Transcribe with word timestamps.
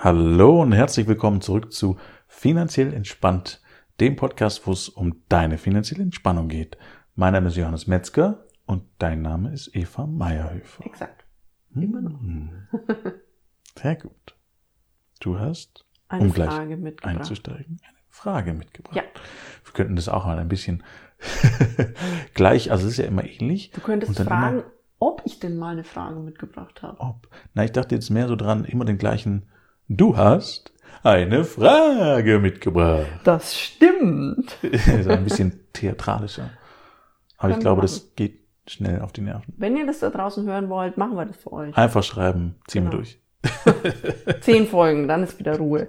Hallo 0.00 0.62
und 0.62 0.72
herzlich 0.72 1.06
willkommen 1.06 1.40
zurück 1.40 1.72
zu 1.72 1.96
Finanziell 2.26 2.92
Entspannt, 2.92 3.60
dem 4.00 4.16
Podcast, 4.16 4.66
wo 4.66 4.72
es 4.72 4.88
um 4.88 5.22
deine 5.28 5.58
finanzielle 5.58 6.02
Entspannung 6.04 6.48
geht. 6.48 6.78
Mein 7.16 7.32
Name 7.32 7.48
ist 7.48 7.56
Johannes 7.56 7.86
Metzger 7.86 8.44
und 8.66 8.84
dein 8.98 9.22
Name 9.22 9.52
ist 9.52 9.74
Eva 9.74 10.06
Meierhöfer. 10.06 10.86
Exakt. 10.86 11.24
Immer 11.74 12.00
noch. 12.02 12.20
Hm. 12.20 12.68
Sehr 13.76 13.96
gut. 13.96 14.36
Du 15.20 15.38
hast, 15.38 15.84
Eine 16.08 16.24
um 16.24 16.32
gleich 16.32 16.50
Frage 16.50 16.76
mitgebracht. 16.76 17.16
einzusteigen, 17.16 17.80
eine 17.86 17.98
Frage 18.08 18.52
mitgebracht. 18.54 18.96
Ja. 18.96 19.02
Wir 19.64 19.72
könnten 19.72 19.96
das 19.96 20.08
auch 20.08 20.26
mal 20.26 20.38
ein 20.38 20.48
bisschen 20.48 20.84
gleich, 22.34 22.70
also 22.70 22.86
es 22.86 22.92
ist 22.92 22.98
ja 22.98 23.06
immer 23.06 23.24
ähnlich. 23.24 23.72
Du 23.72 23.80
könntest 23.80 24.16
fragen, 24.20 24.58
immer- 24.60 24.70
ob 25.00 25.22
ich 25.24 25.40
denn 25.40 25.56
mal 25.56 25.72
eine 25.72 25.84
Frage 25.84 26.20
mitgebracht 26.20 26.82
habe. 26.82 27.00
Ob. 27.00 27.28
Na, 27.54 27.64
ich 27.64 27.72
dachte 27.72 27.94
jetzt 27.96 28.10
mehr 28.10 28.28
so 28.28 28.36
dran, 28.36 28.64
immer 28.64 28.84
den 28.84 28.98
gleichen, 28.98 29.48
du 29.88 30.16
hast 30.16 30.72
eine 31.02 31.44
Frage 31.44 32.38
mitgebracht. 32.38 33.06
Das 33.24 33.56
stimmt. 33.58 34.56
so 35.02 35.10
ein 35.10 35.24
bisschen 35.24 35.60
theatralischer. 35.72 36.50
Aber 37.38 37.50
ich 37.50 37.56
wir 37.56 37.60
glaube, 37.62 37.82
das 37.82 38.14
geht 38.16 38.40
schnell 38.66 39.00
auf 39.00 39.12
die 39.12 39.20
Nerven. 39.22 39.54
Wenn 39.56 39.76
ihr 39.76 39.86
das 39.86 40.00
da 40.00 40.10
draußen 40.10 40.44
hören 40.46 40.68
wollt, 40.68 40.98
machen 40.98 41.16
wir 41.16 41.24
das 41.24 41.36
für 41.36 41.52
euch. 41.52 41.76
Einfach 41.76 42.02
schreiben, 42.02 42.56
ziehen 42.66 42.84
wir 42.84 42.90
Genau. 42.90 43.02
durch. 43.02 43.20
Zehn 44.40 44.66
Folgen, 44.66 45.06
dann 45.08 45.22
ist 45.22 45.38
wieder 45.38 45.56
Ruhe. 45.56 45.88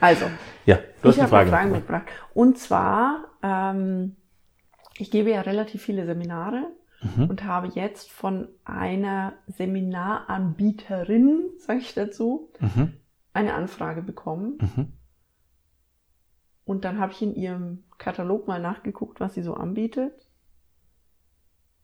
Also, 0.00 0.24
Ja, 0.64 0.78
du 1.02 1.10
ich 1.10 1.16
eine 1.16 1.22
habe 1.24 1.30
Frage. 1.30 1.50
Fragen 1.50 1.72
mitgebracht. 1.72 2.04
mitgebracht. 2.06 2.30
Und 2.34 2.58
zwar, 2.58 3.24
ähm, 3.42 4.16
ich 4.96 5.10
gebe 5.10 5.30
ja 5.30 5.42
relativ 5.42 5.82
viele 5.82 6.06
Seminare 6.06 6.62
Mhm. 7.02 7.24
und 7.30 7.44
habe 7.44 7.68
jetzt 7.74 8.10
von 8.10 8.48
einer 8.64 9.34
Seminaranbieterin, 9.46 11.40
sage 11.58 11.80
ich 11.80 11.92
dazu, 11.94 12.48
Mhm. 12.60 12.94
Eine 13.40 13.54
Anfrage 13.54 14.02
bekommen. 14.02 14.58
Mhm. 14.60 14.92
Und 16.64 16.84
dann 16.84 16.98
habe 16.98 17.12
ich 17.12 17.22
in 17.22 17.34
ihrem 17.34 17.84
Katalog 17.98 18.46
mal 18.46 18.60
nachgeguckt, 18.60 19.18
was 19.20 19.34
sie 19.34 19.42
so 19.42 19.54
anbietet. 19.54 20.28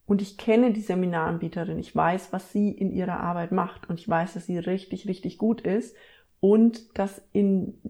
Und 0.07 0.23
ich 0.23 0.39
kenne 0.39 0.73
die 0.73 0.81
Seminaranbieterin. 0.81 1.79
Ich 1.79 1.95
weiß, 1.95 2.33
was 2.33 2.53
sie 2.53 2.71
in 2.71 2.93
ihrer 2.93 3.19
Arbeit 3.19 3.51
macht. 3.51 3.89
Und 3.89 3.99
ich 3.99 4.09
weiß, 4.09 4.34
dass 4.34 4.47
sie 4.47 4.59
richtig, 4.59 5.09
richtig 5.09 5.39
gut 5.39 5.61
ist. 5.61 5.97
Und 6.39 6.97
dass 6.97 7.21
in, 7.33 7.81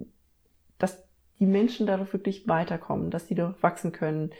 dass 0.78 1.06
die 1.38 1.46
Menschen 1.46 1.86
dadurch 1.86 2.12
wirklich 2.14 2.48
weiterkommen, 2.48 3.10
dass 3.10 3.28
sie 3.28 3.34
dadurch 3.34 3.62
wachsen 3.62 3.92
können. 3.92 4.30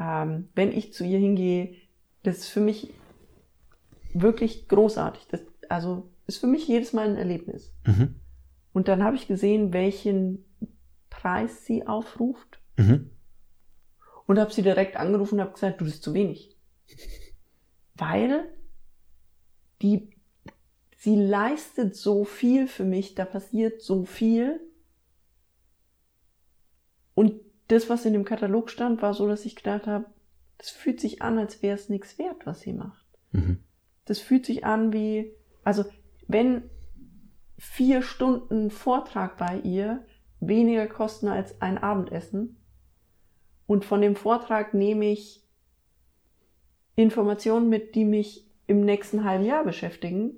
Ähm, 0.00 0.48
wenn 0.54 0.72
ich 0.72 0.94
zu 0.94 1.04
ihr 1.04 1.18
hingehe, 1.18 1.74
das 2.22 2.38
ist 2.38 2.48
für 2.48 2.60
mich 2.60 2.94
wirklich 4.14 4.68
großartig. 4.68 5.26
Das, 5.28 5.42
also, 5.68 6.08
ist 6.26 6.38
für 6.38 6.46
mich 6.46 6.66
jedes 6.68 6.92
Mal 6.92 7.08
ein 7.08 7.16
Erlebnis. 7.16 7.74
Mhm. 7.86 8.14
Und 8.78 8.86
dann 8.86 9.02
habe 9.02 9.16
ich 9.16 9.26
gesehen, 9.26 9.72
welchen 9.72 10.44
Preis 11.10 11.66
sie 11.66 11.88
aufruft 11.88 12.60
Mhm. 12.76 13.10
und 14.26 14.38
habe 14.38 14.52
sie 14.52 14.62
direkt 14.62 14.96
angerufen 14.96 15.34
und 15.34 15.40
habe 15.40 15.52
gesagt, 15.52 15.80
du 15.80 15.84
das 15.84 15.94
ist 15.94 16.04
zu 16.04 16.14
wenig. 16.14 16.56
Weil 17.96 18.44
die, 19.82 20.10
sie 20.96 21.16
leistet 21.16 21.96
so 21.96 22.22
viel 22.24 22.68
für 22.68 22.84
mich, 22.84 23.16
da 23.16 23.24
passiert 23.24 23.82
so 23.82 24.04
viel. 24.04 24.60
Und 27.16 27.40
das, 27.66 27.90
was 27.90 28.04
in 28.04 28.12
dem 28.12 28.24
Katalog 28.24 28.70
stand, 28.70 29.02
war 29.02 29.12
so, 29.12 29.26
dass 29.26 29.44
ich 29.44 29.56
gedacht 29.56 29.88
habe, 29.88 30.04
das 30.56 30.70
fühlt 30.70 31.00
sich 31.00 31.20
an, 31.20 31.36
als 31.36 31.62
wäre 31.62 31.74
es 31.74 31.88
nichts 31.88 32.16
wert, 32.16 32.46
was 32.46 32.60
sie 32.60 32.74
macht. 32.74 33.04
Mhm. 33.32 33.58
Das 34.04 34.20
fühlt 34.20 34.46
sich 34.46 34.64
an 34.64 34.92
wie, 34.92 35.32
also 35.64 35.84
wenn 36.28 36.70
vier 37.58 38.02
Stunden 38.02 38.70
Vortrag 38.70 39.36
bei 39.36 39.58
ihr 39.60 40.06
weniger 40.40 40.86
kosten 40.86 41.28
als 41.28 41.60
ein 41.60 41.78
Abendessen 41.78 42.56
und 43.66 43.84
von 43.84 44.00
dem 44.00 44.16
Vortrag 44.16 44.72
nehme 44.72 45.06
ich 45.06 45.44
Informationen 46.94 47.68
mit, 47.68 47.94
die 47.94 48.04
mich 48.04 48.48
im 48.66 48.80
nächsten 48.80 49.24
halben 49.24 49.44
Jahr 49.44 49.64
beschäftigen, 49.64 50.36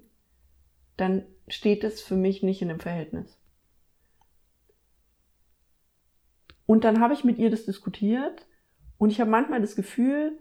dann 0.97 1.25
steht 1.49 1.85
es 1.85 2.01
für 2.01 2.17
mich 2.17 2.43
nicht 2.43 2.63
in 2.63 2.71
einem 2.71 2.81
Verhältnis. 2.81 3.39
Und 6.67 6.85
dann 6.85 7.01
habe 7.01 7.15
ich 7.15 7.25
mit 7.25 7.39
ihr 7.39 7.51
das 7.51 7.65
diskutiert 7.65 8.47
und 8.99 9.11
ich 9.11 9.21
habe 9.21 9.31
manchmal 9.31 9.61
das 9.61 9.75
Gefühl, 9.75 10.39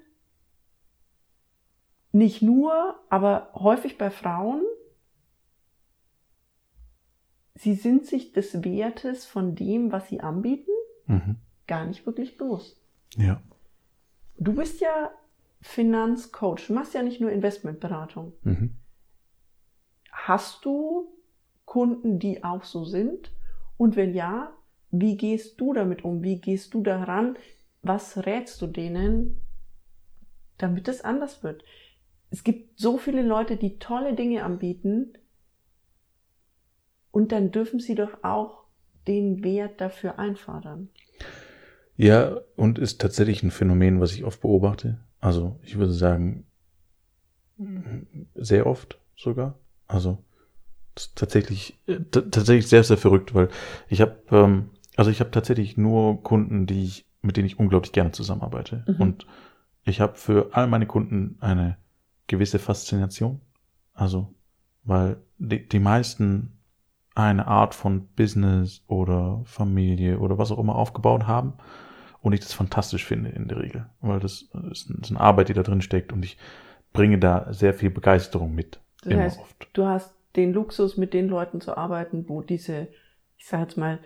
nicht 2.11 2.41
nur, 2.41 2.99
aber 3.09 3.51
häufig 3.53 3.97
bei 3.97 4.09
Frauen, 4.09 4.63
sie 7.59 7.73
sind 7.75 8.05
sich 8.05 8.31
des 8.31 8.63
Wertes 8.63 9.25
von 9.25 9.53
dem, 9.55 9.91
was 9.91 10.07
sie 10.07 10.21
anbieten, 10.21 10.71
Mhm. 11.07 11.35
gar 11.67 11.85
nicht 11.85 12.05
wirklich 12.05 12.37
bewusst. 12.37 12.79
Ja. 13.17 13.41
Du 14.37 14.53
bist 14.53 14.79
ja 14.79 15.11
Finanzcoach, 15.61 16.67
du 16.67 16.73
machst 16.73 16.93
ja 16.93 17.03
nicht 17.03 17.19
nur 17.19 17.31
Investmentberatung. 17.31 18.31
Mhm. 18.43 18.75
Hast 20.11 20.63
du 20.63 21.09
Kunden, 21.65 22.19
die 22.19 22.43
auch 22.43 22.63
so 22.63 22.85
sind? 22.85 23.31
Und 23.77 23.95
wenn 23.95 24.13
ja, 24.13 24.53
wie 24.91 25.17
gehst 25.17 25.59
du 25.59 25.73
damit 25.73 26.03
um? 26.03 26.23
Wie 26.23 26.39
gehst 26.39 26.73
du 26.73 26.81
daran? 26.81 27.37
Was 27.81 28.25
rätst 28.25 28.61
du 28.61 28.67
denen, 28.67 29.41
damit 30.57 30.87
es 30.87 31.01
anders 31.01 31.43
wird? 31.43 31.63
Es 32.31 32.43
gibt 32.43 32.79
so 32.79 32.97
viele 32.97 33.21
Leute, 33.23 33.57
die 33.57 33.79
tolle 33.79 34.13
Dinge 34.13 34.43
anbieten 34.43 35.13
und 37.19 37.33
dann 37.33 37.51
dürfen 37.51 37.81
sie 37.81 37.95
doch 37.95 38.23
auch 38.23 38.63
den 39.05 39.43
Wert 39.43 39.81
dafür 39.81 40.19
einfordern. 40.19 40.87
Ja, 41.97 42.39
und 42.55 42.79
ist 42.79 43.01
tatsächlich 43.01 43.43
ein 43.43 43.51
Phänomen, 43.51 43.99
was 43.99 44.13
ich 44.13 44.23
oft 44.23 44.39
beobachte. 44.39 44.99
Also 45.19 45.59
ich 45.63 45.77
würde 45.77 45.91
sagen, 45.91 46.45
sehr 48.35 48.65
oft 48.65 48.99
sogar. 49.17 49.59
Also 49.85 50.23
tatsächlich 51.15 51.77
äh, 51.87 51.99
tatsächlich 52.09 52.67
sehr 52.69 52.85
sehr 52.85 52.97
verrückt, 52.97 53.35
weil 53.35 53.49
ich 53.89 53.99
habe 53.99 54.15
ähm, 54.31 54.69
also 54.95 55.11
ich 55.11 55.19
habe 55.19 55.31
tatsächlich 55.31 55.75
nur 55.75 56.23
Kunden, 56.23 56.67
die 56.67 56.83
ich 56.85 57.05
mit 57.21 57.35
denen 57.35 57.47
ich 57.47 57.59
unglaublich 57.59 57.91
gerne 57.91 58.11
zusammenarbeite 58.11 58.85
Mhm. 58.87 59.01
und 59.01 59.27
ich 59.83 59.99
habe 59.99 60.15
für 60.15 60.51
all 60.53 60.67
meine 60.67 60.87
Kunden 60.87 61.35
eine 61.41 61.77
gewisse 62.27 62.59
Faszination. 62.59 63.41
Also 63.93 64.33
weil 64.85 65.17
die, 65.37 65.67
die 65.67 65.79
meisten 65.79 66.58
eine 67.27 67.47
Art 67.47 67.75
von 67.75 68.07
Business 68.15 68.83
oder 68.87 69.41
Familie 69.45 70.19
oder 70.19 70.37
was 70.37 70.51
auch 70.51 70.59
immer 70.59 70.75
aufgebaut 70.75 71.27
haben 71.27 71.53
und 72.21 72.33
ich 72.33 72.39
das 72.39 72.53
fantastisch 72.53 73.05
finde 73.05 73.29
in 73.29 73.47
der 73.47 73.59
Regel, 73.59 73.85
weil 74.01 74.19
das 74.19 74.49
ist, 74.71 74.89
ist 74.89 75.11
eine 75.11 75.19
Arbeit, 75.19 75.49
die 75.49 75.53
da 75.53 75.63
drin 75.63 75.81
steckt 75.81 76.13
und 76.13 76.23
ich 76.23 76.37
bringe 76.93 77.19
da 77.19 77.51
sehr 77.51 77.73
viel 77.73 77.89
Begeisterung 77.89 78.53
mit. 78.53 78.79
Das 79.03 79.13
immer 79.13 79.23
heißt, 79.23 79.39
oft. 79.39 79.67
du 79.73 79.85
hast 79.85 80.15
den 80.35 80.53
Luxus, 80.53 80.97
mit 80.97 81.13
den 81.13 81.27
Leuten 81.27 81.61
zu 81.61 81.75
arbeiten, 81.77 82.25
wo 82.27 82.41
diese, 82.41 82.87
ich 83.37 83.47
sage 83.47 83.63
jetzt 83.63 83.77
mal, 83.77 83.99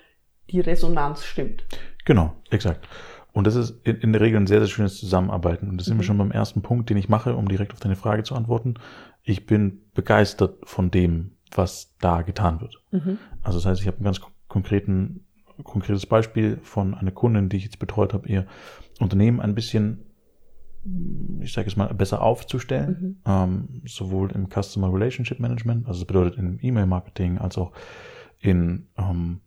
die 0.49 0.59
Resonanz 0.59 1.23
stimmt. 1.23 1.65
Genau, 2.05 2.33
exakt. 2.49 2.87
Und 3.31 3.47
das 3.47 3.55
ist 3.55 3.85
in, 3.85 4.13
der 4.13 4.21
Regel 4.21 4.39
ein 4.39 4.47
sehr, 4.47 4.59
sehr 4.59 4.67
schönes 4.67 4.99
Zusammenarbeiten. 4.99 5.69
Und 5.69 5.77
das 5.77 5.85
sind 5.87 5.97
wir 5.97 6.03
Mhm. 6.03 6.07
schon 6.07 6.17
beim 6.19 6.31
ersten 6.31 6.61
Punkt, 6.61 6.89
den 6.89 6.97
ich 6.97 7.09
mache, 7.09 7.35
um 7.35 7.47
direkt 7.47 7.73
auf 7.73 7.79
deine 7.79 7.95
Frage 7.95 8.23
zu 8.23 8.35
antworten. 8.35 8.75
Ich 9.23 9.45
bin 9.47 9.81
begeistert 9.95 10.57
von 10.63 10.91
dem, 10.91 11.32
was 11.57 11.95
da 11.99 12.21
getan 12.21 12.61
wird. 12.61 12.81
Mhm. 12.91 13.17
Also 13.41 13.57
das 13.59 13.65
heißt, 13.65 13.81
ich 13.81 13.87
habe 13.87 13.99
ein 14.01 14.03
ganz 14.03 14.19
kon- 14.19 14.33
konkreten, 14.47 15.25
konkretes 15.63 16.05
Beispiel 16.05 16.59
von 16.63 16.93
einer 16.93 17.11
Kundin, 17.11 17.49
die 17.49 17.57
ich 17.57 17.63
jetzt 17.63 17.79
betreut 17.79 18.13
habe, 18.13 18.27
ihr 18.27 18.45
Unternehmen 18.99 19.39
ein 19.39 19.55
bisschen, 19.55 20.03
ich 21.39 21.53
sage 21.53 21.67
es 21.67 21.75
mal, 21.75 21.91
besser 21.93 22.21
aufzustellen. 22.21 22.97
Mhm. 22.99 23.17
ähm, 23.25 23.81
sowohl 23.85 24.31
im 24.31 24.49
Customer 24.49 24.93
Relationship 24.93 25.39
Management, 25.39 25.87
also 25.87 26.01
das 26.01 26.07
bedeutet 26.07 26.37
im 26.37 26.59
E-Mail-Marketing, 26.61 27.37
als 27.37 27.57
auch 27.57 27.71
in, 28.39 28.87
ähm, 28.97 29.41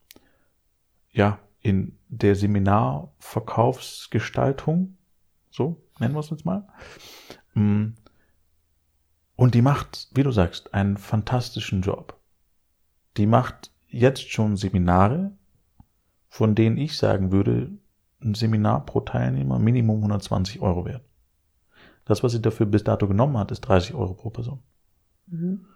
ja, 1.13 1.39
in 1.61 1.99
der 2.09 2.37
Seminarverkaufsgestaltung, 2.37 4.97
so 5.51 5.83
nennen 5.99 6.15
wir 6.15 6.21
es 6.21 6.31
jetzt 6.31 6.45
mal. 6.45 6.69
Mm. 7.55 7.95
Und 9.37 9.55
die 9.55 9.63
macht, 9.63 10.09
wie 10.15 10.23
du 10.23 10.33
sagst, 10.33 10.73
einen 10.75 10.97
fantastischen 10.97 11.83
Job. 11.83 12.19
Die 13.17 13.27
macht 13.27 13.71
jetzt 13.87 14.31
schon 14.31 14.57
Seminare, 14.57 15.33
von 16.29 16.55
denen 16.55 16.79
ich 16.79 16.97
sagen 16.97 17.31
würde, 17.33 17.71
ein 18.21 18.35
Seminar 18.35 18.85
pro 18.87 19.01
Teilnehmer 19.01 19.59
Minimum 19.59 19.99
120 19.99 20.61
Euro 20.61 20.87
wert. 20.87 21.05
Das, 22.07 22.23
was 22.23 22.33
sie 22.33 22.41
dafür 22.41 22.67
bis 22.67 22.85
dato 22.85 23.07
genommen 23.07 23.37
hat, 23.37 23.51
ist 23.51 23.61
30 23.63 23.95
Euro 23.95 24.15
pro 24.15 24.31
Person. 24.31 24.63
Mhm. 25.27 25.67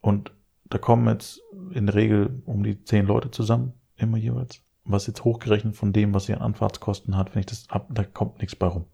Und 0.00 0.32
da 0.64 0.78
kommen 0.78 1.08
jetzt 1.08 1.40
in 1.72 1.86
der 1.86 1.94
Regel 1.94 2.42
um 2.44 2.62
die 2.62 2.82
10 2.82 3.06
Leute 3.06 3.30
zusammen, 3.30 3.72
immer 3.96 4.18
jeweils. 4.18 4.62
Was 4.84 5.06
jetzt 5.06 5.24
hochgerechnet 5.24 5.76
von 5.76 5.92
dem, 5.92 6.14
was 6.14 6.26
sie 6.26 6.34
an 6.34 6.42
Anfahrtskosten 6.42 7.16
hat, 7.16 7.34
wenn 7.34 7.40
ich 7.40 7.46
das 7.46 7.68
ab, 7.68 7.88
da 7.90 8.04
kommt 8.04 8.38
nichts 8.38 8.54
bei 8.54 8.66
rum. 8.66 8.84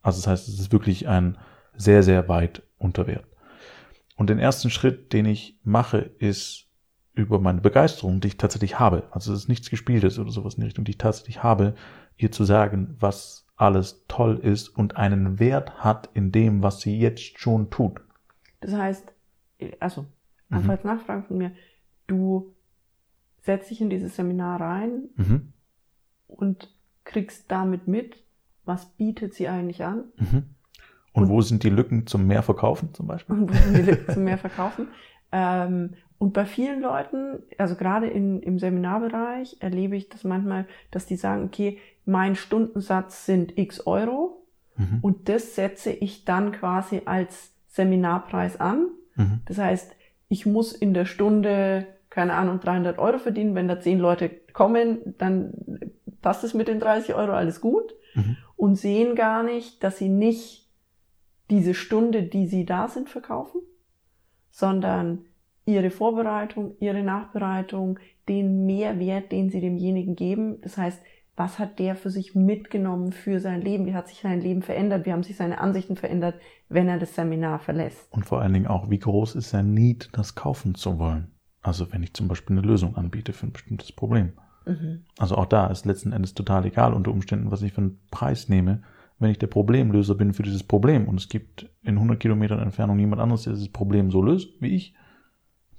Also 0.00 0.18
das 0.18 0.26
heißt, 0.26 0.48
es 0.48 0.60
ist 0.60 0.72
wirklich 0.72 1.08
ein 1.08 1.38
sehr, 1.76 2.02
sehr 2.02 2.28
weit 2.28 2.62
unter 2.78 3.06
Wert. 3.06 3.26
Und 4.16 4.30
den 4.30 4.38
ersten 4.38 4.70
Schritt, 4.70 5.12
den 5.12 5.26
ich 5.26 5.58
mache, 5.64 5.98
ist 5.98 6.66
über 7.14 7.38
meine 7.40 7.60
Begeisterung, 7.60 8.20
die 8.20 8.28
ich 8.28 8.36
tatsächlich 8.36 8.78
habe. 8.78 9.04
Also 9.12 9.32
es 9.32 9.40
ist 9.40 9.48
nichts 9.48 9.70
Gespieltes 9.70 10.18
oder 10.18 10.30
sowas 10.30 10.54
in 10.54 10.60
die 10.60 10.66
Richtung, 10.66 10.84
die 10.84 10.92
ich 10.92 10.98
tatsächlich 10.98 11.42
habe, 11.42 11.74
ihr 12.16 12.32
zu 12.32 12.44
sagen, 12.44 12.96
was 12.98 13.46
alles 13.56 14.04
toll 14.08 14.38
ist 14.38 14.68
und 14.68 14.96
einen 14.96 15.38
Wert 15.38 15.78
hat 15.84 16.10
in 16.14 16.32
dem, 16.32 16.62
was 16.62 16.80
sie 16.80 16.98
jetzt 16.98 17.38
schon 17.38 17.70
tut. 17.70 18.00
Das 18.60 18.72
heißt, 18.72 19.12
also, 19.78 20.06
einfach 20.50 20.70
als 20.70 20.84
Nachfrage 20.84 21.22
von 21.24 21.38
mir, 21.38 21.52
du 22.08 22.54
setzt 23.42 23.70
dich 23.70 23.80
in 23.80 23.90
dieses 23.90 24.16
Seminar 24.16 24.60
rein 24.60 25.08
Mhm. 25.16 25.52
und 26.26 26.74
kriegst 27.04 27.50
damit 27.50 27.86
mit, 27.86 28.24
was 28.64 28.86
bietet 28.96 29.34
sie 29.34 29.48
eigentlich 29.48 29.84
an 29.84 30.04
Mhm. 30.16 30.53
Und, 31.14 31.28
wo 31.28 31.40
sind 31.40 31.62
die 31.62 31.70
Lücken 31.70 32.06
zum 32.06 32.26
Mehrverkaufen 32.26 32.92
zum 32.92 33.06
Beispiel? 33.06 33.34
und 33.36 33.50
wo 33.50 33.54
sind 33.54 33.76
die 33.78 33.82
Lücken 33.90 34.12
zum 34.12 34.24
mehr 34.24 34.38
verkaufen. 34.46 34.88
Ähm, 35.32 35.94
und 36.18 36.32
bei 36.32 36.44
vielen 36.44 36.80
Leuten, 36.80 37.42
also 37.58 37.74
gerade 37.74 38.06
in, 38.06 38.40
im 38.42 38.58
Seminarbereich, 38.58 39.56
erlebe 39.60 39.96
ich 39.96 40.08
das 40.08 40.24
manchmal, 40.24 40.66
dass 40.90 41.06
die 41.06 41.16
sagen, 41.16 41.44
okay, 41.44 41.78
mein 42.04 42.36
Stundensatz 42.36 43.26
sind 43.26 43.56
x 43.58 43.86
Euro 43.86 44.40
Mhm. 44.76 44.98
und 45.02 45.28
das 45.28 45.54
setze 45.54 45.92
ich 45.92 46.24
dann 46.24 46.50
quasi 46.50 47.02
als 47.04 47.52
Seminarpreis 47.68 48.58
an. 48.58 48.88
Mhm. 49.14 49.40
Das 49.46 49.58
heißt, 49.58 49.92
ich 50.28 50.46
muss 50.46 50.72
in 50.72 50.94
der 50.94 51.04
Stunde, 51.04 51.86
keine 52.10 52.32
Ahnung, 52.34 52.58
300 52.58 52.98
Euro 52.98 53.18
verdienen. 53.18 53.54
Wenn 53.54 53.68
da 53.68 53.78
10 53.78 54.00
Leute 54.00 54.30
kommen, 54.52 55.14
dann 55.18 55.52
passt 56.22 56.42
es 56.42 56.54
mit 56.54 56.66
den 56.66 56.80
30 56.80 57.14
Euro 57.14 57.32
alles 57.34 57.60
gut 57.60 57.94
Mhm. 58.16 58.36
und 58.56 58.74
sehen 58.74 59.14
gar 59.14 59.44
nicht, 59.44 59.82
dass 59.84 59.98
sie 59.98 60.08
nicht 60.08 60.63
diese 61.50 61.74
Stunde, 61.74 62.22
die 62.22 62.46
sie 62.46 62.64
da 62.64 62.88
sind, 62.88 63.08
verkaufen, 63.08 63.60
sondern 64.50 65.26
ihre 65.66 65.90
Vorbereitung, 65.90 66.76
ihre 66.80 67.02
Nachbereitung, 67.02 67.98
den 68.28 68.64
Mehrwert, 68.66 69.32
den 69.32 69.50
sie 69.50 69.60
demjenigen 69.60 70.16
geben. 70.16 70.60
Das 70.62 70.78
heißt, 70.78 71.00
was 71.36 71.58
hat 71.58 71.78
der 71.78 71.96
für 71.96 72.10
sich 72.10 72.34
mitgenommen 72.34 73.12
für 73.12 73.40
sein 73.40 73.60
Leben? 73.60 73.86
Wie 73.86 73.94
hat 73.94 74.08
sich 74.08 74.20
sein 74.20 74.40
Leben 74.40 74.62
verändert? 74.62 75.04
Wie 75.04 75.12
haben 75.12 75.24
sich 75.24 75.36
seine 75.36 75.58
Ansichten 75.60 75.96
verändert, 75.96 76.36
wenn 76.68 76.88
er 76.88 76.98
das 76.98 77.14
Seminar 77.14 77.58
verlässt? 77.58 78.06
Und 78.12 78.24
vor 78.24 78.40
allen 78.40 78.52
Dingen 78.52 78.68
auch, 78.68 78.88
wie 78.88 78.98
groß 78.98 79.34
ist 79.34 79.50
sein 79.50 79.74
Need, 79.74 80.10
das 80.12 80.36
kaufen 80.36 80.74
zu 80.74 80.98
wollen? 80.98 81.32
Also 81.60 81.92
wenn 81.92 82.02
ich 82.02 82.14
zum 82.14 82.28
Beispiel 82.28 82.56
eine 82.56 82.66
Lösung 82.66 82.96
anbiete 82.96 83.32
für 83.32 83.46
ein 83.46 83.52
bestimmtes 83.52 83.90
Problem. 83.90 84.34
Mhm. 84.66 85.04
Also 85.18 85.36
auch 85.36 85.46
da 85.46 85.66
ist 85.66 85.86
letzten 85.86 86.12
Endes 86.12 86.34
total 86.34 86.66
egal 86.66 86.94
unter 86.94 87.10
Umständen, 87.10 87.50
was 87.50 87.62
ich 87.62 87.72
für 87.72 87.80
einen 87.80 88.00
Preis 88.10 88.48
nehme. 88.48 88.82
Wenn 89.18 89.30
ich 89.30 89.38
der 89.38 89.46
Problemlöser 89.46 90.14
bin 90.14 90.34
für 90.34 90.42
dieses 90.42 90.64
Problem 90.64 91.08
und 91.08 91.20
es 91.20 91.28
gibt 91.28 91.70
in 91.82 91.94
100 91.94 92.18
Kilometern 92.18 92.58
Entfernung 92.58 92.96
niemand 92.96 93.22
anderes, 93.22 93.44
der 93.44 93.52
dieses 93.52 93.68
Problem 93.68 94.10
so 94.10 94.22
löst 94.22 94.60
wie 94.60 94.74
ich, 94.74 94.94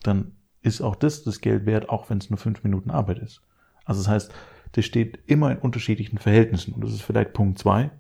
dann 0.04 0.34
ist 0.62 0.82
auch 0.82 0.96
das 0.96 1.24
das 1.24 1.42
Geld 1.42 1.66
wert, 1.66 1.90
auch 1.90 2.10
wenn 2.10 2.18
es 2.18 2.30
nur 2.30 2.38
fünf 2.38 2.64
Minuten 2.64 2.92
Arbeit 2.92 3.20
ist. 3.20 3.42
Also 3.84 4.02
das 4.02 4.10
heißt, 4.10 4.34
das 4.72 4.86
steht 4.86 5.20
immer 5.28 5.52
in 5.52 5.58
unterschiedlichen 5.58 6.18
Verhältnissen 6.18 6.74
und 6.74 6.84
das 6.84 6.92
ist 6.92 7.02
vielleicht 7.02 7.34
Punkt 7.34 7.60
zwei, 7.60 7.92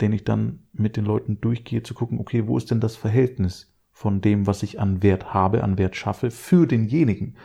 den 0.00 0.12
ich 0.12 0.24
dann 0.24 0.60
mit 0.72 0.96
den 0.96 1.04
Leuten 1.04 1.40
durchgehe, 1.40 1.82
zu 1.82 1.94
gucken, 1.94 2.18
okay, 2.18 2.46
wo 2.46 2.56
ist 2.56 2.70
denn 2.70 2.80
das 2.80 2.96
Verhältnis 2.96 3.74
von 3.92 4.20
dem, 4.20 4.46
was 4.46 4.62
ich 4.62 4.80
an 4.80 5.02
Wert 5.02 5.32
habe, 5.32 5.62
an 5.62 5.78
Wert 5.78 5.96
schaffe, 5.96 6.30
für 6.30 6.66
denjenigen? 6.66 7.36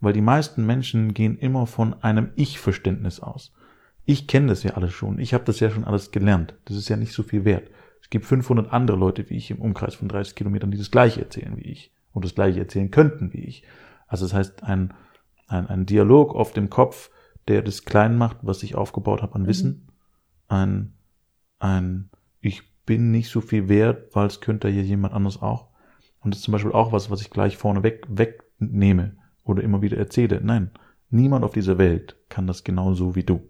Weil 0.00 0.12
die 0.12 0.20
meisten 0.20 0.64
Menschen 0.64 1.12
gehen 1.14 1.38
immer 1.38 1.66
von 1.66 1.94
einem 2.02 2.30
Ich-Verständnis 2.36 3.20
aus. 3.20 3.52
Ich 4.08 4.26
kenne 4.26 4.46
das 4.46 4.62
ja 4.62 4.70
alles 4.70 4.94
schon. 4.94 5.18
Ich 5.18 5.34
habe 5.34 5.44
das 5.44 5.60
ja 5.60 5.68
schon 5.68 5.84
alles 5.84 6.12
gelernt. 6.12 6.54
Das 6.64 6.78
ist 6.78 6.88
ja 6.88 6.96
nicht 6.96 7.12
so 7.12 7.22
viel 7.22 7.44
wert. 7.44 7.70
Es 8.00 8.08
gibt 8.08 8.24
500 8.24 8.72
andere 8.72 8.96
Leute 8.96 9.28
wie 9.28 9.36
ich 9.36 9.50
im 9.50 9.60
Umkreis 9.60 9.96
von 9.96 10.08
30 10.08 10.34
Kilometern, 10.34 10.70
die 10.70 10.78
das 10.78 10.90
Gleiche 10.90 11.20
erzählen 11.20 11.58
wie 11.58 11.70
ich 11.70 11.92
und 12.12 12.24
das 12.24 12.34
Gleiche 12.34 12.58
erzählen 12.58 12.90
könnten 12.90 13.34
wie 13.34 13.44
ich. 13.44 13.64
Also 14.06 14.24
das 14.24 14.32
heißt, 14.32 14.62
ein, 14.62 14.94
ein, 15.46 15.66
ein 15.66 15.84
Dialog 15.84 16.34
auf 16.34 16.54
dem 16.54 16.70
Kopf, 16.70 17.10
der 17.48 17.60
das 17.60 17.84
klein 17.84 18.16
macht, 18.16 18.38
was 18.40 18.62
ich 18.62 18.76
aufgebaut 18.76 19.20
habe 19.20 19.34
an 19.34 19.46
Wissen. 19.46 19.88
Ein, 20.48 20.94
ein, 21.58 22.08
ich 22.40 22.62
bin 22.86 23.10
nicht 23.10 23.28
so 23.28 23.42
viel 23.42 23.68
wert, 23.68 24.16
weil 24.16 24.28
es 24.28 24.40
könnte 24.40 24.70
ja 24.70 24.80
jemand 24.80 25.12
anders 25.12 25.42
auch. 25.42 25.68
Und 26.20 26.32
das 26.32 26.38
ist 26.38 26.44
zum 26.44 26.52
Beispiel 26.52 26.72
auch 26.72 26.92
was, 26.92 27.10
was 27.10 27.20
ich 27.20 27.28
gleich 27.28 27.58
vorne 27.58 27.82
weg, 27.82 28.06
wegnehme 28.08 29.18
oder 29.44 29.62
immer 29.62 29.82
wieder 29.82 29.98
erzähle. 29.98 30.40
Nein, 30.42 30.70
niemand 31.10 31.44
auf 31.44 31.52
dieser 31.52 31.76
Welt 31.76 32.16
kann 32.30 32.46
das 32.46 32.64
genauso 32.64 33.14
wie 33.14 33.24
du. 33.24 33.46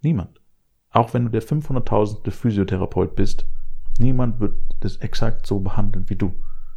Niemand. 0.00 0.40
Auch 0.90 1.14
wenn 1.14 1.24
du 1.24 1.30
der 1.30 1.42
500.000. 1.42 2.30
Physiotherapeut 2.30 3.14
bist, 3.14 3.46
niemand 3.98 4.40
wird 4.40 4.54
das 4.80 4.96
exakt 4.96 5.46
so 5.46 5.60
behandeln 5.60 6.08
wie 6.08 6.16
du. 6.16 6.34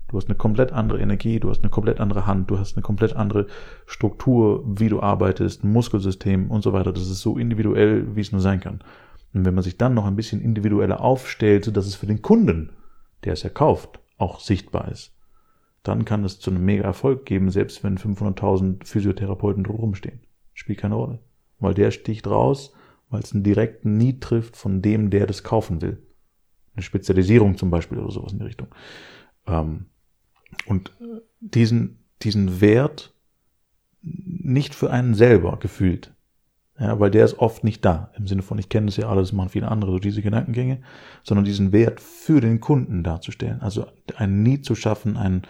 Du 0.07 0.17
hast 0.17 0.27
eine 0.27 0.35
komplett 0.35 0.73
andere 0.73 0.99
Energie, 0.99 1.39
du 1.39 1.49
hast 1.49 1.61
eine 1.61 1.69
komplett 1.69 2.01
andere 2.01 2.25
Hand, 2.27 2.51
du 2.51 2.59
hast 2.59 2.75
eine 2.75 2.83
komplett 2.83 3.15
andere 3.15 3.47
Struktur, 3.85 4.61
wie 4.67 4.89
du 4.89 5.01
arbeitest, 5.01 5.63
Muskelsystem 5.63 6.51
und 6.51 6.63
so 6.63 6.73
weiter. 6.73 6.91
Das 6.91 7.03
ist 7.03 7.21
so 7.21 7.37
individuell, 7.37 8.13
wie 8.15 8.19
es 8.19 8.33
nur 8.33 8.41
sein 8.41 8.59
kann. 8.59 8.81
Und 9.33 9.45
wenn 9.45 9.53
man 9.53 9.63
sich 9.63 9.77
dann 9.77 9.93
noch 9.93 10.05
ein 10.05 10.17
bisschen 10.17 10.41
individueller 10.41 10.99
aufstellt, 10.99 11.63
sodass 11.63 11.85
es 11.85 11.95
für 11.95 12.07
den 12.07 12.21
Kunden, 12.21 12.71
der 13.23 13.33
es 13.33 13.43
ja 13.43 13.49
kauft, 13.49 14.01
auch 14.17 14.41
sichtbar 14.41 14.89
ist, 14.89 15.15
dann 15.83 16.03
kann 16.03 16.25
es 16.25 16.39
zu 16.39 16.51
einem 16.51 16.65
mega 16.65 16.83
Erfolg 16.83 17.25
geben, 17.25 17.49
selbst 17.49 17.83
wenn 17.83 17.97
500.000 17.97 18.85
Physiotherapeuten 18.85 19.63
drum 19.63 19.77
rumstehen. 19.77 20.19
Spielt 20.53 20.79
keine 20.79 20.95
Rolle. 20.95 21.19
Weil 21.59 21.73
der 21.73 21.91
sticht 21.91 22.27
raus, 22.27 22.73
weil 23.11 23.21
es 23.21 23.33
einen 23.33 23.43
direkten 23.43 23.97
Need 23.97 24.21
trifft 24.21 24.57
von 24.57 24.81
dem, 24.81 25.09
der 25.11 25.27
das 25.27 25.43
kaufen 25.43 25.81
will. 25.81 26.01
Eine 26.73 26.83
Spezialisierung 26.83 27.57
zum 27.57 27.69
Beispiel 27.69 27.99
oder 27.99 28.11
sowas 28.11 28.31
in 28.31 28.39
die 28.39 28.45
Richtung. 28.45 28.69
Ähm, 29.45 29.85
und 30.65 30.91
diesen, 31.39 31.99
diesen 32.21 32.61
Wert 32.61 33.13
nicht 34.01 34.73
für 34.73 34.89
einen 34.89 35.13
selber 35.13 35.59
gefühlt. 35.59 36.15
Ja, 36.79 36.99
weil 36.99 37.11
der 37.11 37.25
ist 37.25 37.37
oft 37.37 37.63
nicht 37.63 37.85
da. 37.85 38.11
Im 38.17 38.25
Sinne 38.25 38.41
von, 38.41 38.57
ich 38.57 38.69
kenne 38.69 38.87
das 38.87 38.97
ja 38.97 39.07
alles, 39.07 39.33
machen 39.33 39.49
viele 39.49 39.67
andere, 39.67 39.91
so 39.91 39.99
diese 39.99 40.23
Gedankengänge, 40.23 40.81
sondern 41.21 41.45
diesen 41.45 41.71
Wert 41.71 41.99
für 41.99 42.41
den 42.41 42.59
Kunden 42.59 43.03
darzustellen. 43.03 43.61
Also 43.61 43.85
ein 44.15 44.41
Need 44.41 44.65
zu 44.65 44.73
schaffen, 44.73 45.15
ein, 45.15 45.43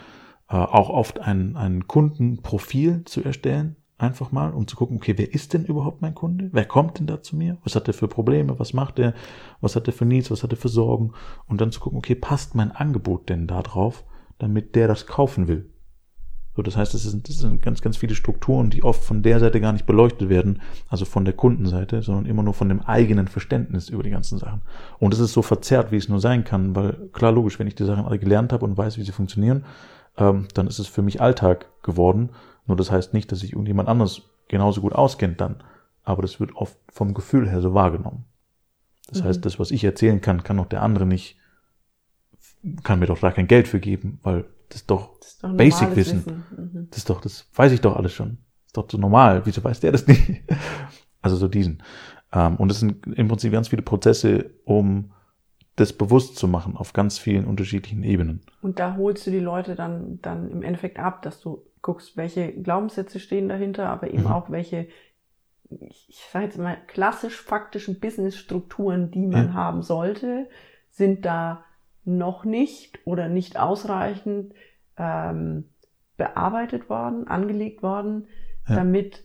äh, 0.50 0.56
auch 0.56 0.90
oft 0.90 1.20
ein, 1.20 1.56
ein 1.56 1.86
Kundenprofil 1.86 3.04
zu 3.04 3.22
erstellen, 3.22 3.76
einfach 4.02 4.32
mal, 4.32 4.52
um 4.52 4.66
zu 4.66 4.76
gucken, 4.76 4.96
okay, 4.96 5.14
wer 5.16 5.32
ist 5.32 5.52
denn 5.54 5.64
überhaupt 5.64 6.02
mein 6.02 6.14
Kunde? 6.14 6.50
Wer 6.52 6.64
kommt 6.64 6.98
denn 6.98 7.06
da 7.06 7.22
zu 7.22 7.36
mir? 7.36 7.58
Was 7.64 7.76
hat 7.76 7.88
er 7.88 7.94
für 7.94 8.08
Probleme? 8.08 8.58
Was 8.58 8.72
macht 8.72 8.98
er? 8.98 9.14
Was 9.60 9.76
hat 9.76 9.86
er 9.86 9.92
für 9.92 10.04
Needs? 10.04 10.30
Was 10.30 10.42
hat 10.42 10.52
er 10.52 10.56
für 10.56 10.68
Sorgen? 10.68 11.12
Und 11.46 11.60
dann 11.60 11.72
zu 11.72 11.80
gucken, 11.80 11.98
okay, 11.98 12.14
passt 12.14 12.54
mein 12.54 12.72
Angebot 12.72 13.28
denn 13.28 13.46
da 13.46 13.62
drauf, 13.62 14.04
damit 14.38 14.74
der 14.74 14.88
das 14.88 15.06
kaufen 15.06 15.48
will? 15.48 15.72
So, 16.54 16.60
das 16.60 16.76
heißt, 16.76 16.94
es 16.94 17.04
sind, 17.04 17.28
das 17.28 17.38
sind 17.38 17.62
ganz, 17.62 17.80
ganz 17.80 17.96
viele 17.96 18.14
Strukturen, 18.14 18.68
die 18.68 18.82
oft 18.82 19.02
von 19.02 19.22
der 19.22 19.40
Seite 19.40 19.60
gar 19.60 19.72
nicht 19.72 19.86
beleuchtet 19.86 20.28
werden, 20.28 20.60
also 20.88 21.06
von 21.06 21.24
der 21.24 21.32
Kundenseite, 21.32 22.02
sondern 22.02 22.26
immer 22.26 22.42
nur 22.42 22.52
von 22.52 22.68
dem 22.68 22.82
eigenen 22.82 23.26
Verständnis 23.26 23.88
über 23.88 24.02
die 24.02 24.10
ganzen 24.10 24.38
Sachen. 24.38 24.60
Und 24.98 25.14
es 25.14 25.20
ist 25.20 25.32
so 25.32 25.40
verzerrt, 25.40 25.92
wie 25.92 25.96
es 25.96 26.10
nur 26.10 26.20
sein 26.20 26.44
kann, 26.44 26.76
weil 26.76 27.08
klar, 27.12 27.32
logisch, 27.32 27.58
wenn 27.58 27.68
ich 27.68 27.74
die 27.74 27.86
Sachen 27.86 28.04
alle 28.04 28.18
gelernt 28.18 28.52
habe 28.52 28.66
und 28.66 28.76
weiß, 28.76 28.98
wie 28.98 29.02
sie 29.02 29.12
funktionieren, 29.12 29.64
ähm, 30.18 30.48
dann 30.52 30.66
ist 30.66 30.78
es 30.78 30.88
für 30.88 31.00
mich 31.00 31.22
Alltag 31.22 31.70
geworden. 31.82 32.30
Nur 32.66 32.76
das 32.76 32.90
heißt 32.90 33.12
nicht, 33.14 33.30
dass 33.32 33.40
sich 33.40 33.52
irgendjemand 33.52 33.88
anderes 33.88 34.22
genauso 34.48 34.80
gut 34.80 34.92
auskennt 34.94 35.40
dann. 35.40 35.62
Aber 36.04 36.22
das 36.22 36.40
wird 36.40 36.54
oft 36.56 36.76
vom 36.90 37.14
Gefühl 37.14 37.48
her 37.48 37.60
so 37.60 37.74
wahrgenommen. 37.74 38.24
Das 39.08 39.20
Mhm. 39.22 39.26
heißt, 39.26 39.44
das, 39.44 39.58
was 39.58 39.70
ich 39.70 39.84
erzählen 39.84 40.20
kann, 40.20 40.42
kann 40.42 40.58
auch 40.58 40.66
der 40.66 40.82
andere 40.82 41.06
nicht, 41.06 41.36
kann 42.84 42.98
mir 42.98 43.06
doch 43.06 43.18
da 43.18 43.30
kein 43.32 43.46
Geld 43.48 43.68
für 43.68 43.80
geben, 43.80 44.18
weil 44.22 44.44
das 44.68 44.86
doch 44.86 45.18
Das 45.18 45.28
ist 45.28 45.42
doch 45.44 45.50
ein 45.50 45.56
Basic 45.56 45.82
normales 45.82 45.96
Wissen. 45.96 46.44
Mhm. 46.56 46.86
das 46.90 46.98
ist 46.98 47.10
doch, 47.10 47.20
das 47.20 47.48
weiß 47.54 47.72
ich 47.72 47.80
doch 47.80 47.96
alles 47.96 48.12
schon. 48.12 48.38
Ist 48.66 48.76
doch 48.76 48.88
so 48.90 48.98
normal. 48.98 49.42
Wieso 49.44 49.62
weiß 49.62 49.80
der 49.80 49.92
das 49.92 50.06
nicht? 50.06 50.22
Also 51.24 51.36
so 51.36 51.46
diesen. 51.46 51.84
Ähm, 52.32 52.56
und 52.56 52.72
es 52.72 52.80
sind 52.80 53.06
im 53.06 53.28
Prinzip 53.28 53.52
ganz 53.52 53.68
viele 53.68 53.82
Prozesse, 53.82 54.50
um 54.64 55.12
das 55.76 55.92
bewusst 55.92 56.34
zu 56.34 56.48
machen 56.48 56.76
auf 56.76 56.92
ganz 56.94 57.16
vielen 57.16 57.44
unterschiedlichen 57.44 58.02
Ebenen. 58.02 58.40
Und 58.60 58.80
da 58.80 58.96
holst 58.96 59.24
du 59.28 59.30
die 59.30 59.38
Leute 59.38 59.76
dann, 59.76 60.18
dann 60.20 60.50
im 60.50 60.62
Endeffekt 60.64 60.98
ab, 60.98 61.22
dass 61.22 61.40
du 61.40 61.62
guckst, 61.82 62.16
welche 62.16 62.52
Glaubenssätze 62.52 63.18
stehen 63.20 63.48
dahinter, 63.48 63.88
aber 63.88 64.08
eben 64.08 64.22
Mhm. 64.24 64.32
auch 64.32 64.50
welche, 64.50 64.86
ich 65.68 66.24
sage 66.32 66.46
jetzt 66.46 66.58
mal, 66.58 66.76
klassisch 66.86 67.40
faktischen 67.40 67.98
Businessstrukturen, 68.00 69.10
die 69.10 69.26
man 69.26 69.48
Ja. 69.48 69.54
haben 69.54 69.82
sollte, 69.82 70.48
sind 70.90 71.24
da 71.24 71.64
noch 72.04 72.44
nicht 72.44 73.00
oder 73.06 73.28
nicht 73.28 73.58
ausreichend 73.58 74.54
ähm, 74.96 75.68
bearbeitet 76.16 76.88
worden, 76.88 77.26
angelegt 77.28 77.82
worden, 77.82 78.28
Ja. 78.68 78.76
damit 78.76 79.24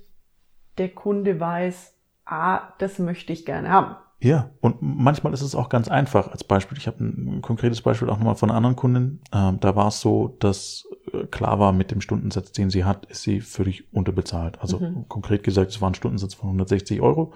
der 0.78 0.90
Kunde 0.90 1.40
weiß, 1.40 1.96
ah, 2.26 2.74
das 2.80 3.00
möchte 3.00 3.34
ich 3.34 3.46
gerne 3.46 3.70
haben. 3.70 3.96
Ja, 4.20 4.50
und 4.62 4.78
manchmal 4.82 5.34
ist 5.34 5.42
es 5.42 5.54
auch 5.54 5.70
ganz 5.70 5.88
einfach. 5.90 6.32
Als 6.32 6.44
Beispiel, 6.44 6.78
ich 6.78 6.88
habe 6.88 7.04
ein 7.04 7.42
konkretes 7.44 7.82
Beispiel 7.82 8.10
auch 8.10 8.18
nochmal 8.18 8.36
von 8.36 8.50
einer 8.50 8.58
anderen 8.58 8.76
Kundin. 8.76 9.20
Ähm, 9.32 9.60
da 9.60 9.76
war 9.76 9.90
es 9.90 10.02
so, 10.02 10.36
dass 10.40 10.88
äh, 11.14 11.26
klar 11.28 11.60
war, 11.60 11.72
mit 11.72 11.92
dem 11.92 12.02
Stundensatz, 12.02 12.52
den 12.52 12.72
sie 12.72 12.84
hat, 12.84 13.06
ist 13.06 13.22
sie 13.22 13.42
völlig 13.42 13.94
unterbezahlt. 13.94 14.60
Also 14.60 14.80
Mhm. 14.80 15.06
konkret 15.08 15.44
gesagt, 15.44 15.70
es 15.70 15.82
war 15.82 15.92
ein 15.92 15.96
Stundensatz 15.96 16.34
von 16.34 16.50
160 16.50 17.00
Euro. 17.02 17.34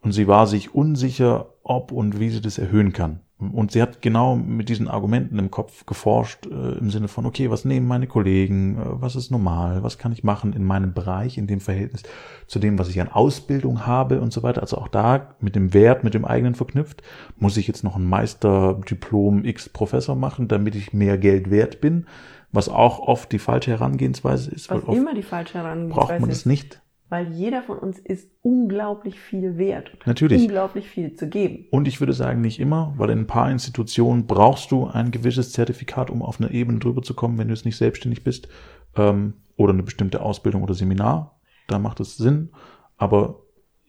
Und 0.00 0.12
sie 0.12 0.28
war 0.28 0.46
sich 0.46 0.74
unsicher, 0.74 1.46
ob 1.62 1.92
und 1.92 2.18
wie 2.20 2.30
sie 2.30 2.40
das 2.40 2.56
erhöhen 2.56 2.92
kann. 2.92 3.20
Und 3.38 3.70
sie 3.70 3.80
hat 3.80 4.02
genau 4.02 4.34
mit 4.34 4.68
diesen 4.68 4.88
Argumenten 4.88 5.38
im 5.38 5.52
Kopf 5.52 5.86
geforscht, 5.86 6.46
äh, 6.46 6.78
im 6.78 6.90
Sinne 6.90 7.06
von, 7.06 7.24
okay, 7.24 7.50
was 7.50 7.64
nehmen 7.64 7.86
meine 7.86 8.08
Kollegen, 8.08 8.76
äh, 8.76 8.80
was 9.00 9.14
ist 9.14 9.30
normal, 9.30 9.84
was 9.84 9.96
kann 9.96 10.10
ich 10.10 10.24
machen 10.24 10.52
in 10.54 10.64
meinem 10.64 10.92
Bereich, 10.92 11.38
in 11.38 11.46
dem 11.46 11.60
Verhältnis 11.60 12.02
zu 12.48 12.58
dem, 12.58 12.80
was 12.80 12.88
ich 12.88 13.00
an 13.00 13.08
Ausbildung 13.08 13.86
habe 13.86 14.20
und 14.20 14.32
so 14.32 14.42
weiter. 14.42 14.60
Also 14.60 14.76
auch 14.78 14.88
da 14.88 15.34
mit 15.40 15.54
dem 15.54 15.72
Wert, 15.72 16.02
mit 16.02 16.14
dem 16.14 16.24
eigenen 16.24 16.56
verknüpft, 16.56 17.02
muss 17.36 17.56
ich 17.56 17.68
jetzt 17.68 17.84
noch 17.84 17.94
ein 17.94 18.06
Meisterdiplom 18.06 19.44
X 19.44 19.68
Professor 19.68 20.16
machen, 20.16 20.48
damit 20.48 20.74
ich 20.74 20.92
mehr 20.92 21.16
Geld 21.16 21.48
wert 21.48 21.80
bin, 21.80 22.06
was 22.50 22.68
auch 22.68 22.98
oft 22.98 23.30
die 23.30 23.38
falsche 23.38 23.70
Herangehensweise 23.70 24.50
ist. 24.50 24.68
Was 24.68 24.82
immer 24.82 25.14
die 25.14 25.22
falsche 25.22 25.58
Herangehensweise 25.58 26.08
braucht 26.08 26.20
man 26.20 26.30
ist. 26.30 26.38
es 26.38 26.46
nicht. 26.46 26.82
Weil 27.10 27.32
jeder 27.32 27.62
von 27.62 27.78
uns 27.78 27.98
ist 27.98 28.30
unglaublich 28.42 29.18
viel 29.18 29.56
wert 29.56 29.92
und 29.94 30.06
Natürlich. 30.06 30.42
unglaublich 30.42 30.88
viel 30.88 31.14
zu 31.14 31.26
geben. 31.28 31.66
Und 31.70 31.88
ich 31.88 32.00
würde 32.00 32.12
sagen, 32.12 32.42
nicht 32.42 32.60
immer, 32.60 32.92
weil 32.98 33.08
in 33.10 33.20
ein 33.20 33.26
paar 33.26 33.50
Institutionen 33.50 34.26
brauchst 34.26 34.70
du 34.70 34.86
ein 34.86 35.10
gewisses 35.10 35.52
Zertifikat, 35.52 36.10
um 36.10 36.22
auf 36.22 36.38
eine 36.38 36.50
Ebene 36.50 36.78
drüber 36.80 37.00
zu 37.02 37.14
kommen, 37.14 37.38
wenn 37.38 37.48
du 37.48 37.54
jetzt 37.54 37.64
nicht 37.64 37.78
selbstständig 37.78 38.24
bist, 38.24 38.48
ähm, 38.96 39.34
oder 39.56 39.72
eine 39.72 39.82
bestimmte 39.82 40.20
Ausbildung 40.20 40.62
oder 40.62 40.74
Seminar. 40.74 41.40
Da 41.66 41.78
macht 41.78 42.00
es 42.00 42.16
Sinn. 42.16 42.50
Aber 42.98 43.42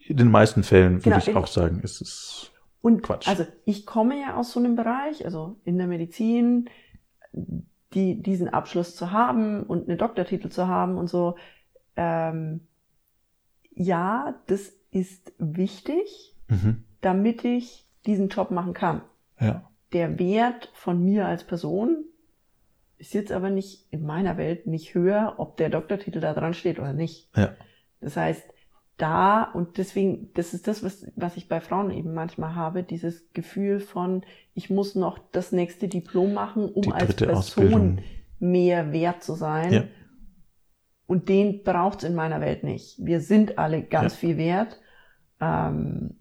in 0.08 0.18
den 0.18 0.32
meisten 0.32 0.64
Fällen 0.64 1.06
würde 1.06 1.20
Genau, 1.20 1.30
ich 1.30 1.36
auch 1.36 1.48
sagen, 1.48 1.82
ist 1.82 2.02
es 2.02 2.52
Und 2.82 3.04
Quatsch. 3.04 3.28
also 3.28 3.46
ich 3.66 3.86
komme 3.86 4.20
ja 4.20 4.36
aus 4.36 4.52
so 4.54 4.60
einem 4.60 4.76
Bereich, 4.76 5.26
also 5.26 5.58
in 5.66 5.78
der 5.78 5.88
Medizin, 5.88 6.70
die, 7.94 8.22
diesen 8.22 8.50
Abschluss 8.50 8.96
zu 8.96 9.12
haben 9.12 9.64
und 9.64 9.90
einen 9.90 9.98
Doktortitel 9.98 10.50
zu 10.50 10.68
haben 10.68 10.98
und 10.98 11.10
so. 11.10 11.36
Ähm, 11.96 12.62
ja, 13.72 14.36
das 14.48 14.74
ist 14.92 15.34
wichtig, 15.38 16.36
mhm. 16.48 16.84
damit 17.02 17.46
ich 17.46 17.86
diesen 18.06 18.30
Job 18.30 18.52
machen 18.52 18.74
kann. 18.74 19.02
ja, 19.40 19.70
Der 19.94 20.20
Wert 20.20 20.72
von 20.74 21.04
mir 21.04 21.28
als 21.28 21.44
Person 21.44 22.06
ist 22.98 23.14
jetzt 23.14 23.32
aber 23.32 23.50
nicht 23.50 23.88
in 23.92 24.06
meiner 24.06 24.38
Welt 24.38 24.68
nicht 24.68 24.94
höher, 24.94 25.36
ob 25.38 25.58
der 25.58 25.70
Doktortitel 25.70 26.20
da 26.20 26.34
dran 26.34 26.54
steht 26.54 26.80
oder 26.80 26.94
nicht. 26.94 27.30
ja, 27.36 27.56
Das 28.02 28.18
heißt, 28.18 28.44
da 28.98 29.44
und 29.44 29.78
deswegen, 29.78 30.32
das 30.34 30.54
ist 30.54 30.68
das, 30.68 30.84
was, 30.84 31.08
was 31.16 31.38
ich 31.38 31.48
bei 31.48 31.62
Frauen 31.62 31.92
eben 31.92 32.14
manchmal 32.14 32.56
habe, 32.56 32.84
dieses 32.84 33.32
Gefühl 33.34 33.80
von, 33.80 34.24
ich 34.54 34.70
muss 34.70 34.96
noch 34.96 35.20
das 35.32 35.54
nächste 35.54 35.88
Diplom 35.88 36.34
machen, 36.34 36.68
um 36.70 36.92
als 36.92 37.16
Person 37.16 37.36
Ausbildung. 37.36 38.00
mehr 38.40 38.92
wert 38.92 39.24
zu 39.24 39.36
sein. 39.36 39.72
Ja. 39.72 39.84
Und 41.10 41.28
den 41.28 41.64
braucht's 41.64 42.04
in 42.04 42.14
meiner 42.14 42.40
Welt 42.40 42.64
nicht. 42.64 43.04
Wir 43.04 43.20
sind 43.20 43.58
alle 43.58 43.82
ganz 43.82 44.14
Ja. 44.14 44.20
viel 44.20 44.38
wert. 44.38 44.80
Ähm, 45.42 46.18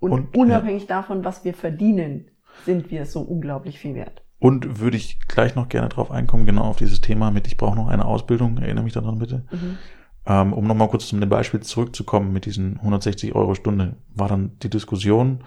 und, 0.00 0.12
Und, 0.12 0.34
unabhängig 0.36 0.86
davon, 0.86 1.26
was 1.26 1.44
wir 1.44 1.52
verdienen, 1.52 2.30
sind 2.64 2.90
wir 2.90 3.04
so 3.04 3.20
unglaublich 3.20 3.78
viel 3.78 3.94
wert. 3.94 4.22
Und 4.38 4.80
würde 4.80 4.96
ich 4.96 5.18
gleich 5.28 5.54
noch 5.54 5.68
gerne 5.68 5.90
drauf 5.90 6.10
einkommen, 6.10 6.46
genau 6.46 6.62
auf 6.62 6.76
dieses 6.76 7.02
Thema 7.02 7.30
mit, 7.30 7.46
ich 7.46 7.58
brauche 7.58 7.76
noch 7.76 7.88
eine 7.88 8.06
Ausbildung, 8.06 8.56
erinnere 8.56 8.84
mich 8.84 8.94
daran 8.94 9.18
bitte. 9.18 9.44
Mhm. 9.50 9.78
Ähm, 10.26 10.52
um 10.54 10.66
nochmal 10.66 10.88
kurz 10.88 11.06
zum 11.06 11.20
Beispiel 11.20 11.60
zurückzukommen 11.60 12.32
mit 12.32 12.46
diesen 12.46 12.78
160 12.78 13.34
Euro 13.34 13.54
Stunde, 13.54 13.96
war 14.14 14.28
dann 14.28 14.52
die 14.62 14.70
Diskussion, 14.70 15.44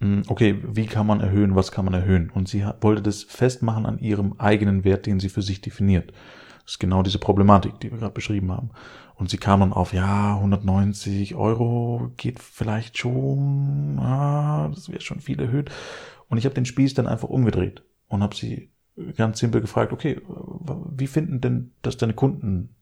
mh, 0.00 0.24
okay, 0.28 0.62
wie 0.62 0.84
kann 0.84 1.06
man 1.06 1.20
erhöhen, 1.20 1.56
was 1.56 1.72
kann 1.72 1.86
man 1.86 1.94
erhöhen? 1.94 2.28
Und 2.28 2.48
sie 2.48 2.66
wollte 2.82 3.00
das 3.00 3.22
festmachen 3.22 3.86
an 3.86 3.98
ihrem 3.98 4.34
eigenen 4.36 4.84
Wert, 4.84 5.06
den 5.06 5.20
sie 5.20 5.30
für 5.30 5.40
sich 5.40 5.62
definiert. 5.62 6.12
Ist 6.66 6.80
genau 6.80 7.02
diese 7.02 7.18
Problematik, 7.18 7.78
die 7.80 7.90
wir 7.90 7.98
gerade 7.98 8.14
beschrieben 8.14 8.50
haben. 8.52 8.70
Und 9.16 9.30
sie 9.30 9.36
kam 9.36 9.60
dann 9.60 9.72
auf, 9.72 9.92
ja, 9.92 10.36
190 10.36 11.34
Euro 11.34 12.12
geht 12.16 12.38
vielleicht 12.38 12.98
schon, 12.98 13.98
ah, 14.00 14.70
das 14.74 14.88
wäre 14.88 15.00
schon 15.00 15.20
viel 15.20 15.40
erhöht. 15.40 15.70
Und 16.28 16.38
ich 16.38 16.46
habe 16.46 16.54
den 16.54 16.64
Spieß 16.64 16.94
dann 16.94 17.06
einfach 17.06 17.28
umgedreht 17.28 17.84
und 18.08 18.22
habe 18.22 18.34
sie 18.34 18.72
ganz 19.16 19.38
simpel 19.40 19.60
gefragt, 19.60 19.92
okay, 19.92 20.20
wie 20.96 21.06
finden 21.06 21.40
denn 21.40 21.72
das 21.82 21.96
deine 21.96 22.14
Kunden 22.14 22.74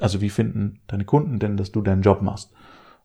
also 0.00 0.20
wie 0.20 0.30
finden 0.30 0.80
deine 0.86 1.04
Kunden 1.04 1.38
denn, 1.38 1.56
dass 1.56 1.72
du 1.72 1.82
deinen 1.82 2.02
Job 2.02 2.22
machst? 2.22 2.52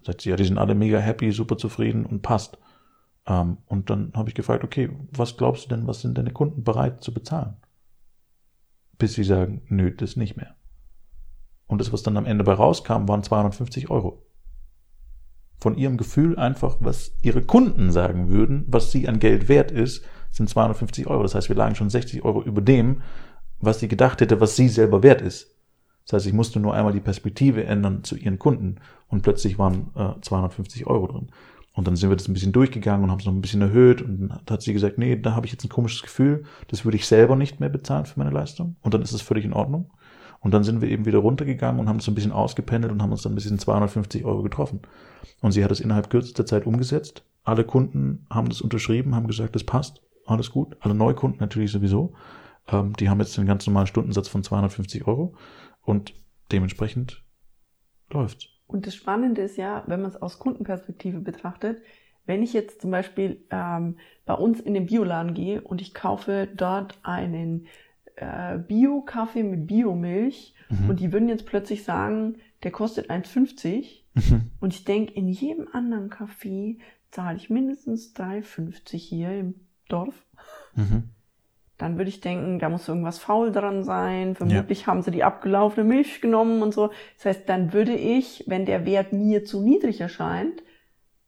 Sagt 0.02 0.22
sie, 0.22 0.30
ja, 0.30 0.36
die 0.36 0.46
sind 0.46 0.58
alle 0.58 0.76
mega 0.76 1.00
happy, 1.00 1.32
super 1.32 1.58
zufrieden 1.58 2.06
und 2.06 2.22
passt. 2.22 2.58
Ähm, 3.26 3.58
und 3.66 3.90
dann 3.90 4.12
habe 4.16 4.30
ich 4.30 4.36
gefragt, 4.36 4.64
okay, 4.64 4.90
was 5.12 5.38
glaubst 5.38 5.66
du 5.66 5.70
denn, 5.76 5.88
was 5.88 6.02
sind 6.02 6.18
deine 6.18 6.32
Kunden 6.32 6.64
bereit 6.64 7.04
zu 7.04 7.14
bezahlen? 7.14 7.58
Bis 8.98 9.14
sie 9.14 9.24
sagen, 9.24 9.62
nö, 9.68 9.92
das 9.92 10.16
nicht 10.16 10.38
mehr. 10.38 10.56
Und 11.68 11.82
das, 11.82 11.92
was 11.92 12.04
dann 12.04 12.18
am 12.18 12.25
Ende 12.25 12.44
bei 12.44 12.54
rauskam, 12.54 13.08
waren 13.08 13.24
250 13.24 13.90
Euro. 13.90 14.22
Von 15.58 15.78
ihrem 15.78 15.98
Gefühl 15.98 16.38
einfach, 16.38 16.78
was 16.80 17.18
ihre 17.22 17.42
Kunden 17.42 17.92
sagen 17.92 18.30
würden, 18.30 18.66
was 18.68 18.92
sie 18.92 19.08
an 19.08 19.20
Geld 19.20 19.48
wert 19.48 19.72
ist, 19.72 20.06
sind 20.32 20.50
250 20.50 21.08
Euro. 21.08 21.24
Das 21.24 21.34
heißt, 21.34 21.50
wir 21.50 21.56
lagen 21.56 21.75
schon 21.75 21.90
60 21.90 22.24
Euro 22.24 22.44
über 22.44 22.62
dem, 22.62 23.02
was 23.60 23.80
sie 23.80 23.88
gedacht 23.88 24.22
hätte, 24.22 24.42
was 24.42 24.56
sie 24.56 24.70
selber 24.70 25.02
wert 25.02 25.22
ist. 25.22 25.56
Das 26.06 26.14
heißt, 26.14 26.28
ich 26.28 26.34
musste 26.34 26.60
nur 26.60 26.74
einmal 26.74 26.94
die 26.94 27.00
Perspektive 27.00 27.64
ändern 27.64 28.04
zu 28.04 28.16
ihren 28.16 28.38
Kunden 28.38 28.75
und 29.08 29.24
plötzlich 29.24 29.58
waren 29.58 29.92
äh, 29.96 30.22
250 30.22 30.86
Euro 30.86 31.08
drin. 31.08 31.32
Und 31.75 31.88
dann 31.88 31.98
sind 31.98 32.10
wir 32.10 32.15
das 32.15 32.27
ein 32.27 32.34
bisschen 32.34 32.53
durchgegangen 32.53 33.03
und 33.03 33.12
haben 33.12 33.20
es 33.20 33.25
noch 33.25 33.34
ein 33.34 33.41
bisschen 33.41 33.62
erhöht 33.62 34.01
und 34.01 34.29
dann 34.29 34.41
hat 34.50 34.62
sie 34.62 34.74
gesagt, 34.74 34.98
nee, 34.98 35.17
da 35.17 35.36
habe 35.36 35.46
ich 35.46 35.51
jetzt 35.51 35.65
ein 35.65 35.70
komisches 35.70 36.01
Gefühl, 36.01 36.44
das 36.70 36.86
würde 36.86 36.96
ich 36.96 37.05
selber 37.05 37.36
nicht 37.36 37.60
mehr 37.60 37.70
bezahlen 37.70 38.05
für 38.05 38.17
meine 38.17 38.32
Leistung 38.32 38.77
und 38.82 38.94
dann 38.94 39.01
ist 39.01 39.12
es 39.12 39.22
völlig 39.22 39.44
in 39.44 39.53
Ordnung. 39.53 39.91
Und 40.39 40.53
dann 40.53 40.63
sind 40.63 40.79
wir 40.79 40.89
eben 40.89 41.05
wieder 41.05 41.17
runtergegangen 41.17 41.82
und 41.82 41.89
haben 41.89 41.98
es 41.98 42.08
ein 42.08 42.13
bisschen 42.13 42.32
ausgependelt 42.32 42.94
und 42.94 43.01
haben 43.01 43.12
uns 43.12 43.24
dann 43.24 43.32
ein 43.32 43.36
bisschen 43.36 43.58
250 43.58 44.25
Euro 44.25 44.44
getroffen. 44.44 44.82
Und 45.41 45.53
sie 45.53 45.63
hat 45.63 45.72
es 45.72 45.79
innerhalb 45.79 46.12
kürzester 46.12 46.46
Zeit 46.46 46.67
umgesetzt. 46.67 47.25
Alle 47.44 47.63
Kunden 47.63 48.27
haben 48.29 48.50
das 48.50 48.62
unterschrieben, 48.62 49.15
haben 49.15 49.25
gesagt, 49.25 49.55
das 49.55 49.63
passt, 49.63 50.03
alles 50.25 50.51
gut. 50.51 50.77
Alle 50.82 50.94
Neukunden 50.94 51.39
natürlich 51.39 51.72
sowieso. 51.72 52.13
Ähm, 52.67 52.94
die 52.94 53.10
haben 53.10 53.20
jetzt 53.20 53.36
den 53.38 53.48
ganz 53.48 53.65
normalen 53.65 53.88
Stundensatz 53.88 54.27
von 54.27 54.44
250 54.44 55.08
Euro 55.08 55.36
und 55.82 56.13
dementsprechend 56.51 57.24
läuft's. 58.12 58.55
Und 58.67 58.88
das 58.88 58.95
Spannende 58.95 59.41
ist 59.43 59.57
ja, 59.57 59.84
wenn 59.88 60.01
man 60.01 60.10
es 60.12 60.22
aus 60.22 60.39
Kundenperspektive 60.39 61.19
betrachtet, 61.19 61.81
wenn 62.25 62.41
ich 62.41 62.53
jetzt 62.53 62.81
zum 62.81 62.89
Beispiel 62.91 63.43
ähm, 63.51 63.98
bei 64.25 64.34
uns 64.34 64.60
in 64.60 64.74
den 64.74 64.88
Bioladen 64.88 65.34
gehe 65.36 65.62
und 65.62 65.81
ich 65.81 65.93
kaufe 65.93 66.48
dort 66.55 66.98
einen 67.03 67.67
äh, 68.15 68.57
Bio-Kaffee 68.57 69.43
mit 69.43 69.67
Biomilch 69.67 70.53
Mhm. 70.67 70.89
und 70.89 71.00
die 71.00 71.13
würden 71.13 71.29
jetzt 71.29 71.45
plötzlich 71.45 71.84
sagen, 71.84 72.38
der 72.63 72.72
kostet 72.72 73.12
1,50 73.12 74.01
Mhm. 74.15 74.50
und 74.60 74.74
ich 74.74 74.84
denke, 74.84 75.13
in 75.13 75.27
jedem 75.27 75.67
anderen 75.74 76.10
Kaffee 76.10 76.79
zahle 77.12 77.38
ich 77.38 77.51
mindestens 77.51 78.15
3,50 78.15 78.98
hier 78.98 79.38
im 79.39 79.53
Dorf. 79.89 80.25
Mhm. 80.74 81.10
Dann 81.77 81.98
würde 81.98 82.10
ich 82.10 82.22
denken, 82.22 82.60
da 82.60 82.70
muss 82.70 82.88
irgendwas 82.88 83.20
faul 83.20 83.51
dran 83.51 83.84
sein. 83.84 84.36
Vermutlich 84.36 84.88
haben 84.88 85.01
sie 85.01 85.12
die 85.12 85.24
abgelaufene 85.25 85.84
Milch 85.86 86.22
genommen 86.22 86.62
und 86.62 86.74
so. 86.74 86.91
Das 87.17 87.25
heißt, 87.25 87.50
dann 87.50 87.74
würde 87.74 87.94
ich, 87.94 88.46
wenn 88.48 88.65
der 88.65 88.86
Wert 88.86 89.12
mir 89.12 89.44
zu 89.44 89.62
niedrig 89.62 90.00
erscheint, 90.00 90.63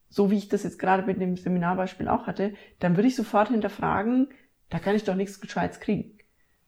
so 0.10 0.32
wie 0.32 0.38
ich 0.38 0.48
das 0.48 0.64
jetzt 0.64 0.80
gerade 0.80 1.04
mit 1.04 1.20
dem 1.20 1.36
Seminarbeispiel 1.36 2.08
auch 2.08 2.28
hatte, 2.28 2.54
dann 2.80 2.96
würde 2.96 3.10
ich 3.10 3.16
sofort 3.18 3.50
hinterfragen, 3.50 4.30
da 4.70 4.80
kann 4.80 4.96
ich 4.96 5.04
doch 5.04 5.16
nichts 5.16 5.42
Gescheites 5.42 5.82
kriegen. 5.82 6.18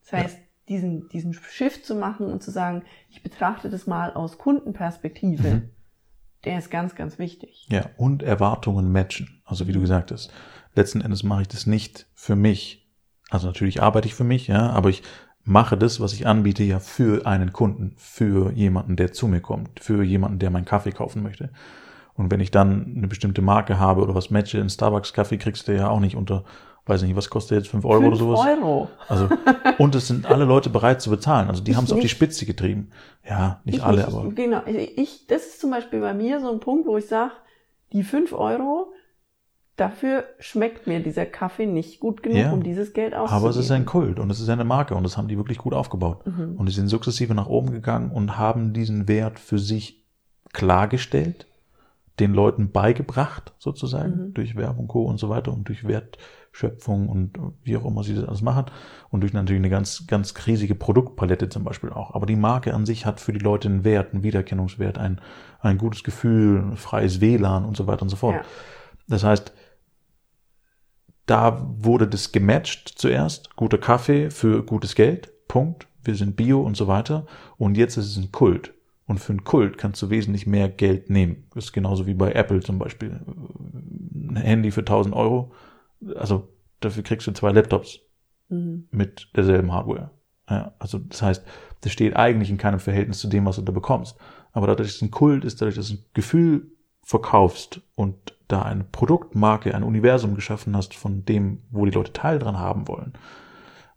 Das 0.02 0.12
heißt, 0.12 0.38
diesen, 0.68 1.08
diesen 1.10 1.34
Shift 1.34 1.86
zu 1.86 1.96
machen 1.96 2.28
und 2.28 2.44
zu 2.44 2.52
sagen, 2.52 2.84
ich 3.10 3.24
betrachte 3.24 3.70
das 3.70 3.88
mal 3.88 4.12
aus 4.14 4.38
Kundenperspektive, 4.38 5.48
Mhm. 5.48 5.70
der 6.44 6.58
ist 6.60 6.70
ganz, 6.70 6.96
ganz 6.96 7.18
wichtig. 7.18 7.66
Ja, 7.70 7.90
und 7.98 8.24
Erwartungen 8.24 8.92
matchen. 8.92 9.42
Also 9.46 9.68
wie 9.68 9.72
du 9.72 9.80
gesagt 9.80 10.12
hast, 10.12 10.32
letzten 10.76 11.00
Endes 11.02 11.24
mache 11.24 11.44
ich 11.44 11.48
das 11.48 11.66
nicht 11.66 12.08
für 12.14 12.36
mich. 12.36 12.89
Also 13.30 13.48
natürlich 13.48 13.82
arbeite 13.82 14.08
ich 14.08 14.16
für 14.16 14.24
mich, 14.24 14.48
ja, 14.48 14.70
aber 14.72 14.90
ich 14.90 15.04
mache 15.44 15.78
das, 15.78 16.00
was 16.00 16.14
ich 16.14 16.28
anbiete, 16.28 16.64
ja 16.64 16.80
für 16.80 17.26
einen 17.26 17.54
Kunden, 17.54 17.94
für 17.98 18.52
jemanden, 18.52 18.96
der 18.96 19.12
zu 19.14 19.28
mir 19.28 19.40
kommt, 19.42 19.80
für 19.80 20.04
jemanden, 20.04 20.40
der 20.40 20.50
meinen 20.52 20.66
Kaffee 20.66 20.92
kaufen 20.92 21.24
möchte. 21.24 21.50
Und 22.16 22.32
wenn 22.32 22.40
ich 22.42 22.52
dann 22.52 22.96
eine 22.98 23.08
bestimmte 23.08 23.42
Marke 23.42 23.80
habe 23.80 24.02
oder 24.02 24.14
was 24.14 24.30
matche, 24.30 24.60
einen 24.60 24.70
Starbucks-Kaffee 24.70 25.38
kriegst 25.38 25.68
du 25.68 25.76
ja 25.76 25.90
auch 25.90 26.02
nicht 26.02 26.18
unter, 26.18 26.44
weiß 26.86 27.02
nicht, 27.04 27.16
was 27.16 27.30
kostet 27.30 27.60
jetzt, 27.60 27.70
5 27.70 27.86
Euro 27.86 28.08
oder 28.08 28.18
Fünf 28.18 28.20
sowas? 28.20 28.46
Euro. 28.46 28.90
Also, 29.08 29.30
und 29.78 29.96
es 29.96 30.08
sind 30.08 30.26
alle 30.26 30.44
Leute 30.44 30.70
bereit 30.70 31.02
zu 31.02 31.10
bezahlen. 31.12 31.48
Also 31.50 31.64
die 31.64 31.76
haben 31.78 31.86
es 31.86 31.94
auf 31.94 32.00
die. 32.02 32.10
Spitze 32.10 32.46
getrieben. 32.46 32.92
Ja, 33.28 33.62
nicht 33.64 33.78
Ich 33.78 33.84
alle, 33.84 34.04
nicht. 34.06 34.08
aber 34.14 34.30
Genau. 34.32 34.62
Ich, 34.66 34.98
ich, 34.98 35.28
das 35.28 35.46
ist 35.46 35.62
zum 35.62 35.72
Beispiel 35.72 36.02
bei 36.02 36.14
mir 36.14 36.42
so 36.42 36.52
ein 36.52 36.60
Punkt, 36.60 36.88
wo 36.88 36.98
ich 36.98 37.06
sage, 37.08 37.32
die 37.94 38.04
5 38.04 38.34
Euro, 38.34 38.92
dafür 39.80 40.24
schmeckt 40.40 40.88
mir 40.88 41.00
dieser 41.02 41.26
Kaffee 41.26 41.66
nicht 41.66 42.00
gut 42.00 42.24
genug, 42.24 42.38
Ja. 42.38 42.52
um 42.52 42.64
dieses 42.64 42.94
Geld 42.94 43.14
auszugeben. 43.14 43.38
Aber 43.42 43.50
es 43.50 43.58
ist 43.58 43.72
ein 43.72 43.86
Kult 43.86 44.20
und 44.20 44.30
es 44.30 44.40
ist 44.40 44.50
eine 44.50 44.64
Marke 44.66 44.96
und 44.96 45.04
das 45.04 45.18
haben 45.18 45.28
die 45.28 45.38
wirklich 45.38 45.58
gut 45.58 45.74
aufgebaut. 45.74 46.26
Mhm. 46.26 46.56
Und 46.58 46.66
die 46.68 46.74
sind 46.74 46.88
sukzessive 46.88 47.34
nach 47.34 47.48
oben 47.48 47.72
gegangen 47.72 48.12
und 48.12 48.38
haben 48.38 48.74
diesen 48.74 49.08
Wert 49.08 49.40
für 49.40 49.60
sich 49.60 50.06
klargestellt, 50.54 51.46
den 52.20 52.34
Leuten 52.34 52.72
beigebracht, 52.72 53.54
sozusagen, 53.60 54.28
Mhm. 54.28 54.34
durch 54.34 54.56
Werbung, 54.58 54.88
Co. 54.88 55.04
und 55.06 55.20
so 55.20 55.30
weiter 55.30 55.54
und 55.54 55.68
durch 55.70 55.88
Wertschöpfung 55.88 57.08
und 57.08 57.38
wie 57.64 57.78
auch 57.78 57.86
immer 57.86 58.04
sie 58.04 58.14
das 58.14 58.26
alles 58.26 58.42
machen 58.42 58.66
und 59.10 59.22
durch 59.22 59.32
natürlich 59.32 59.62
eine 59.62 59.70
ganz, 59.70 60.06
ganz 60.06 60.34
riesige 60.46 60.76
Produktpalette 60.76 61.48
zum 61.48 61.64
Beispiel 61.64 61.92
auch. 61.92 62.14
Aber 62.16 62.26
die 62.26 62.36
Marke 62.36 62.74
an 62.74 62.86
sich 62.86 63.06
hat 63.06 63.22
für 63.22 63.32
die 63.32 63.40
Leute 63.40 63.70
einen 63.70 63.84
Wert, 63.86 64.14
einen 64.14 64.24
Wiedererkennungswert, 64.24 64.98
ein, 64.98 65.22
ein 65.62 65.78
gutes 65.78 66.04
Gefühl, 66.04 66.60
ein 66.60 66.76
freies 66.78 67.22
WLAN 67.22 67.64
und 67.64 67.78
so 67.78 67.88
weiter 67.88 68.02
und 68.02 68.10
so 68.10 68.18
fort. 68.18 68.36
Ja. 68.36 68.42
Das 69.08 69.24
heißt, 69.24 69.54
da 71.30 71.64
wurde 71.78 72.08
das 72.08 72.32
gematcht 72.32 72.94
zuerst. 72.96 73.56
Guter 73.56 73.78
Kaffee 73.78 74.32
für 74.32 74.64
gutes 74.64 74.96
Geld. 74.96 75.32
Punkt. 75.48 75.88
Wir 76.04 76.16
sind 76.16 76.36
Bio 76.36 76.62
und 76.62 76.76
so 76.76 76.88
weiter. 76.88 77.28
Und 77.58 77.78
jetzt 77.78 77.98
ist 77.98 78.08
es 78.08 78.18
ein 78.18 78.32
Kult. 78.32 78.74
Und 79.06 79.20
für 79.20 79.34
einen 79.34 79.44
Kult 79.44 79.78
kannst 79.78 80.02
du 80.02 80.10
wesentlich 80.10 80.48
mehr 80.48 80.70
Geld 80.70 81.10
nehmen. 81.10 81.48
Das 81.54 81.66
ist 81.66 81.74
genauso 81.74 82.08
wie 82.08 82.14
bei 82.14 82.32
Apple 82.32 82.62
zum 82.62 82.80
Beispiel. 82.80 83.20
Ein 84.14 84.38
Handy 84.38 84.72
für 84.72 84.82
1000 84.82 85.16
Euro. 85.16 85.52
Also 86.16 86.48
dafür 86.80 87.04
kriegst 87.04 87.28
du 87.28 87.32
zwei 87.32 87.52
Laptops 87.52 88.00
mhm. 88.50 88.88
mit 88.92 89.30
derselben 89.36 89.72
Hardware. 89.72 90.12
Ja, 90.50 90.74
also 90.80 90.98
das 90.98 91.22
heißt, 91.22 91.46
das 91.82 91.92
steht 91.92 92.16
eigentlich 92.16 92.50
in 92.50 92.58
keinem 92.58 92.80
Verhältnis 92.80 93.20
zu 93.20 93.28
dem, 93.28 93.46
was 93.46 93.58
du 93.58 93.62
da 93.62 93.72
bekommst. 93.72 94.16
Aber 94.52 94.66
dadurch, 94.66 94.90
dass 94.90 94.96
es 94.96 95.02
ein 95.02 95.12
Kult 95.12 95.46
ist, 95.46 95.62
dadurch, 95.62 95.76
dass 95.76 95.90
du 95.90 95.96
ein 95.96 96.06
Gefühl 96.14 96.72
verkaufst 97.04 97.82
und 97.96 98.16
da 98.50 98.64
eine 98.64 98.84
Produktmarke, 98.84 99.74
ein 99.74 99.84
Universum 99.84 100.36
geschaffen 100.36 100.76
hast 100.76 100.94
von 100.96 101.24
dem, 101.24 101.60
wo 101.72 101.86
die 101.86 101.92
Leute 101.92 102.12
Teil 102.12 102.40
dran 102.40 102.58
haben 102.58 102.88
wollen, 102.88 103.14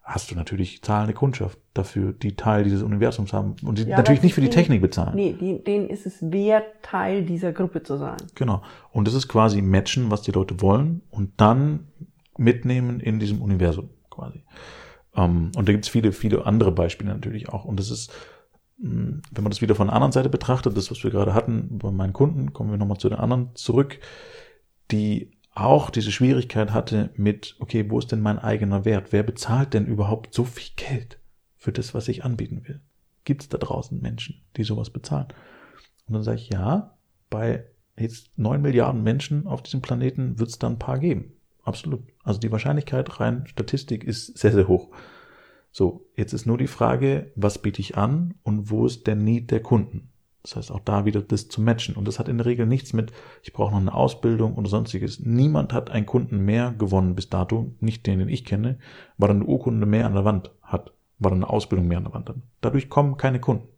hast 0.02 0.30
du 0.30 0.34
natürlich 0.34 0.82
zahlende 0.82 1.14
Kundschaft 1.14 1.58
dafür, 1.74 2.12
die 2.12 2.36
Teil 2.36 2.64
dieses 2.64 2.82
Universums 2.82 3.32
haben 3.32 3.56
und 3.64 3.78
die 3.78 3.84
ja, 3.84 3.96
natürlich 3.96 4.22
nicht 4.22 4.34
für 4.34 4.40
die 4.42 4.50
Technik 4.50 4.82
bezahlen. 4.82 5.14
Nee, 5.14 5.34
die, 5.38 5.64
denen 5.64 5.88
ist 5.88 6.06
es 6.06 6.18
wert, 6.20 6.66
Teil 6.82 7.24
dieser 7.24 7.52
Gruppe 7.52 7.82
zu 7.82 7.96
sein. 7.96 8.18
Genau. 8.34 8.62
Und 8.90 9.08
das 9.08 9.14
ist 9.14 9.26
quasi 9.26 9.62
matchen, 9.62 10.10
was 10.10 10.22
die 10.22 10.32
Leute 10.32 10.60
wollen 10.60 11.02
und 11.10 11.32
dann 11.38 11.88
mitnehmen 12.36 13.00
in 13.00 13.20
diesem 13.20 13.40
Universum 13.40 13.88
quasi. 14.10 14.44
Ähm, 15.16 15.50
und 15.56 15.68
da 15.68 15.72
gibt 15.72 15.86
es 15.86 15.90
viele, 15.90 16.12
viele 16.12 16.44
andere 16.44 16.72
Beispiele 16.72 17.10
natürlich 17.10 17.48
auch. 17.48 17.64
Und 17.64 17.80
das 17.80 17.90
ist, 17.90 18.12
hm, 18.80 19.22
wenn 19.30 19.44
man 19.44 19.50
das 19.50 19.62
wieder 19.62 19.74
von 19.74 19.86
der 19.86 19.94
anderen 19.94 20.12
Seite 20.12 20.28
betrachtet, 20.28 20.76
das, 20.76 20.90
was 20.90 21.02
wir 21.04 21.10
gerade 21.10 21.32
hatten 21.32 21.78
bei 21.78 21.90
meinen 21.90 22.12
Kunden, 22.12 22.52
kommen 22.52 22.70
wir 22.70 22.76
nochmal 22.76 22.98
zu 22.98 23.08
den 23.08 23.18
anderen 23.18 23.50
zurück 23.54 23.98
die 24.92 25.32
auch 25.54 25.90
diese 25.90 26.12
Schwierigkeit 26.12 26.72
hatte 26.72 27.10
mit, 27.16 27.56
okay, 27.58 27.90
wo 27.90 27.98
ist 27.98 28.12
denn 28.12 28.20
mein 28.20 28.38
eigener 28.38 28.84
Wert? 28.84 29.12
Wer 29.12 29.22
bezahlt 29.22 29.74
denn 29.74 29.86
überhaupt 29.86 30.32
so 30.34 30.44
viel 30.44 30.72
Geld 30.76 31.18
für 31.56 31.72
das, 31.72 31.94
was 31.94 32.08
ich 32.08 32.24
anbieten 32.24 32.62
will? 32.66 32.80
Gibt 33.24 33.42
es 33.42 33.48
da 33.48 33.58
draußen 33.58 34.00
Menschen, 34.00 34.42
die 34.56 34.64
sowas 34.64 34.90
bezahlen? 34.90 35.28
Und 36.06 36.14
dann 36.14 36.22
sage 36.22 36.38
ich, 36.38 36.48
ja, 36.48 36.96
bei 37.28 37.64
jetzt 37.98 38.38
neun 38.38 38.62
Milliarden 38.62 39.02
Menschen 39.02 39.46
auf 39.46 39.62
diesem 39.62 39.82
Planeten 39.82 40.38
wird 40.38 40.48
es 40.48 40.58
da 40.58 40.68
ein 40.68 40.78
paar 40.78 40.98
geben. 40.98 41.32
Absolut. 41.62 42.02
Also 42.24 42.40
die 42.40 42.50
Wahrscheinlichkeit 42.50 43.20
rein 43.20 43.46
Statistik 43.46 44.04
ist 44.04 44.38
sehr, 44.38 44.52
sehr 44.52 44.68
hoch. 44.68 44.90
So, 45.70 46.06
jetzt 46.16 46.32
ist 46.32 46.46
nur 46.46 46.58
die 46.58 46.66
Frage, 46.66 47.30
was 47.34 47.58
biete 47.58 47.80
ich 47.80 47.96
an 47.96 48.34
und 48.42 48.70
wo 48.70 48.86
ist 48.86 49.06
der 49.06 49.16
Need 49.16 49.50
der 49.50 49.60
Kunden? 49.60 50.11
Das 50.42 50.56
heißt, 50.56 50.72
auch 50.72 50.80
da 50.80 51.04
wieder 51.04 51.22
das 51.22 51.48
zu 51.48 51.60
matchen. 51.60 51.94
Und 51.94 52.08
das 52.08 52.18
hat 52.18 52.28
in 52.28 52.38
der 52.38 52.46
Regel 52.46 52.66
nichts 52.66 52.92
mit, 52.92 53.12
ich 53.42 53.52
brauche 53.52 53.70
noch 53.70 53.80
eine 53.80 53.94
Ausbildung 53.94 54.54
oder 54.56 54.68
sonstiges. 54.68 55.20
Niemand 55.20 55.72
hat 55.72 55.90
einen 55.90 56.06
Kunden 56.06 56.44
mehr 56.44 56.74
gewonnen 56.76 57.14
bis 57.14 57.30
dato, 57.30 57.72
nicht 57.80 58.06
den, 58.06 58.18
den 58.18 58.28
ich 58.28 58.44
kenne, 58.44 58.78
weil 59.18 59.30
er 59.30 59.36
eine 59.36 59.44
Urkunde 59.44 59.86
mehr 59.86 60.06
an 60.06 60.14
der 60.14 60.24
Wand 60.24 60.50
hat, 60.62 60.92
weil 61.18 61.32
er 61.32 61.36
eine 61.36 61.50
Ausbildung 61.50 61.86
mehr 61.86 61.98
an 61.98 62.04
der 62.04 62.14
Wand 62.14 62.28
hat. 62.28 62.36
Dadurch 62.60 62.88
kommen 62.88 63.16
keine 63.16 63.40
Kunden. 63.40 63.68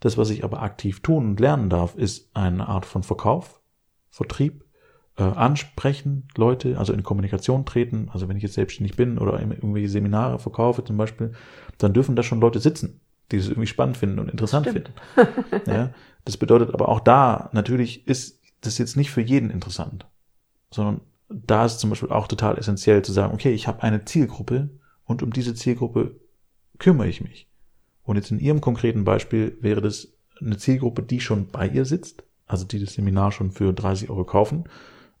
Das, 0.00 0.18
was 0.18 0.30
ich 0.30 0.42
aber 0.42 0.60
aktiv 0.62 1.00
tun 1.00 1.30
und 1.30 1.40
lernen 1.40 1.70
darf, 1.70 1.94
ist 1.94 2.34
eine 2.36 2.68
Art 2.68 2.84
von 2.84 3.04
Verkauf, 3.04 3.62
Vertrieb, 4.10 4.64
äh, 5.16 5.22
ansprechen, 5.22 6.26
Leute, 6.36 6.78
also 6.78 6.92
in 6.92 7.04
Kommunikation 7.04 7.64
treten. 7.64 8.08
Also 8.12 8.28
wenn 8.28 8.36
ich 8.36 8.42
jetzt 8.42 8.54
selbstständig 8.54 8.96
bin 8.96 9.18
oder 9.18 9.40
irgendwelche 9.40 9.88
Seminare 9.88 10.40
verkaufe 10.40 10.82
zum 10.82 10.96
Beispiel, 10.96 11.32
dann 11.78 11.92
dürfen 11.92 12.16
da 12.16 12.24
schon 12.24 12.40
Leute 12.40 12.58
sitzen 12.58 13.00
die 13.30 13.36
es 13.36 13.48
irgendwie 13.48 13.66
spannend 13.66 13.96
finden 13.96 14.18
und 14.18 14.30
interessant 14.30 14.68
Stimmt. 14.68 14.90
finden. 15.16 15.62
Ja, 15.70 15.90
das 16.24 16.36
bedeutet 16.36 16.72
aber 16.72 16.88
auch 16.88 17.00
da, 17.00 17.50
natürlich 17.52 18.06
ist 18.06 18.40
das 18.60 18.78
jetzt 18.78 18.96
nicht 18.96 19.10
für 19.10 19.20
jeden 19.20 19.50
interessant, 19.50 20.06
sondern 20.70 21.00
da 21.28 21.64
ist 21.64 21.80
zum 21.80 21.90
Beispiel 21.90 22.10
auch 22.10 22.28
total 22.28 22.58
essentiell 22.58 23.02
zu 23.02 23.12
sagen, 23.12 23.34
okay, 23.34 23.52
ich 23.52 23.66
habe 23.66 23.82
eine 23.82 24.04
Zielgruppe 24.04 24.70
und 25.04 25.22
um 25.22 25.32
diese 25.32 25.54
Zielgruppe 25.54 26.16
kümmere 26.78 27.08
ich 27.08 27.20
mich. 27.20 27.48
Und 28.04 28.16
jetzt 28.16 28.30
in 28.30 28.38
Ihrem 28.38 28.60
konkreten 28.60 29.04
Beispiel 29.04 29.56
wäre 29.60 29.80
das 29.80 30.08
eine 30.40 30.58
Zielgruppe, 30.58 31.02
die 31.02 31.20
schon 31.20 31.48
bei 31.48 31.68
ihr 31.68 31.84
sitzt, 31.84 32.24
also 32.46 32.64
die 32.64 32.78
das 32.78 32.94
Seminar 32.94 33.32
schon 33.32 33.50
für 33.50 33.72
30 33.72 34.10
Euro 34.10 34.24
kaufen, 34.24 34.64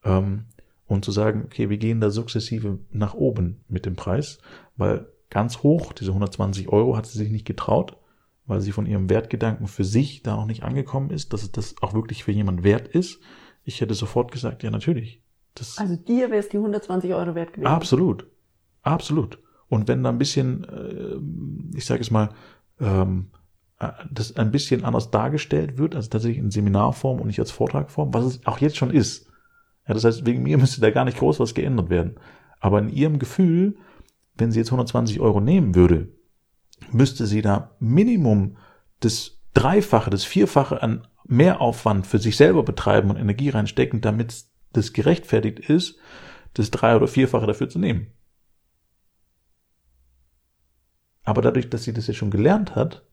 ähm, 0.04 0.44
und 0.86 1.04
zu 1.04 1.12
sagen, 1.12 1.42
okay, 1.44 1.70
wir 1.70 1.78
gehen 1.78 2.00
da 2.00 2.10
sukzessive 2.10 2.78
nach 2.90 3.14
oben 3.14 3.64
mit 3.68 3.86
dem 3.86 3.96
Preis, 3.96 4.38
weil 4.76 5.06
ganz 5.34 5.62
hoch, 5.62 5.92
diese 5.92 6.12
120 6.12 6.68
Euro, 6.70 6.96
hat 6.96 7.06
sie 7.06 7.18
sich 7.18 7.30
nicht 7.30 7.44
getraut, 7.44 7.98
weil 8.46 8.60
sie 8.60 8.72
von 8.72 8.86
ihrem 8.86 9.10
Wertgedanken 9.10 9.66
für 9.66 9.84
sich 9.84 10.22
da 10.22 10.36
noch 10.36 10.46
nicht 10.46 10.62
angekommen 10.62 11.10
ist, 11.10 11.32
dass 11.32 11.42
es 11.42 11.52
das 11.52 11.74
auch 11.82 11.92
wirklich 11.92 12.24
für 12.24 12.32
jemand 12.32 12.62
wert 12.62 12.88
ist. 12.88 13.20
Ich 13.64 13.80
hätte 13.80 13.94
sofort 13.94 14.32
gesagt, 14.32 14.62
ja, 14.62 14.70
natürlich. 14.70 15.22
Das 15.54 15.78
also 15.78 15.96
dir 15.96 16.30
wäre 16.30 16.40
es 16.40 16.48
die 16.48 16.56
120 16.56 17.12
Euro 17.12 17.34
wert 17.34 17.52
gewesen. 17.52 17.66
Absolut. 17.66 18.26
Absolut. 18.82 19.38
Und 19.68 19.88
wenn 19.88 20.02
da 20.02 20.10
ein 20.10 20.18
bisschen, 20.18 20.64
äh, 20.64 21.76
ich 21.76 21.84
sage 21.84 22.00
es 22.00 22.10
mal, 22.10 22.30
ähm, 22.80 23.30
äh, 23.80 23.88
das 24.10 24.36
ein 24.36 24.52
bisschen 24.52 24.84
anders 24.84 25.10
dargestellt 25.10 25.78
wird, 25.78 25.96
also 25.96 26.08
tatsächlich 26.08 26.38
in 26.38 26.50
Seminarform 26.50 27.20
und 27.20 27.26
nicht 27.26 27.40
als 27.40 27.50
Vortragform, 27.50 28.14
was 28.14 28.24
es 28.24 28.46
auch 28.46 28.58
jetzt 28.58 28.76
schon 28.76 28.90
ist. 28.90 29.26
Ja, 29.88 29.94
das 29.94 30.04
heißt, 30.04 30.26
wegen 30.26 30.42
mir 30.42 30.58
müsste 30.58 30.80
da 30.80 30.90
gar 30.90 31.04
nicht 31.04 31.18
groß 31.18 31.40
was 31.40 31.54
geändert 31.54 31.90
werden. 31.90 32.14
Aber 32.60 32.78
in 32.78 32.88
ihrem 32.88 33.18
Gefühl 33.18 33.76
wenn 34.34 34.52
sie 34.52 34.58
jetzt 34.58 34.68
120 34.68 35.20
Euro 35.20 35.40
nehmen 35.40 35.74
würde, 35.74 36.12
müsste 36.90 37.26
sie 37.26 37.42
da 37.42 37.76
Minimum 37.78 38.56
das 39.00 39.40
Dreifache, 39.54 40.10
das 40.10 40.24
Vierfache 40.24 40.82
an 40.82 41.06
Mehraufwand 41.26 42.06
für 42.06 42.18
sich 42.18 42.36
selber 42.36 42.62
betreiben 42.62 43.10
und 43.10 43.16
Energie 43.16 43.48
reinstecken, 43.48 44.00
damit 44.00 44.44
das 44.72 44.92
gerechtfertigt 44.92 45.60
ist, 45.60 45.98
das 46.54 46.70
Drei- 46.70 46.96
oder 46.96 47.08
Vierfache 47.08 47.46
dafür 47.46 47.68
zu 47.68 47.78
nehmen. 47.78 48.08
Aber 51.22 51.40
dadurch, 51.40 51.70
dass 51.70 51.84
sie 51.84 51.92
das 51.92 52.06
ja 52.06 52.14
schon 52.14 52.30
gelernt 52.30 52.74
hat 52.74 53.06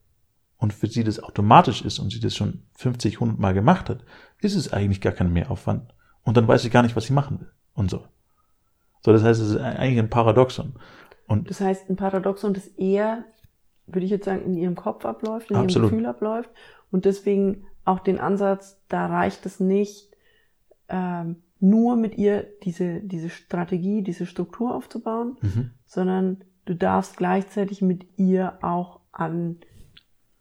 und 0.58 0.74
für 0.74 0.86
sie 0.86 1.02
das 1.02 1.22
automatisch 1.22 1.82
ist 1.82 1.98
und 1.98 2.12
sie 2.12 2.20
das 2.20 2.36
schon 2.36 2.64
50, 2.76 3.14
100 3.14 3.38
Mal 3.38 3.54
gemacht 3.54 3.88
hat, 3.88 4.04
ist 4.40 4.54
es 4.54 4.72
eigentlich 4.72 5.00
gar 5.00 5.12
kein 5.12 5.32
Mehraufwand. 5.32 5.94
Und 6.22 6.36
dann 6.36 6.46
weiß 6.46 6.62
sie 6.62 6.70
gar 6.70 6.82
nicht, 6.82 6.94
was 6.94 7.06
sie 7.06 7.14
machen 7.14 7.40
will 7.40 7.50
und 7.74 7.90
so. 7.90 8.06
So, 9.00 9.12
das 9.12 9.22
heißt, 9.22 9.40
es 9.40 9.50
ist 9.50 9.56
eigentlich 9.56 9.98
ein 9.98 10.10
Paradoxon. 10.10 10.74
Und 11.32 11.50
das 11.50 11.60
heißt, 11.60 11.88
ein 11.88 11.96
Paradoxon, 11.96 12.54
das 12.54 12.66
eher, 12.68 13.24
würde 13.86 14.04
ich 14.04 14.10
jetzt 14.10 14.24
sagen, 14.24 14.44
in 14.44 14.54
ihrem 14.54 14.74
Kopf 14.74 15.04
abläuft, 15.04 15.50
in 15.50 15.56
absolut. 15.56 15.90
ihrem 15.90 15.98
Gefühl 15.98 16.06
abläuft. 16.06 16.50
Und 16.90 17.04
deswegen 17.04 17.64
auch 17.84 18.00
den 18.00 18.18
Ansatz, 18.20 18.80
da 18.88 19.06
reicht 19.06 19.44
es 19.46 19.60
nicht, 19.60 20.10
ähm, 20.88 21.36
nur 21.58 21.96
mit 21.96 22.18
ihr 22.18 22.46
diese, 22.64 23.00
diese 23.00 23.30
Strategie, 23.30 24.02
diese 24.02 24.26
Struktur 24.26 24.74
aufzubauen, 24.74 25.36
mhm. 25.40 25.70
sondern 25.86 26.44
du 26.64 26.74
darfst 26.74 27.16
gleichzeitig 27.16 27.82
mit 27.82 28.06
ihr 28.16 28.58
auch 28.62 29.00
an 29.12 29.58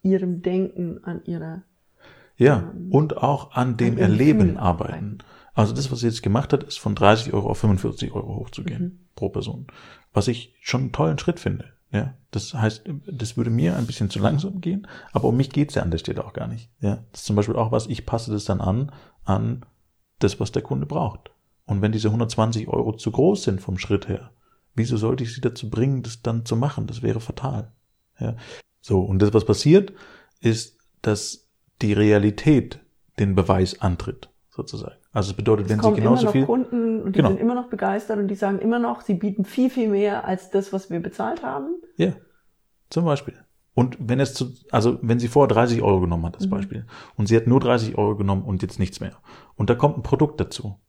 ihrem 0.01 0.41
Denken, 0.41 1.03
an 1.03 1.23
ihrer 1.25 1.63
ja, 2.37 2.71
ähm, 2.73 2.91
und 2.91 3.17
auch 3.17 3.51
an 3.53 3.77
dem 3.77 3.93
an 3.93 3.99
Erleben 3.99 4.57
arbeiten. 4.57 5.19
Also 5.53 5.73
das, 5.73 5.91
was 5.91 5.99
sie 5.99 6.07
jetzt 6.07 6.23
gemacht 6.23 6.53
hat, 6.53 6.63
ist 6.63 6.79
von 6.79 6.95
30 6.95 7.33
Euro 7.33 7.49
auf 7.49 7.57
45 7.59 8.13
Euro 8.13 8.35
hochzugehen 8.35 8.83
mhm. 8.83 8.99
pro 9.15 9.29
Person 9.29 9.67
was 10.13 10.27
ich 10.27 10.53
schon 10.61 10.81
einen 10.81 10.91
tollen 10.91 11.19
Schritt 11.19 11.39
finde. 11.39 11.73
Ja, 11.91 12.13
das 12.31 12.53
heißt, 12.53 12.83
das 13.05 13.35
würde 13.35 13.49
mir 13.49 13.75
ein 13.75 13.85
bisschen 13.85 14.09
zu 14.09 14.19
langsam 14.19 14.61
gehen, 14.61 14.87
aber 15.11 15.27
um 15.27 15.35
mich 15.35 15.49
geht's 15.49 15.75
ja 15.75 15.81
an 15.81 15.91
der 15.91 15.97
Stelle 15.97 16.23
auch 16.23 16.31
gar 16.31 16.47
nicht. 16.47 16.69
Ja, 16.79 17.03
das 17.11 17.21
ist 17.21 17.25
zum 17.25 17.35
Beispiel 17.35 17.57
auch 17.57 17.73
was, 17.73 17.87
ich 17.87 18.05
passe 18.05 18.31
das 18.31 18.45
dann 18.45 18.61
an, 18.61 18.93
an 19.25 19.65
das, 20.19 20.39
was 20.39 20.53
der 20.53 20.61
Kunde 20.61 20.85
braucht. 20.85 21.31
Und 21.65 21.81
wenn 21.81 21.91
diese 21.91 22.07
120 22.07 22.69
Euro 22.69 22.93
zu 22.93 23.11
groß 23.11 23.43
sind 23.43 23.59
vom 23.59 23.77
Schritt 23.77 24.07
her, 24.07 24.31
wieso 24.73 24.95
sollte 24.95 25.25
ich 25.25 25.35
sie 25.35 25.41
dazu 25.41 25.69
bringen, 25.69 26.01
das 26.01 26.21
dann 26.21 26.45
zu 26.45 26.55
machen? 26.55 26.87
Das 26.87 27.01
wäre 27.01 27.19
fatal. 27.19 27.73
Ja, 28.19 28.37
so. 28.79 29.01
Und 29.01 29.19
das, 29.19 29.33
was 29.33 29.45
passiert, 29.45 29.91
ist, 30.39 30.77
dass 31.01 31.49
die 31.81 31.93
Realität 31.93 32.79
den 33.19 33.35
Beweis 33.35 33.81
antritt, 33.81 34.29
sozusagen. 34.49 35.00
Also 35.13 35.31
es 35.31 35.35
bedeutet, 35.35 35.65
es 35.65 35.71
wenn 35.71 35.81
Sie 35.81 35.93
genauso 35.93 36.23
immer 36.23 36.31
viel 36.31 36.45
Kunden 36.45 37.01
und 37.01 37.13
die 37.13 37.17
genau. 37.17 37.29
sind 37.29 37.39
immer 37.39 37.55
noch 37.55 37.69
begeistert 37.69 38.17
und 38.17 38.27
die 38.29 38.35
sagen 38.35 38.59
immer 38.59 38.79
noch, 38.79 39.01
sie 39.01 39.15
bieten 39.15 39.43
viel 39.43 39.69
viel 39.69 39.89
mehr 39.89 40.25
als 40.25 40.49
das, 40.49 40.71
was 40.71 40.89
wir 40.89 41.01
bezahlt 41.01 41.43
haben. 41.43 41.81
Ja, 41.97 42.13
zum 42.89 43.05
Beispiel. 43.05 43.35
Und 43.73 43.97
wenn 43.99 44.19
es 44.19 44.33
zu, 44.33 44.53
also 44.69 44.99
wenn 45.01 45.19
sie 45.19 45.27
vorher 45.27 45.53
30 45.53 45.81
Euro 45.81 46.01
genommen 46.01 46.25
hat, 46.25 46.35
als 46.35 46.45
mhm. 46.45 46.51
Beispiel, 46.51 46.85
und 47.15 47.27
sie 47.27 47.35
hat 47.35 47.47
nur 47.47 47.59
30 47.59 47.97
Euro 47.97 48.15
genommen 48.15 48.43
und 48.43 48.61
jetzt 48.61 48.79
nichts 48.79 48.99
mehr, 48.99 49.17
und 49.55 49.69
da 49.69 49.75
kommt 49.75 49.97
ein 49.97 50.03
Produkt 50.03 50.39
dazu, 50.39 50.79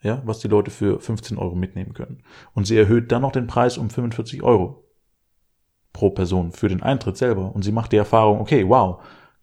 ja, 0.00 0.22
was 0.24 0.40
die 0.40 0.48
Leute 0.48 0.70
für 0.70 0.98
15 1.00 1.38
Euro 1.38 1.54
mitnehmen 1.54 1.94
können, 1.94 2.22
und 2.52 2.66
sie 2.66 2.76
erhöht 2.76 3.12
dann 3.12 3.22
noch 3.22 3.32
den 3.32 3.46
Preis 3.46 3.78
um 3.78 3.90
45 3.90 4.42
Euro 4.42 4.84
pro 5.92 6.10
Person 6.10 6.52
für 6.52 6.68
den 6.68 6.82
Eintritt 6.82 7.16
selber, 7.16 7.54
und 7.54 7.62
sie 7.62 7.72
macht 7.72 7.92
die 7.92 7.96
Erfahrung, 7.96 8.40
okay, 8.40 8.68
wow, 8.68 9.00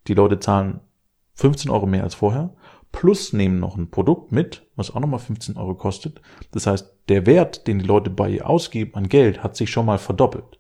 die 0.08 0.14
Leute 0.14 0.40
zahlen 0.40 0.82
15 1.36 1.72
Euro 1.72 1.86
mehr 1.86 2.04
als 2.04 2.16
vorher, 2.16 2.54
plus 2.92 3.34
nehmen 3.34 3.60
noch 3.60 3.78
ein 3.78 3.90
Produkt 3.90 4.32
mit, 4.32 4.66
was 4.76 4.92
auch 4.92 5.00
nochmal 5.00 5.20
15 5.20 5.58
Euro 5.58 5.76
kostet. 5.76 6.22
Das 6.52 6.68
heißt, 6.68 6.94
der 7.10 7.26
Wert, 7.26 7.68
den 7.68 7.80
die 7.80 7.86
Leute 7.86 8.10
bei 8.10 8.30
ihr 8.30 8.50
ausgeben 8.50 8.96
an 8.96 9.10
Geld, 9.10 9.44
hat 9.44 9.56
sich 9.56 9.70
schon 9.70 9.86
mal 9.86 9.98
verdoppelt. 9.98 10.60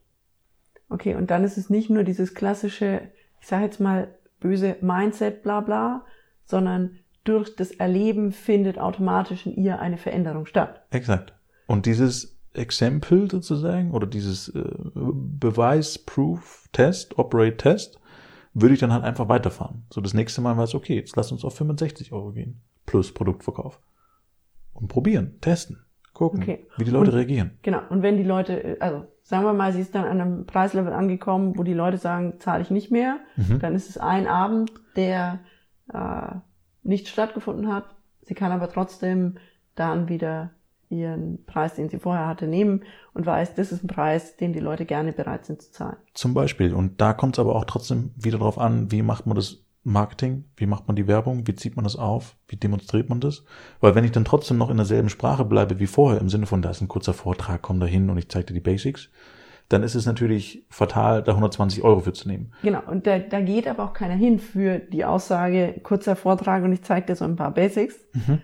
Okay, 0.89 1.15
und 1.15 1.31
dann 1.31 1.43
ist 1.43 1.57
es 1.57 1.69
nicht 1.69 1.89
nur 1.89 2.03
dieses 2.03 2.33
klassische, 2.33 3.11
ich 3.39 3.47
sage 3.47 3.65
jetzt 3.65 3.79
mal 3.79 4.15
böse 4.39 4.77
Mindset, 4.81 5.43
bla 5.43 5.61
bla, 5.61 6.05
sondern 6.45 6.97
durch 7.23 7.55
das 7.55 7.71
Erleben 7.71 8.31
findet 8.31 8.79
automatisch 8.79 9.45
in 9.45 9.55
ihr 9.55 9.79
eine 9.79 9.97
Veränderung 9.97 10.45
statt. 10.45 10.81
Exakt. 10.89 11.33
Und 11.67 11.85
dieses 11.85 12.39
Exempel 12.53 13.29
sozusagen 13.29 13.91
oder 13.91 14.07
dieses 14.07 14.49
äh, 14.49 14.63
Beweis-Proof-Test, 14.95 17.19
Operate-Test, 17.19 17.99
würde 18.53 18.73
ich 18.73 18.79
dann 18.79 18.91
halt 18.93 19.03
einfach 19.03 19.29
weiterfahren. 19.29 19.85
So 19.91 20.01
das 20.01 20.13
nächste 20.13 20.41
Mal 20.41 20.57
weiß, 20.57 20.75
okay, 20.75 20.95
jetzt 20.95 21.15
lass 21.15 21.31
uns 21.31 21.43
auf 21.45 21.55
65 21.55 22.11
Euro 22.11 22.31
gehen. 22.31 22.61
Plus 22.85 23.13
Produktverkauf. 23.13 23.79
Und 24.73 24.87
probieren, 24.87 25.39
testen, 25.41 25.83
gucken, 26.13 26.41
Okay. 26.41 26.67
wie 26.77 26.83
die 26.85 26.91
Leute 26.91 27.11
Und- 27.11 27.17
reagieren. 27.17 27.51
Genau. 27.61 27.81
Und 27.89 28.01
wenn 28.01 28.17
die 28.17 28.23
Leute, 28.23 28.77
also 28.79 29.05
sagen 29.21 29.43
wir 29.45 29.53
mal, 29.53 29.71
sie 29.73 29.81
ist 29.81 29.93
dann 29.93 30.05
an 30.05 30.19
einem 30.21 30.45
Preislevel 30.45 30.93
angekommen, 30.93 31.57
wo 31.57 31.63
die 31.63 31.73
Leute 31.73 31.97
sagen, 31.97 32.39
zahle 32.39 32.61
ich 32.63 32.71
nicht 32.71 32.91
mehr, 32.91 33.17
Mhm. 33.35 33.59
dann 33.59 33.75
ist 33.75 33.89
es 33.89 33.97
ein 33.97 34.27
Abend, 34.27 34.71
der 34.95 35.39
äh, 35.93 36.35
nicht 36.83 37.07
stattgefunden 37.07 37.71
hat. 37.73 37.85
Sie 38.21 38.33
kann 38.35 38.51
aber 38.51 38.69
trotzdem 38.69 39.37
dann 39.75 40.07
wieder 40.07 40.51
ihren 40.89 41.45
Preis, 41.45 41.75
den 41.75 41.89
sie 41.89 41.99
vorher 41.99 42.27
hatte, 42.27 42.47
nehmen 42.47 42.83
und 43.13 43.25
weiß, 43.25 43.55
das 43.55 43.71
ist 43.71 43.83
ein 43.83 43.87
Preis, 43.87 44.37
den 44.37 44.53
die 44.53 44.59
Leute 44.59 44.85
gerne 44.85 45.13
bereit 45.13 45.45
sind 45.45 45.61
zu 45.61 45.71
zahlen. 45.71 45.97
Zum 46.13 46.33
Beispiel. 46.33 46.73
Und 46.73 46.99
da 46.99 47.13
kommt 47.13 47.35
es 47.35 47.39
aber 47.39 47.55
auch 47.55 47.65
trotzdem 47.65 48.11
wieder 48.15 48.39
darauf 48.39 48.57
an, 48.57 48.91
wie 48.91 49.03
macht 49.03 49.25
man 49.25 49.35
das 49.35 49.63
Marketing, 49.83 50.45
wie 50.57 50.65
macht 50.65 50.87
man 50.87 50.95
die 50.95 51.07
Werbung, 51.07 51.47
wie 51.47 51.55
zieht 51.55 51.75
man 51.75 51.83
das 51.83 51.95
auf, 51.95 52.35
wie 52.47 52.57
demonstriert 52.57 53.09
man 53.09 53.21
das. 53.21 53.45
Weil 53.79 53.95
wenn 53.95 54.03
ich 54.03 54.11
dann 54.11 54.25
trotzdem 54.25 54.57
noch 54.57 54.69
in 54.69 54.77
derselben 54.77 55.09
Sprache 55.09 55.45
bleibe 55.45 55.79
wie 55.79 55.87
vorher, 55.87 56.19
im 56.19 56.29
Sinne 56.29 56.47
von, 56.47 56.61
da 56.61 56.69
ist 56.69 56.81
ein 56.81 56.87
kurzer 56.87 57.13
Vortrag, 57.13 57.61
komm 57.61 57.79
da 57.79 57.85
hin 57.85 58.09
und 58.09 58.17
ich 58.17 58.29
zeige 58.29 58.47
dir 58.47 58.53
die 58.55 58.59
Basics, 58.59 59.09
dann 59.69 59.83
ist 59.83 59.95
es 59.95 60.05
natürlich 60.05 60.65
fatal, 60.69 61.21
da 61.23 61.31
120 61.31 61.83
Euro 61.83 61.99
für 62.01 62.13
zu 62.13 62.27
nehmen. 62.27 62.51
Genau, 62.63 62.81
und 62.87 63.05
da, 63.05 63.19
da 63.19 63.39
geht 63.39 63.67
aber 63.67 63.83
auch 63.83 63.93
keiner 63.93 64.15
hin 64.15 64.39
für 64.39 64.79
die 64.79 65.05
Aussage, 65.05 65.79
kurzer 65.83 66.15
Vortrag 66.15 66.63
und 66.63 66.73
ich 66.73 66.83
zeige 66.83 67.05
dir 67.05 67.15
so 67.15 67.23
ein 67.25 67.35
paar 67.35 67.53
Basics. 67.53 67.95
Mhm. 68.13 68.41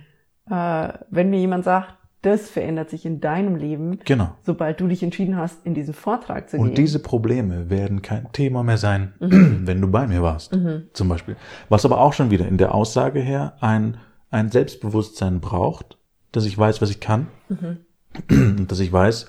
Äh, 0.50 0.94
wenn 1.10 1.32
mir 1.32 1.40
jemand 1.40 1.64
sagt, 1.66 1.96
das 2.26 2.50
verändert 2.50 2.90
sich 2.90 3.06
in 3.06 3.22
deinem 3.22 3.56
Leben, 3.56 4.00
Genau. 4.06 4.36
sobald 4.44 4.80
du 4.80 4.88
dich 4.88 5.04
entschieden 5.04 5.38
hast, 5.38 5.66
in 5.66 5.74
diesen 5.74 5.94
Vortrag 5.94 6.50
zu 6.50 6.58
Und 6.58 6.68
gehen. 6.68 6.76
diese 6.76 7.00
Probleme 7.00 7.70
werden 7.70 8.02
kein 8.02 8.32
Thema 8.32 8.64
mehr 8.64 8.78
sein, 8.78 9.14
wenn 9.20 9.80
du 9.82 9.88
bei 9.90 10.08
mir 10.08 10.22
warst, 10.22 10.58
zum 10.94 11.10
Beispiel. 11.10 11.36
Was 11.70 11.86
aber 11.86 12.00
auch 12.02 12.14
schon 12.14 12.32
wieder 12.32 12.48
in 12.48 12.58
der 12.58 12.74
Aussage 12.74 13.20
her 13.20 13.58
ein, 13.62 13.98
ein 14.32 14.50
Selbstbewusstsein 14.50 15.40
braucht, 15.40 15.98
dass 16.32 16.46
ich 16.46 16.58
weiß, 16.58 16.82
was 16.82 16.90
ich 16.90 17.00
kann 17.00 17.28
und 18.30 18.66
dass 18.72 18.80
ich 18.80 18.92
weiß, 18.92 19.28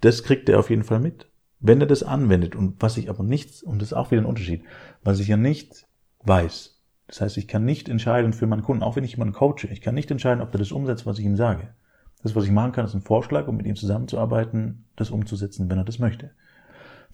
das 0.00 0.22
kriegt 0.22 0.48
er 0.48 0.58
auf 0.58 0.70
jeden 0.70 0.84
Fall 0.84 1.00
mit. 1.00 1.26
Wenn 1.58 1.80
er 1.80 1.86
das 1.86 2.02
anwendet 2.02 2.56
und 2.56 2.76
was 2.80 2.96
ich 2.96 3.10
aber 3.10 3.22
nicht, 3.22 3.62
und 3.62 3.82
das 3.82 3.88
ist 3.88 3.92
auch 3.92 4.10
wieder 4.10 4.22
ein 4.22 4.26
Unterschied, 4.26 4.62
was 5.04 5.20
ich 5.20 5.28
ja 5.28 5.36
nicht 5.36 5.86
weiß, 6.24 6.79
das 7.10 7.20
heißt, 7.20 7.36
ich 7.38 7.48
kann 7.48 7.64
nicht 7.64 7.88
entscheiden 7.88 8.32
für 8.32 8.46
meinen 8.46 8.62
Kunden, 8.62 8.84
auch 8.84 8.94
wenn 8.94 9.02
ich 9.02 9.12
jemanden 9.12 9.34
coache, 9.34 9.66
ich 9.68 9.80
kann 9.80 9.96
nicht 9.96 10.12
entscheiden, 10.12 10.40
ob 10.40 10.54
er 10.54 10.58
das 10.58 10.70
umsetzt, 10.70 11.06
was 11.06 11.18
ich 11.18 11.24
ihm 11.24 11.34
sage. 11.34 11.70
Das, 12.22 12.36
was 12.36 12.44
ich 12.44 12.52
machen 12.52 12.70
kann, 12.70 12.84
ist 12.84 12.94
ein 12.94 13.00
Vorschlag, 13.00 13.48
um 13.48 13.56
mit 13.56 13.66
ihm 13.66 13.74
zusammenzuarbeiten, 13.74 14.84
das 14.94 15.10
umzusetzen, 15.10 15.68
wenn 15.68 15.78
er 15.78 15.84
das 15.84 15.98
möchte. 15.98 16.30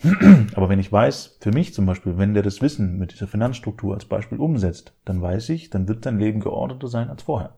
Aber 0.54 0.68
wenn 0.68 0.80
ich 0.80 0.92
weiß, 0.92 1.38
für 1.40 1.50
mich 1.50 1.72
zum 1.72 1.86
Beispiel, 1.86 2.18
wenn 2.18 2.34
der 2.34 2.42
das 2.42 2.60
Wissen 2.60 2.98
mit 2.98 3.12
dieser 3.12 3.26
Finanzstruktur 3.26 3.94
als 3.94 4.04
Beispiel 4.04 4.38
umsetzt, 4.38 4.92
dann 5.06 5.22
weiß 5.22 5.48
ich, 5.48 5.70
dann 5.70 5.88
wird 5.88 6.04
sein 6.04 6.18
Leben 6.18 6.40
geordneter 6.40 6.88
sein 6.88 7.08
als 7.08 7.22
vorher. 7.22 7.56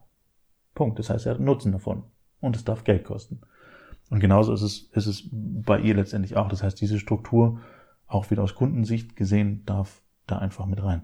Punkt. 0.76 1.00
Das 1.00 1.10
heißt, 1.10 1.26
er 1.26 1.34
hat 1.34 1.40
Nutzen 1.40 1.72
davon. 1.72 2.04
Und 2.40 2.54
es 2.54 2.64
darf 2.64 2.84
Geld 2.84 3.02
kosten. 3.02 3.40
Und 4.10 4.20
genauso 4.20 4.52
ist 4.52 4.62
es, 4.62 4.90
ist 4.92 5.06
es 5.06 5.28
bei 5.32 5.80
ihr 5.80 5.96
letztendlich 5.96 6.36
auch. 6.36 6.48
Das 6.48 6.62
heißt, 6.62 6.80
diese 6.80 7.00
Struktur, 7.00 7.58
auch 8.06 8.30
wieder 8.30 8.44
aus 8.44 8.54
Kundensicht 8.54 9.16
gesehen, 9.16 9.64
darf 9.66 10.02
da 10.28 10.38
einfach 10.38 10.66
mit 10.66 10.80
rein. 10.80 11.02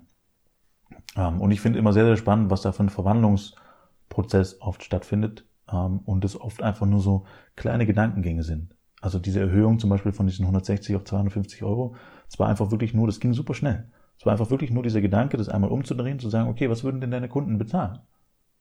Ähm, 1.16 1.40
und 1.40 1.50
ich 1.50 1.60
finde 1.60 1.78
immer 1.78 1.92
sehr, 1.92 2.04
sehr 2.04 2.16
spannend, 2.16 2.50
was 2.50 2.62
da 2.62 2.72
für 2.72 2.84
ein 2.84 2.90
Verwandlungsprozess 2.90 4.60
oft 4.60 4.82
stattfindet. 4.82 5.46
Ähm, 5.70 6.00
und 6.04 6.24
es 6.24 6.40
oft 6.40 6.62
einfach 6.62 6.86
nur 6.86 7.00
so 7.00 7.26
kleine 7.56 7.86
Gedankengänge 7.86 8.42
sind. 8.42 8.74
Also 9.00 9.18
diese 9.18 9.40
Erhöhung 9.40 9.78
zum 9.78 9.90
Beispiel 9.90 10.12
von 10.12 10.26
diesen 10.26 10.44
160 10.44 10.96
auf 10.96 11.04
250 11.04 11.62
Euro, 11.62 11.94
es 12.28 12.38
war 12.38 12.48
einfach 12.48 12.70
wirklich 12.70 12.94
nur, 12.94 13.06
das 13.06 13.20
ging 13.20 13.34
super 13.34 13.54
schnell. 13.54 13.90
Es 14.18 14.24
war 14.24 14.32
einfach 14.32 14.50
wirklich 14.50 14.70
nur 14.70 14.82
dieser 14.82 15.00
Gedanke, 15.00 15.36
das 15.36 15.48
einmal 15.48 15.70
umzudrehen, 15.70 16.18
zu 16.18 16.30
sagen, 16.30 16.48
okay, 16.48 16.70
was 16.70 16.84
würden 16.84 17.00
denn 17.00 17.10
deine 17.10 17.28
Kunden 17.28 17.58
bezahlen? 17.58 17.98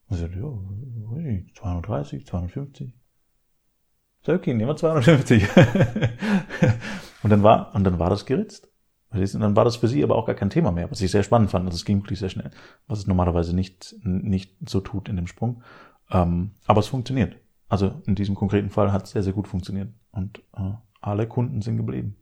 Und 0.08 0.18
sie 0.18 0.24
sagte, 0.24 0.40
ja, 0.40 0.46
ui, 0.46 1.48
230, 1.56 2.26
250. 2.26 2.88
Ich 2.90 4.26
sag, 4.26 4.36
okay, 4.36 4.54
nehmen 4.54 4.70
wir 4.70 4.76
250. 4.76 5.48
und 7.24 7.30
dann 7.30 7.44
war, 7.44 7.74
und 7.76 7.84
dann 7.84 8.00
war 8.00 8.10
das 8.10 8.26
geritzt. 8.26 8.73
Und 9.14 9.42
dann 9.42 9.56
war 9.56 9.66
das 9.66 9.76
für 9.76 9.88
sie 9.88 10.04
aber 10.04 10.16
auch 10.16 10.26
gar 10.26 10.36
kein 10.36 10.50
Thema 10.50 10.72
mehr, 10.72 10.90
was 10.90 11.02
ich 11.02 11.12
sehr 11.12 11.24
spannend 11.24 11.52
fand. 11.52 11.66
Also 11.66 11.76
es 11.76 11.86
ging 11.86 12.02
wirklich 12.02 12.20
sehr 12.20 12.30
schnell, 12.30 12.52
was 12.88 13.00
es 13.00 13.08
normalerweise 13.08 13.56
nicht, 13.56 13.96
nicht 14.04 14.56
so 14.68 14.82
tut 14.82 15.08
in 15.08 15.16
dem 15.16 15.28
Sprung. 15.28 15.62
Ähm, 16.10 16.52
aber 16.66 16.80
es 16.80 16.88
funktioniert. 16.88 17.36
Also 17.70 18.02
in 18.06 18.16
diesem 18.16 18.36
konkreten 18.36 18.70
Fall 18.70 18.92
hat 18.92 19.04
es 19.04 19.12
sehr, 19.12 19.24
sehr 19.24 19.34
gut 19.34 19.48
funktioniert. 19.48 19.90
Und 20.12 20.40
äh, 20.58 20.72
alle 21.02 21.28
Kunden 21.28 21.62
sind 21.62 21.78
geblieben. 21.78 22.18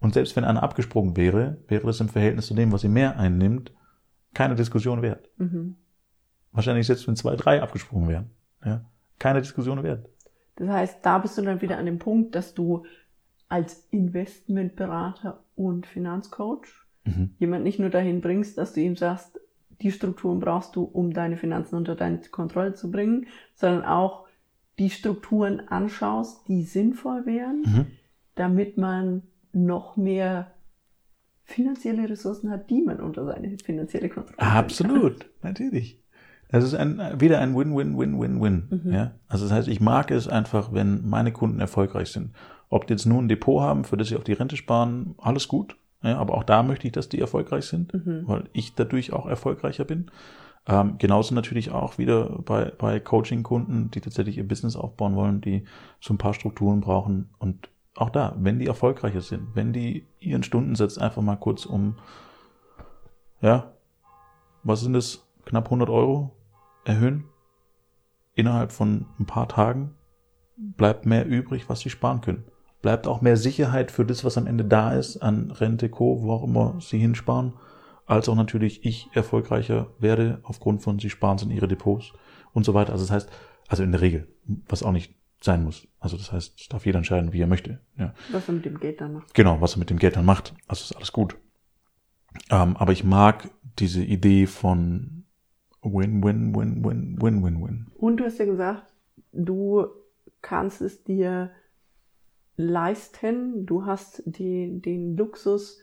Und 0.00 0.14
selbst 0.14 0.34
wenn 0.36 0.44
einer 0.44 0.62
abgesprungen 0.62 1.16
wäre, 1.16 1.58
wäre 1.68 1.86
das 1.86 2.00
im 2.00 2.08
Verhältnis 2.08 2.46
zu 2.46 2.54
dem, 2.54 2.72
was 2.72 2.80
sie 2.80 2.88
mehr 2.88 3.18
einnimmt, 3.18 3.72
keine 4.34 4.54
Diskussion 4.54 5.00
wert. 5.00 5.30
Mhm. 5.36 5.76
Wahrscheinlich 6.50 6.86
selbst 6.86 7.06
wenn 7.06 7.16
zwei, 7.16 7.36
drei 7.36 7.62
abgesprungen 7.62 8.08
wären. 8.08 8.30
Ja, 8.64 8.84
keine 9.18 9.40
Diskussion 9.40 9.82
wert. 9.82 10.08
Das 10.56 10.68
heißt, 10.68 10.98
da 11.02 11.18
bist 11.18 11.38
du 11.38 11.42
dann 11.42 11.60
wieder 11.60 11.78
an 11.78 11.86
dem 11.86 11.98
Punkt, 11.98 12.34
dass 12.34 12.52
du 12.52 12.84
als 13.52 13.86
Investmentberater 13.90 15.44
und 15.56 15.86
Finanzcoach 15.86 16.68
Mhm. 17.04 17.30
jemand 17.38 17.64
nicht 17.64 17.78
nur 17.80 17.90
dahin 17.90 18.20
bringst, 18.20 18.56
dass 18.58 18.72
du 18.72 18.80
ihm 18.80 18.96
sagst, 18.96 19.38
die 19.80 19.90
Strukturen 19.90 20.38
brauchst 20.38 20.76
du, 20.76 20.84
um 20.84 21.12
deine 21.12 21.36
Finanzen 21.36 21.74
unter 21.74 21.96
deine 21.96 22.18
Kontrolle 22.30 22.74
zu 22.74 22.90
bringen, 22.92 23.26
sondern 23.56 23.84
auch 23.84 24.26
die 24.78 24.88
Strukturen 24.88 25.60
anschaust, 25.68 26.46
die 26.48 26.62
sinnvoll 26.62 27.26
wären, 27.26 27.62
Mhm. 27.62 27.86
damit 28.36 28.78
man 28.78 29.22
noch 29.52 29.96
mehr 29.96 30.52
finanzielle 31.44 32.08
Ressourcen 32.08 32.50
hat, 32.50 32.70
die 32.70 32.80
man 32.82 33.00
unter 33.00 33.26
seine 33.26 33.58
finanzielle 33.58 34.08
Kontrolle 34.08 34.38
Absolut, 34.38 35.28
natürlich. 35.42 36.01
Das 36.52 36.64
ist 36.64 36.74
ein, 36.74 37.00
wieder 37.18 37.40
ein 37.40 37.56
Win-Win-Win-Win-Win. 37.56 38.82
Mhm. 38.84 38.92
Ja? 38.92 39.12
Also 39.26 39.46
das 39.46 39.52
heißt, 39.52 39.68
ich 39.68 39.80
mag 39.80 40.10
es 40.10 40.28
einfach, 40.28 40.72
wenn 40.72 41.08
meine 41.08 41.32
Kunden 41.32 41.60
erfolgreich 41.60 42.10
sind. 42.12 42.32
Ob 42.68 42.86
die 42.86 42.92
jetzt 42.92 43.06
nur 43.06 43.20
ein 43.20 43.28
Depot 43.28 43.62
haben, 43.62 43.84
für 43.84 43.96
das 43.96 44.08
sie 44.08 44.16
auf 44.16 44.24
die 44.24 44.34
Rente 44.34 44.56
sparen, 44.56 45.14
alles 45.18 45.48
gut. 45.48 45.76
Ja, 46.02 46.18
aber 46.18 46.34
auch 46.34 46.44
da 46.44 46.62
möchte 46.62 46.86
ich, 46.86 46.92
dass 46.92 47.08
die 47.08 47.20
erfolgreich 47.20 47.64
sind, 47.64 47.94
Mhm. 47.94 48.24
weil 48.26 48.44
ich 48.52 48.74
dadurch 48.74 49.12
auch 49.12 49.26
erfolgreicher 49.26 49.84
bin. 49.84 50.10
Ähm, 50.66 50.96
genauso 50.98 51.34
natürlich 51.34 51.70
auch 51.70 51.96
wieder 51.98 52.38
bei, 52.44 52.72
bei 52.76 53.00
Coaching-Kunden, 53.00 53.90
die 53.90 54.00
tatsächlich 54.00 54.36
ihr 54.36 54.46
Business 54.46 54.76
aufbauen 54.76 55.16
wollen, 55.16 55.40
die 55.40 55.64
so 56.00 56.12
ein 56.12 56.18
paar 56.18 56.34
Strukturen 56.34 56.80
brauchen. 56.80 57.30
Und 57.38 57.68
auch 57.96 58.10
da, 58.10 58.34
wenn 58.38 58.58
die 58.58 58.66
erfolgreicher 58.66 59.20
sind, 59.22 59.48
wenn 59.54 59.72
die 59.72 60.06
ihren 60.20 60.42
Stundensatz 60.42 60.98
einfach 60.98 61.22
mal 61.22 61.36
kurz 61.36 61.66
um, 61.66 61.96
ja, 63.40 63.72
was 64.64 64.80
sind 64.82 64.94
es, 64.94 65.26
knapp 65.44 65.64
100 65.64 65.88
Euro 65.90 66.36
erhöhen, 66.84 67.24
innerhalb 68.34 68.72
von 68.72 69.06
ein 69.18 69.26
paar 69.26 69.48
Tagen, 69.48 69.94
bleibt 70.56 71.06
mehr 71.06 71.26
übrig, 71.26 71.68
was 71.68 71.80
sie 71.80 71.90
sparen 71.90 72.20
können. 72.20 72.44
Bleibt 72.80 73.06
auch 73.06 73.20
mehr 73.20 73.36
Sicherheit 73.36 73.90
für 73.90 74.04
das, 74.04 74.24
was 74.24 74.36
am 74.36 74.46
Ende 74.46 74.64
da 74.64 74.94
ist, 74.94 75.18
an 75.18 75.50
Rente, 75.50 75.88
Co., 75.88 76.22
wo 76.22 76.32
auch 76.32 76.42
immer 76.42 76.76
sie 76.80 76.98
hinsparen, 76.98 77.54
als 78.06 78.28
auch 78.28 78.34
natürlich 78.34 78.84
ich 78.84 79.08
erfolgreicher 79.12 79.90
werde 79.98 80.40
aufgrund 80.42 80.82
von 80.82 80.98
sie 80.98 81.10
sparen 81.10 81.36
es 81.36 81.42
in 81.42 81.50
ihre 81.50 81.68
Depots 81.68 82.12
und 82.52 82.64
so 82.64 82.74
weiter. 82.74 82.92
Also 82.92 83.04
das 83.04 83.12
heißt, 83.12 83.30
also 83.68 83.82
in 83.82 83.92
der 83.92 84.00
Regel, 84.00 84.28
was 84.68 84.82
auch 84.82 84.92
nicht 84.92 85.14
sein 85.40 85.64
muss. 85.64 85.86
Also 85.98 86.16
das 86.16 86.32
heißt, 86.32 86.60
es 86.60 86.68
darf 86.68 86.86
jeder 86.86 86.98
entscheiden, 86.98 87.32
wie 87.32 87.40
er 87.40 87.46
möchte. 87.46 87.80
Ja. 87.96 88.14
Was 88.30 88.48
er 88.48 88.54
mit 88.54 88.64
dem 88.64 88.78
Geld 88.78 89.00
dann 89.00 89.14
macht. 89.14 89.34
Genau, 89.34 89.60
was 89.60 89.76
er 89.76 89.78
mit 89.78 89.90
dem 89.90 89.98
Geld 89.98 90.16
dann 90.16 90.24
macht. 90.24 90.54
Also 90.66 90.82
ist 90.82 90.96
alles 90.96 91.12
gut. 91.12 91.36
Ähm, 92.50 92.76
aber 92.76 92.92
ich 92.92 93.04
mag 93.04 93.50
diese 93.78 94.02
Idee 94.02 94.46
von 94.46 95.21
Win, 95.82 96.22
Win, 96.22 96.54
Win, 96.54 96.84
Win, 96.84 97.18
Win, 97.20 97.42
Win, 97.42 97.62
Win. 97.62 97.86
Und 97.98 98.18
du 98.18 98.24
hast 98.24 98.38
ja 98.38 98.44
gesagt, 98.44 98.92
du 99.32 99.86
kannst 100.40 100.80
es 100.80 101.02
dir 101.04 101.50
leisten, 102.56 103.66
du 103.66 103.86
hast 103.86 104.22
die, 104.26 104.80
den 104.80 105.16
Luxus, 105.16 105.80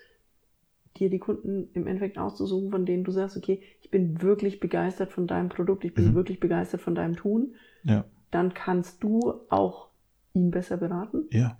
dir 0.97 1.09
die 1.09 1.19
Kunden 1.19 1.69
im 1.73 1.87
Endeffekt 1.87 2.17
auszusuchen, 2.17 2.71
von 2.71 2.85
denen 2.85 3.03
du 3.03 3.11
sagst, 3.11 3.37
okay, 3.37 3.61
ich 3.81 3.91
bin 3.91 4.21
wirklich 4.21 4.59
begeistert 4.59 5.11
von 5.11 5.27
deinem 5.27 5.49
Produkt, 5.49 5.83
ich 5.85 5.93
bin 5.93 6.09
Mhm. 6.09 6.15
wirklich 6.15 6.39
begeistert 6.39 6.81
von 6.81 6.95
deinem 6.95 7.15
Tun, 7.15 7.55
Ja, 7.83 8.05
dann 8.31 8.53
kannst 8.53 9.03
du 9.03 9.33
auch 9.49 9.89
ihn 10.33 10.51
besser 10.51 10.77
beraten. 10.77 11.27
ja, 11.31 11.57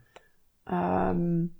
Ähm, 0.67 1.51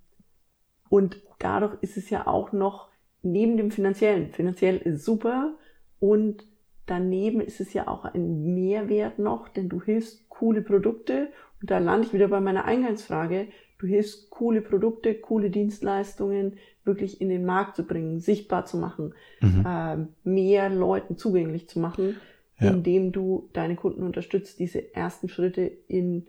und 0.89 1.21
dadurch 1.39 1.77
ist 1.81 1.97
es 1.97 2.09
ja 2.09 2.27
auch 2.27 2.51
noch 2.51 2.89
neben 3.21 3.57
dem 3.57 3.71
finanziellen, 3.71 4.31
finanziell 4.31 4.77
ist 4.77 5.03
super 5.05 5.57
und 5.99 6.45
daneben 6.89 7.41
ist 7.41 7.59
es 7.59 7.73
ja 7.73 7.87
auch 7.87 8.05
ein 8.05 8.53
Mehrwert 8.53 9.19
noch, 9.19 9.49
denn 9.49 9.69
du 9.69 9.81
hilfst 9.81 10.27
coole 10.29 10.61
Produkte 10.61 11.29
und 11.61 11.71
da 11.71 11.77
lande 11.77 12.07
ich 12.07 12.13
wieder 12.13 12.27
bei 12.27 12.39
meiner 12.39 12.65
Eingangsfrage, 12.65 13.47
du 13.77 13.87
hilfst 13.87 14.29
coole 14.29 14.61
Produkte, 14.61 15.15
coole 15.15 15.49
Dienstleistungen 15.49 16.57
wirklich 16.83 17.21
in 17.21 17.29
den 17.29 17.45
Markt 17.45 17.75
zu 17.75 17.83
bringen, 17.83 18.19
sichtbar 18.19 18.65
zu 18.65 18.77
machen, 18.77 19.13
mhm. 19.41 19.63
ähm, 19.67 20.07
mehr 20.23 20.69
Leuten 20.69 21.17
zugänglich 21.17 21.67
zu 21.69 21.79
machen, 21.79 22.15
Ja. 22.59 22.71
indem 22.71 23.11
du 23.11 23.49
deine 23.53 23.75
Kunden 23.75 24.03
unterstützt, 24.03 24.59
diese 24.59 24.93
ersten 24.95 25.29
Schritte 25.29 25.61
in 25.61 26.27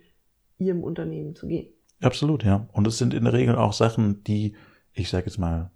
ihrem 0.58 0.84
Unternehmen 0.84 1.34
zu 1.34 1.48
gehen. 1.48 1.68
Absolut, 2.02 2.44
ja. 2.44 2.68
Und 2.72 2.86
es 2.86 2.98
sind 2.98 3.14
in 3.14 3.24
der 3.24 3.32
Regel 3.32 3.56
auch 3.56 3.72
Sachen, 3.72 4.22
die, 4.24 4.54
ich 4.92 5.08
sage 5.08 5.26
jetzt 5.26 5.38
mal, 5.38 5.70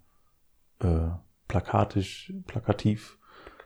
äh, 0.79 1.09
plakatisch, 1.47 2.33
plakativ, 2.47 3.17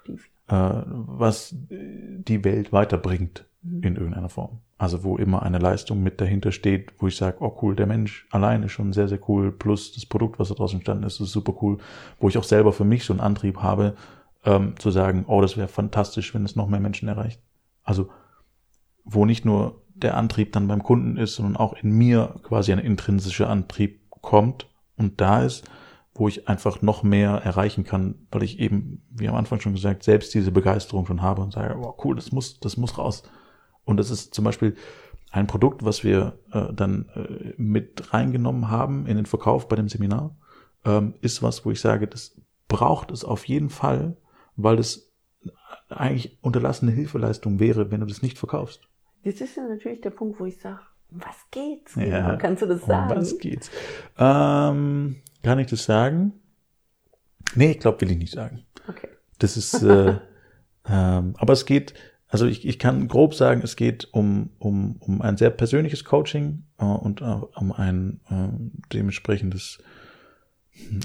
Aktiv. 0.10 0.30
Äh, 0.50 0.84
was 0.90 1.56
die 1.70 2.44
Welt 2.44 2.74
weiterbringt 2.74 3.50
Mhm. 3.62 3.84
in 3.84 3.96
irgendeiner 3.96 4.30
Form. 4.30 4.60
Also 4.78 5.04
wo 5.04 5.18
immer 5.18 5.44
eine 5.44 5.58
Leistung 5.58 6.02
mit 6.02 6.22
dahinter 6.22 6.52
steht, 6.52 6.94
wo 7.00 7.08
ich 7.08 7.18
sage, 7.18 7.38
oh 7.42 7.58
cool, 7.62 7.76
der 7.76 7.88
Mensch 7.88 8.28
allein 8.32 8.64
ist 8.64 8.72
schon 8.72 8.94
sehr, 8.94 9.10
sehr 9.10 9.20
cool, 9.28 9.52
plus 9.52 9.92
das 9.92 10.06
Produkt, 10.06 10.40
was 10.40 10.50
da 10.50 10.56
draußen 10.56 10.78
entstanden 10.78 11.04
ist, 11.04 11.20
ist 11.20 11.32
super 11.32 11.54
cool, 11.62 11.80
wo 12.20 12.30
ich 12.30 12.38
auch 12.38 12.44
selber 12.44 12.72
für 12.72 12.86
mich 12.86 13.04
so 13.04 13.12
einen 13.14 13.20
Antrieb 13.20 13.58
habe, 13.58 13.96
ähm, 14.46 14.76
zu 14.78 14.92
sagen, 14.92 15.26
oh, 15.28 15.42
das 15.42 15.58
wäre 15.58 15.68
fantastisch, 15.68 16.34
wenn 16.34 16.46
es 16.46 16.56
noch 16.56 16.70
mehr 16.70 16.80
Menschen 16.80 17.10
erreicht. 17.10 17.42
Also 17.84 18.10
wo 19.04 19.26
nicht 19.26 19.44
nur 19.44 19.82
der 19.94 20.16
Antrieb 20.16 20.54
dann 20.54 20.68
beim 20.68 20.84
Kunden 20.84 21.18
ist, 21.18 21.36
sondern 21.36 21.58
auch 21.58 21.74
in 21.74 21.92
mir 21.92 22.36
quasi 22.44 22.72
ein 22.72 22.80
intrinsischer 22.80 23.50
Antrieb 23.50 24.00
kommt 24.22 24.68
und 24.96 25.20
da 25.20 25.44
ist, 25.44 25.70
wo 26.20 26.28
ich 26.28 26.48
einfach 26.50 26.82
noch 26.82 27.02
mehr 27.02 27.32
erreichen 27.32 27.86
kann, 27.86 28.28
weil 28.30 28.44
ich 28.44 28.60
eben, 28.60 29.06
wie 29.10 29.30
am 29.30 29.36
Anfang 29.36 29.62
schon 29.62 29.74
gesagt, 29.74 30.04
selbst 30.04 30.34
diese 30.34 30.52
Begeisterung 30.52 31.06
schon 31.06 31.22
habe 31.22 31.42
und 31.42 31.54
sage, 31.54 31.78
oh 31.80 31.96
cool, 32.04 32.16
das 32.16 32.32
muss, 32.32 32.60
das 32.60 32.78
muss 32.78 32.98
raus. 32.98 33.24
Und 33.86 33.98
das 33.98 34.12
ist 34.12 34.34
zum 34.34 34.44
Beispiel 34.44 34.76
ein 35.32 35.48
Produkt, 35.48 35.86
was 35.86 36.04
wir 36.04 36.40
äh, 36.52 36.74
dann 36.74 37.10
äh, 37.16 37.54
mit 37.58 38.14
reingenommen 38.14 38.70
haben 38.70 39.06
in 39.06 39.16
den 39.16 39.26
Verkauf 39.26 39.68
bei 39.68 39.76
dem 39.76 39.88
Seminar, 39.88 40.36
ähm, 40.86 41.14
ist 41.22 41.42
was, 41.42 41.66
wo 41.66 41.72
ich 41.72 41.80
sage, 41.80 42.08
das 42.08 42.40
braucht 42.68 43.12
es 43.12 43.24
auf 43.24 43.46
jeden 43.46 43.70
Fall, 43.70 44.18
weil 44.56 44.78
es 44.78 45.12
eigentlich 45.90 46.38
unterlassene 46.42 46.92
Hilfeleistung 46.92 47.60
wäre, 47.60 47.92
wenn 47.92 48.02
du 48.02 48.06
das 48.06 48.22
nicht 48.22 48.38
verkaufst. 48.38 48.82
Jetzt 49.24 49.42
ist 49.42 49.56
ja 49.56 49.68
natürlich 49.68 50.02
der 50.02 50.12
Punkt, 50.12 50.40
wo 50.40 50.46
ich 50.46 50.60
sage, 50.60 50.80
was 51.12 51.36
geht's? 51.52 51.96
Ja. 51.96 52.36
Kannst 52.36 52.62
du 52.62 52.68
das 52.68 52.82
Um 52.82 52.88
sagen? 52.88 53.16
was 53.16 53.38
geht's? 53.40 53.72
Ähm, 54.18 55.16
kann 55.44 55.60
ich 55.60 55.68
das 55.68 55.86
sagen? 55.86 56.34
Nee, 57.56 57.72
ich 57.72 57.80
glaube, 57.80 58.02
will 58.02 58.12
ich 58.12 58.18
nicht 58.18 58.34
sagen. 58.34 58.66
Okay. 58.88 59.10
Das 59.40 59.58
ist, 59.58 59.82
äh, 59.82 60.18
ähm, 60.90 61.36
aber 61.38 61.54
es 61.54 61.66
geht, 61.66 61.94
also 62.28 62.46
ich, 62.46 62.68
ich 62.68 62.78
kann 62.80 63.08
grob 63.08 63.34
sagen, 63.34 63.62
es 63.64 63.76
geht 63.76 64.08
um, 64.12 64.52
um, 64.60 64.98
um 65.00 65.22
ein 65.22 65.38
sehr 65.38 65.50
persönliches 65.50 66.04
Coaching 66.04 66.66
äh, 66.78 66.86
und 66.86 67.22
äh, 67.22 67.26
um 67.26 67.72
ein 67.72 68.20
äh, 68.30 68.94
dementsprechendes, 68.94 69.80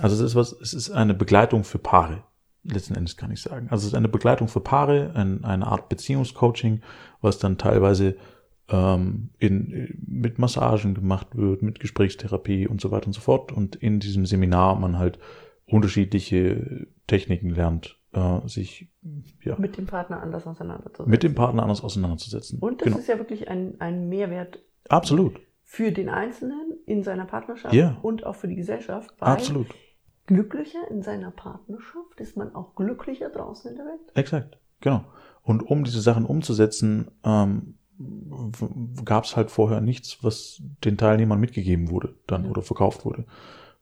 also 0.01 0.15
es 0.17 0.21
ist 0.21 0.35
was, 0.37 0.53
es 0.53 0.75
ist 0.75 0.91
eine 0.91 1.15
Begleitung 1.15 1.65
für 1.65 1.79
Paare. 1.79 2.25
Letzten 2.63 2.95
Endes 2.95 3.17
kann 3.17 3.31
ich 3.31 3.43
sagen. 3.43 3.69
Also 3.71 3.83
es 3.83 3.93
ist 3.93 3.97
eine 3.97 4.09
Begleitung 4.09 4.49
für 4.49 4.61
Paare, 4.61 5.13
ein, 5.15 5.45
eine 5.45 5.67
Art 5.67 5.89
Beziehungscoaching, 5.89 6.83
was 7.21 7.39
dann 7.39 7.59
teilweise 7.59 8.17
ähm, 8.69 9.31
in, 9.39 9.99
mit 10.07 10.39
Massagen 10.39 10.95
gemacht 10.95 11.37
wird, 11.37 11.63
mit 11.63 11.81
Gesprächstherapie 11.81 12.67
und 12.67 12.81
so 12.81 12.91
weiter 12.91 13.07
und 13.07 13.13
so 13.13 13.21
fort. 13.21 13.53
Und 13.53 13.77
in 13.77 14.01
diesem 14.01 14.27
Seminar 14.27 14.79
man 14.79 14.99
halt 14.99 15.19
unterschiedliche 15.67 16.87
Techniken 17.07 17.51
lernt, 17.51 17.99
äh, 18.13 18.41
sich 18.47 18.89
ja, 19.43 19.57
Mit 19.59 19.77
dem 19.77 19.87
Partner 19.87 20.23
anders 20.23 20.47
auseinanderzusetzen. 20.47 21.11
mit 21.11 21.23
dem 21.23 21.35
Partner 21.35 21.63
anders 21.63 21.83
auseinanderzusetzen. 21.83 22.59
Und 22.59 22.81
das 22.81 22.87
genau. 22.87 22.99
ist 22.99 23.09
ja 23.09 23.19
wirklich 23.19 23.49
ein, 23.49 23.81
ein 23.81 24.09
Mehrwert 24.09 24.63
Absolut, 24.89 25.41
für 25.63 25.93
den 25.93 26.09
Einzelnen 26.09 26.75
in 26.87 27.03
seiner 27.03 27.25
Partnerschaft 27.27 27.75
Ja. 27.75 27.97
und 28.03 28.25
auch 28.25 28.35
für 28.37 28.49
die 28.49 28.57
Gesellschaft. 28.57 29.15
Weil 29.19 29.29
absolut, 29.31 29.67
glücklicher 30.27 30.81
in 30.91 31.03
seiner 31.03 31.31
Partnerschaft 31.31 32.19
ist 32.21 32.37
man 32.37 32.55
auch 32.55 32.75
glücklicher 32.75 33.31
draußen 33.31 33.71
in 33.71 33.77
der 33.77 33.87
Welt. 33.87 34.01
exakt, 34.15 34.59
genau. 34.81 35.05
Und 35.43 35.63
um 35.63 35.85
diese 35.85 36.01
Sachen 36.01 36.25
umzusetzen, 36.25 37.11
ähm, 37.25 37.75
gab 39.05 39.25
es 39.25 39.37
halt 39.37 39.51
vorher 39.51 39.81
nichts, 39.81 40.19
was 40.23 40.63
den 40.85 40.97
Teilnehmern 40.97 41.41
mitgegeben 41.41 41.91
wurde 41.91 42.15
dann 42.27 42.45
Ja. 42.45 42.51
oder 42.51 42.63
verkauft 42.63 43.05
wurde. 43.05 43.25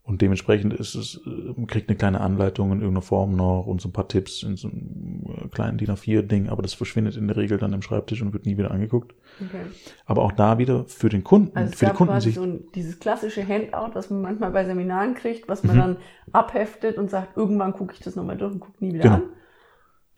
Und 0.04 0.20
dementsprechend 0.20 0.74
ist 0.74 0.96
es, 0.96 1.20
äh, 1.24 1.30
man 1.56 1.68
kriegt 1.68 1.88
eine 1.88 1.96
kleine 1.96 2.20
Anleitung 2.20 2.72
in 2.72 2.80
irgendeiner 2.80 3.02
Form 3.02 3.36
noch 3.36 3.66
und 3.68 3.80
so 3.80 3.88
ein 3.88 3.92
paar 3.92 4.08
Tipps 4.08 4.42
in 4.42 4.56
so 4.56 4.66
einem 4.68 5.24
äh, 5.44 5.48
kleinen 5.48 5.78
DIN 5.78 5.90
A4-Ding, 5.90 6.48
aber 6.48 6.60
das 6.60 6.74
verschwindet 6.74 7.16
in 7.16 7.28
der 7.28 7.36
Regel 7.36 7.56
dann 7.56 7.72
im 7.72 7.82
Schreibtisch 7.82 8.20
und 8.20 8.32
wird 8.32 8.44
nie 8.44 8.58
wieder 8.58 8.72
angeguckt. 8.72 9.14
Okay. 9.40 9.62
Aber 10.04 10.22
auch 10.22 10.32
da 10.32 10.58
wieder 10.58 10.86
für 10.86 11.08
den 11.08 11.22
Kunden, 11.22 11.56
Also 11.56 11.70
für 11.76 11.84
die 11.84 11.92
gab 11.92 11.96
quasi 11.98 12.32
Kundensicht. 12.32 12.34
so 12.36 12.42
ein, 12.42 12.64
dieses 12.74 12.98
klassische 12.98 13.46
Handout, 13.46 13.94
was 13.94 14.10
man 14.10 14.22
manchmal 14.22 14.50
bei 14.50 14.64
Seminaren 14.64 15.14
kriegt, 15.14 15.48
was 15.48 15.62
Mhm. 15.62 15.68
man 15.68 15.76
dann 15.78 15.96
abheftet 16.32 16.98
und 16.98 17.08
sagt, 17.08 17.36
irgendwann 17.36 17.72
gucke 17.72 17.94
ich 17.94 18.00
das 18.00 18.16
nochmal 18.16 18.36
durch 18.36 18.52
und 18.54 18.60
gucke 18.60 18.84
nie 18.84 18.92
wieder 18.94 19.04
Genau. 19.04 19.14
an. 19.14 19.22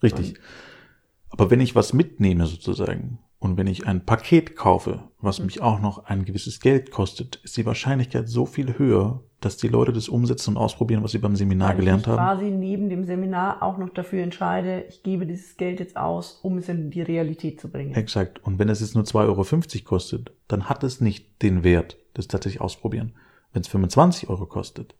Richtig. 0.02 0.40
Aber 1.28 1.50
wenn 1.50 1.60
ich 1.60 1.74
was 1.74 1.92
mitnehme 1.92 2.46
sozusagen 2.46 3.18
und 3.44 3.58
wenn 3.58 3.66
ich 3.66 3.86
ein 3.86 4.04
Paket 4.06 4.56
kaufe, 4.56 5.00
was 5.20 5.38
Mhm. 5.38 5.44
mich 5.46 5.60
auch 5.62 5.78
noch 5.80 6.06
ein 6.06 6.24
gewisses 6.24 6.60
Geld 6.60 6.90
kostet, 6.90 7.36
ist 7.44 7.56
die 7.58 7.66
Wahrscheinlichkeit 7.66 8.28
so 8.28 8.46
viel 8.46 8.78
höher, 8.78 9.20
dass 9.40 9.58
die 9.58 9.68
Leute 9.68 9.92
das 9.92 10.08
umsetzen 10.08 10.50
und 10.52 10.56
ausprobieren, 10.56 11.02
was 11.04 11.12
sie 11.12 11.18
beim 11.18 11.36
Seminar 11.36 11.68
Weil 11.70 11.76
gelernt 11.76 12.02
ich 12.02 12.08
haben. 12.08 12.16
quasi 12.16 12.50
neben 12.50 12.88
dem 12.88 13.04
Seminar 13.04 13.62
auch 13.62 13.76
noch 13.76 13.90
dafür 13.90 14.22
entscheide, 14.22 14.84
ich 14.88 15.02
gebe 15.02 15.26
dieses 15.26 15.58
Geld 15.58 15.78
jetzt 15.78 15.96
aus, 15.98 16.40
um 16.42 16.56
es 16.56 16.70
in 16.70 16.90
die 16.90 17.02
Realität 17.02 17.60
zu 17.60 17.68
bringen. 17.68 17.94
Exakt. 17.94 18.42
Und 18.44 18.58
wenn 18.58 18.70
es 18.70 18.80
jetzt 18.80 18.94
nur 18.94 19.04
2,50 19.04 19.28
Euro 19.28 19.84
kostet, 19.84 20.32
dann 20.48 20.70
hat 20.70 20.82
es 20.82 21.02
nicht 21.02 21.42
den 21.42 21.62
Wert, 21.64 21.98
das 22.14 22.28
tatsächlich 22.28 22.62
ausprobieren. 22.62 23.12
Wenn 23.52 23.60
es 23.60 23.68
25 23.68 24.30
Euro 24.30 24.46
kostet, 24.46 24.94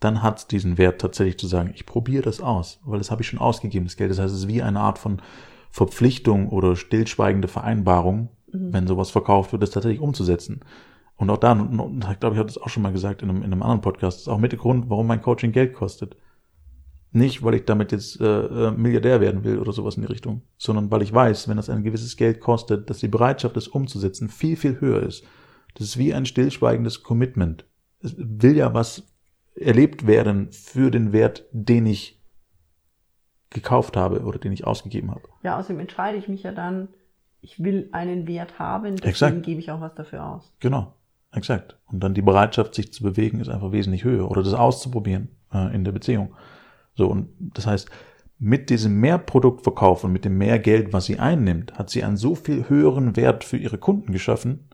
dann 0.00 0.22
hat 0.22 0.38
es 0.40 0.46
diesen 0.46 0.76
Wert 0.76 1.00
tatsächlich 1.00 1.38
zu 1.38 1.46
sagen, 1.46 1.70
ich 1.74 1.86
probiere 1.86 2.22
das 2.22 2.42
aus, 2.42 2.78
weil 2.84 2.98
das 2.98 3.10
habe 3.10 3.22
ich 3.22 3.28
schon 3.28 3.38
ausgegeben, 3.38 3.86
das 3.86 3.96
Geld. 3.96 4.10
Das 4.10 4.18
heißt, 4.18 4.34
es 4.34 4.40
ist 4.40 4.48
wie 4.48 4.62
eine 4.62 4.80
Art 4.80 4.98
von 4.98 5.22
Verpflichtung 5.70 6.48
oder 6.48 6.76
stillschweigende 6.76 7.48
Vereinbarung, 7.48 8.30
Mhm. 8.52 8.72
wenn 8.72 8.86
sowas 8.86 9.10
verkauft 9.10 9.52
wird, 9.52 9.62
das 9.62 9.70
tatsächlich 9.70 10.00
umzusetzen. 10.00 10.60
Und 11.16 11.30
auch 11.30 11.38
da, 11.38 11.52
und, 11.52 12.04
ich 12.10 12.20
glaube, 12.20 12.34
ich 12.34 12.38
habe 12.38 12.48
das 12.48 12.58
auch 12.58 12.68
schon 12.68 12.82
mal 12.82 12.92
gesagt 12.92 13.22
in 13.22 13.30
einem, 13.30 13.38
in 13.38 13.52
einem 13.52 13.62
anderen 13.62 13.80
Podcast, 13.80 14.18
das 14.18 14.22
ist 14.22 14.28
auch 14.28 14.38
mit 14.38 14.52
der 14.52 14.58
Grund, 14.58 14.90
warum 14.90 15.06
mein 15.06 15.22
Coaching 15.22 15.52
Geld 15.52 15.74
kostet. 15.74 16.16
Nicht, 17.12 17.42
weil 17.42 17.54
ich 17.54 17.64
damit 17.64 17.92
jetzt 17.92 18.20
äh, 18.20 18.24
äh, 18.24 18.70
Milliardär 18.72 19.20
werden 19.22 19.42
will 19.42 19.58
oder 19.58 19.72
sowas 19.72 19.96
in 19.96 20.02
die 20.02 20.08
Richtung, 20.08 20.42
sondern 20.58 20.90
weil 20.90 21.00
ich 21.00 21.14
weiß, 21.14 21.48
wenn 21.48 21.56
das 21.56 21.70
ein 21.70 21.82
gewisses 21.82 22.16
Geld 22.16 22.40
kostet, 22.40 22.90
dass 22.90 22.98
die 22.98 23.08
Bereitschaft, 23.08 23.56
das 23.56 23.68
umzusetzen, 23.68 24.28
viel, 24.28 24.56
viel 24.56 24.80
höher 24.80 25.02
ist. 25.02 25.24
Das 25.74 25.86
ist 25.86 25.98
wie 25.98 26.12
ein 26.12 26.26
stillschweigendes 26.26 27.02
Commitment. 27.02 27.64
Es 28.00 28.14
will 28.18 28.56
ja 28.56 28.74
was 28.74 29.04
erlebt 29.54 30.06
werden 30.06 30.48
für 30.50 30.90
den 30.90 31.12
Wert, 31.12 31.46
den 31.52 31.86
ich 31.86 32.15
gekauft 33.50 33.96
habe 33.96 34.22
oder 34.22 34.38
den 34.38 34.52
ich 34.52 34.66
ausgegeben 34.66 35.10
habe. 35.10 35.22
Ja, 35.42 35.58
außerdem 35.58 35.80
entscheide 35.80 36.18
ich 36.18 36.28
mich 36.28 36.42
ja 36.42 36.52
dann, 36.52 36.88
ich 37.40 37.62
will 37.62 37.88
einen 37.92 38.26
Wert 38.26 38.58
haben, 38.58 38.96
deswegen 38.96 39.08
Exakt. 39.08 39.42
gebe 39.44 39.60
ich 39.60 39.70
auch 39.70 39.80
was 39.80 39.94
dafür 39.94 40.24
aus. 40.24 40.52
Genau, 40.60 40.94
exakt. 41.32 41.76
Und 41.86 42.00
dann 42.00 42.14
die 42.14 42.22
Bereitschaft, 42.22 42.74
sich 42.74 42.92
zu 42.92 43.02
bewegen, 43.02 43.40
ist 43.40 43.48
einfach 43.48 43.72
wesentlich 43.72 44.04
höher 44.04 44.30
oder 44.30 44.42
das 44.42 44.54
auszuprobieren 44.54 45.28
äh, 45.52 45.74
in 45.74 45.84
der 45.84 45.92
Beziehung. 45.92 46.34
So, 46.94 47.08
und 47.08 47.28
das 47.38 47.66
heißt, 47.66 47.90
mit 48.38 48.68
diesem 48.68 49.00
Mehrproduktverkauf 49.00 50.04
und 50.04 50.12
mit 50.12 50.24
dem 50.24 50.36
mehr 50.36 50.58
Geld, 50.58 50.92
was 50.92 51.06
sie 51.06 51.18
einnimmt, 51.18 51.78
hat 51.78 51.90
sie 51.90 52.04
einen 52.04 52.16
so 52.16 52.34
viel 52.34 52.68
höheren 52.68 53.16
Wert 53.16 53.44
für 53.44 53.56
ihre 53.56 53.78
Kunden 53.78 54.12
geschaffen, 54.12 54.68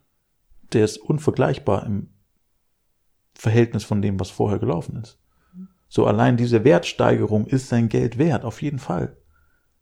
der 0.73 0.85
ist 0.85 0.99
unvergleichbar 0.99 1.87
im 1.87 2.09
Verhältnis 3.35 3.85
von 3.85 4.03
dem, 4.03 4.19
was 4.19 4.31
vorher 4.31 4.59
gelaufen 4.59 4.97
ist. 4.97 5.19
So 5.93 6.07
allein 6.07 6.39
diese 6.39 6.65
Wertsteigerung 6.65 7.47
ist 7.47 7.69
sein 7.69 7.91
Geld 7.91 8.17
wert, 8.17 8.47
auf 8.47 8.63
jeden 8.63 8.79
Fall. 8.79 9.15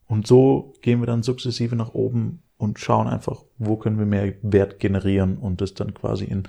Und 0.07 0.27
so 0.27 0.73
gehen 0.83 0.99
wir 0.99 1.07
dann 1.07 1.23
sukzessive 1.23 1.77
nach 1.77 1.95
oben 1.95 2.43
und 2.57 2.81
schauen 2.81 3.07
einfach, 3.07 3.45
wo 3.59 3.77
können 3.77 3.97
wir 3.97 4.07
mehr 4.07 4.35
Wert 4.43 4.81
generieren 4.81 5.39
und 5.39 5.61
das 5.61 5.75
dann 5.75 5.95
quasi 5.95 6.25
in 6.25 6.49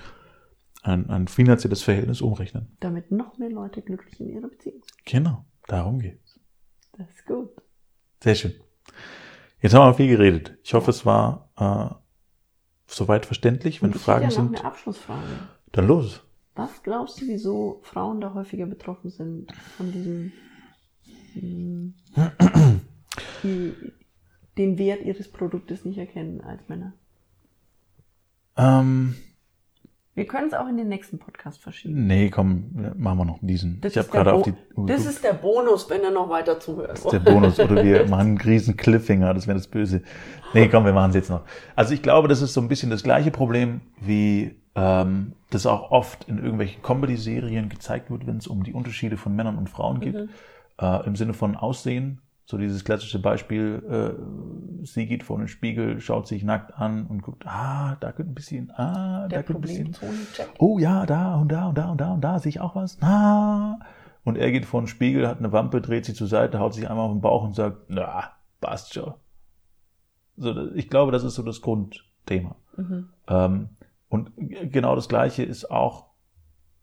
ein, 0.82 1.12
ein 1.12 1.28
finanzielles 1.28 1.84
Verhältnis 1.84 2.22
umrechnen. 2.22 2.76
Damit 2.80 3.12
noch 3.12 3.38
mehr 3.38 3.52
Leute 3.52 3.84
glücklich 3.84 4.20
in 4.20 4.30
ihrer 4.30 4.48
Beziehung 4.48 4.82
sind. 4.82 5.06
Genau, 5.06 5.46
darum 5.68 6.00
geht's. 6.00 6.40
Das 6.98 7.08
ist 7.12 7.28
gut. 7.28 7.52
Sehr 8.24 8.34
schön. 8.34 8.56
Jetzt 9.60 9.76
haben 9.76 9.88
wir 9.88 9.94
viel 9.94 10.08
geredet. 10.08 10.58
Ich 10.64 10.74
hoffe, 10.74 10.90
es 10.90 11.06
war 11.06 11.52
äh, 11.56 11.94
soweit 12.88 13.28
verständlich. 13.28 13.84
Wenn 13.84 13.94
Fragen 13.94 14.24
ja 14.24 14.30
noch 14.30 14.36
sind, 14.38 14.56
eine 14.58 14.66
Abschlussfrage. 14.66 15.22
dann 15.72 15.86
los. 15.86 16.24
Was 16.62 16.84
glaubst 16.84 17.20
du, 17.22 17.28
wieso 17.28 17.80
Frauen 17.82 18.22
da 18.22 18.34
häufiger 18.34 18.68
betroffen 18.68 19.10
sind 19.10 19.52
von 19.78 19.92
diesem 19.92 20.32
hm, 21.34 21.94
die 23.44 23.74
den 24.58 24.78
Wert 24.78 25.02
ihres 25.04 25.32
Produktes 25.32 25.86
nicht 25.86 25.98
erkennen 25.98 26.42
als 26.42 26.62
Männer? 26.68 26.94
Ähm, 28.58 29.16
Wir 30.14 30.28
können 30.28 30.48
es 30.48 30.54
auch 30.54 30.68
in 30.68 30.78
den 30.78 30.90
nächsten 30.90 31.18
Podcast 31.18 31.62
verschieben. 31.62 32.06
nee, 32.06 32.30
komm, 32.30 32.66
machen 32.98 33.18
wir 33.18 33.26
noch 33.26 33.40
diesen. 33.42 33.80
Das 33.82 33.94
ich 33.94 33.98
habe 33.98 34.06
ist 34.08 34.14
der 34.14 34.24
gerade 34.24 34.38
auf 34.38 34.44
die. 34.44 34.54
Das 34.86 35.06
ist 35.06 35.24
der 35.24 35.34
Bonus, 35.34 35.90
wenn 35.90 36.02
er 36.04 36.12
noch 36.12 36.30
weiter 36.30 36.60
zuhört. 36.60 36.92
Das 36.92 37.06
ist 37.06 37.12
der 37.12 37.20
Bonus. 37.20 37.60
Oder 37.60 37.84
wir 37.84 38.06
machen 38.10 38.28
einen 38.28 38.38
riesen 38.38 38.78
Cliffhanger, 38.78 39.34
das 39.34 39.48
wäre 39.48 39.58
das 39.58 39.68
Böse. 39.68 40.04
Nee, 40.54 40.68
komm, 40.68 40.86
wir 40.86 40.94
machen 40.94 41.10
es 41.10 41.16
jetzt 41.16 41.30
noch. 41.30 41.44
Also 41.76 41.94
ich 41.94 42.04
glaube, 42.04 42.28
das 42.28 42.42
ist 42.42 42.54
so 42.54 42.62
ein 42.62 42.68
bisschen 42.68 42.92
das 42.92 43.02
gleiche 43.04 43.32
Problem, 43.32 43.82
wie 44.00 44.61
ähm, 44.76 45.34
das 45.50 45.66
auch 45.66 45.92
oft 45.92 46.28
in 46.28 46.38
irgendwelchen 46.38 46.82
Comedy-Serien 46.82 47.70
gezeigt 47.70 48.10
wird, 48.10 48.28
wenn 48.28 48.38
es 48.38 48.48
um 48.48 48.64
die 48.64 48.74
Unterschiede 48.74 49.18
von 49.18 49.36
Männern 49.36 49.58
und 49.58 49.70
Frauen 49.70 50.00
geht. 50.00 50.16
Mhm. 50.16 50.30
Äh, 50.80 51.06
Im 51.06 51.16
Sinne 51.16 51.34
von 51.34 51.56
Aussehen. 51.56 52.22
So 52.46 52.58
dieses 52.58 52.84
klassische 52.84 53.20
Beispiel, 53.20 54.18
sie 54.84 55.06
geht 55.06 55.24
vor 55.24 55.38
den 55.38 55.48
Spiegel, 55.48 56.02
schaut 56.02 56.28
sich 56.28 56.44
nackt 56.44 56.78
an 56.78 57.06
und 57.08 57.22
guckt, 57.22 57.46
ah, 57.48 57.96
da 58.02 58.12
könnte 58.12 58.32
ein 58.32 58.36
bisschen, 58.36 58.72
ah, 58.72 59.28
Der 59.30 59.40
da 59.40 59.44
könnte 59.44 59.60
ein 59.60 59.92
bisschen, 59.92 59.96
oh 60.60 60.78
ja, 60.78 61.06
da 61.06 61.36
und 61.36 61.50
da 61.50 61.68
und 61.68 61.78
da 61.78 61.92
und 61.92 62.02
da 62.02 62.12
und 62.12 62.22
da 62.22 62.40
sehe 62.40 62.50
ich 62.50 62.60
auch 62.60 62.76
was. 62.76 63.02
Ah. 63.02 63.80
Und 64.24 64.38
er 64.38 64.52
geht 64.52 64.66
vor 64.66 64.82
den 64.82 64.88
Spiegel, 64.88 65.28
hat 65.28 65.40
eine 65.40 65.52
Wampe, 65.52 65.82
dreht 65.82 66.06
sich 66.06 66.16
zur 66.16 66.28
Seite, 66.28 66.60
haut 66.60 66.74
sich 66.74 66.90
einmal 66.90 67.06
auf 67.06 67.12
den 67.12 67.22
Bauch 67.22 67.44
und 67.44 67.56
sagt, 67.56 67.84
na, 67.88 68.32
passt 68.60 68.94
schon. 68.94 69.14
So, 70.38 70.72
ich 70.74 70.90
glaube, 70.90 71.12
das 71.12 71.24
ist 71.24 71.36
so 71.36 71.44
das 71.44 71.62
Grundthema. 71.62 72.56
Mhm. 72.78 73.10
Ähm, 73.28 73.70
und 74.12 74.34
genau 74.36 74.94
das 74.94 75.08
Gleiche 75.08 75.42
ist 75.42 75.72
auch 75.72 76.08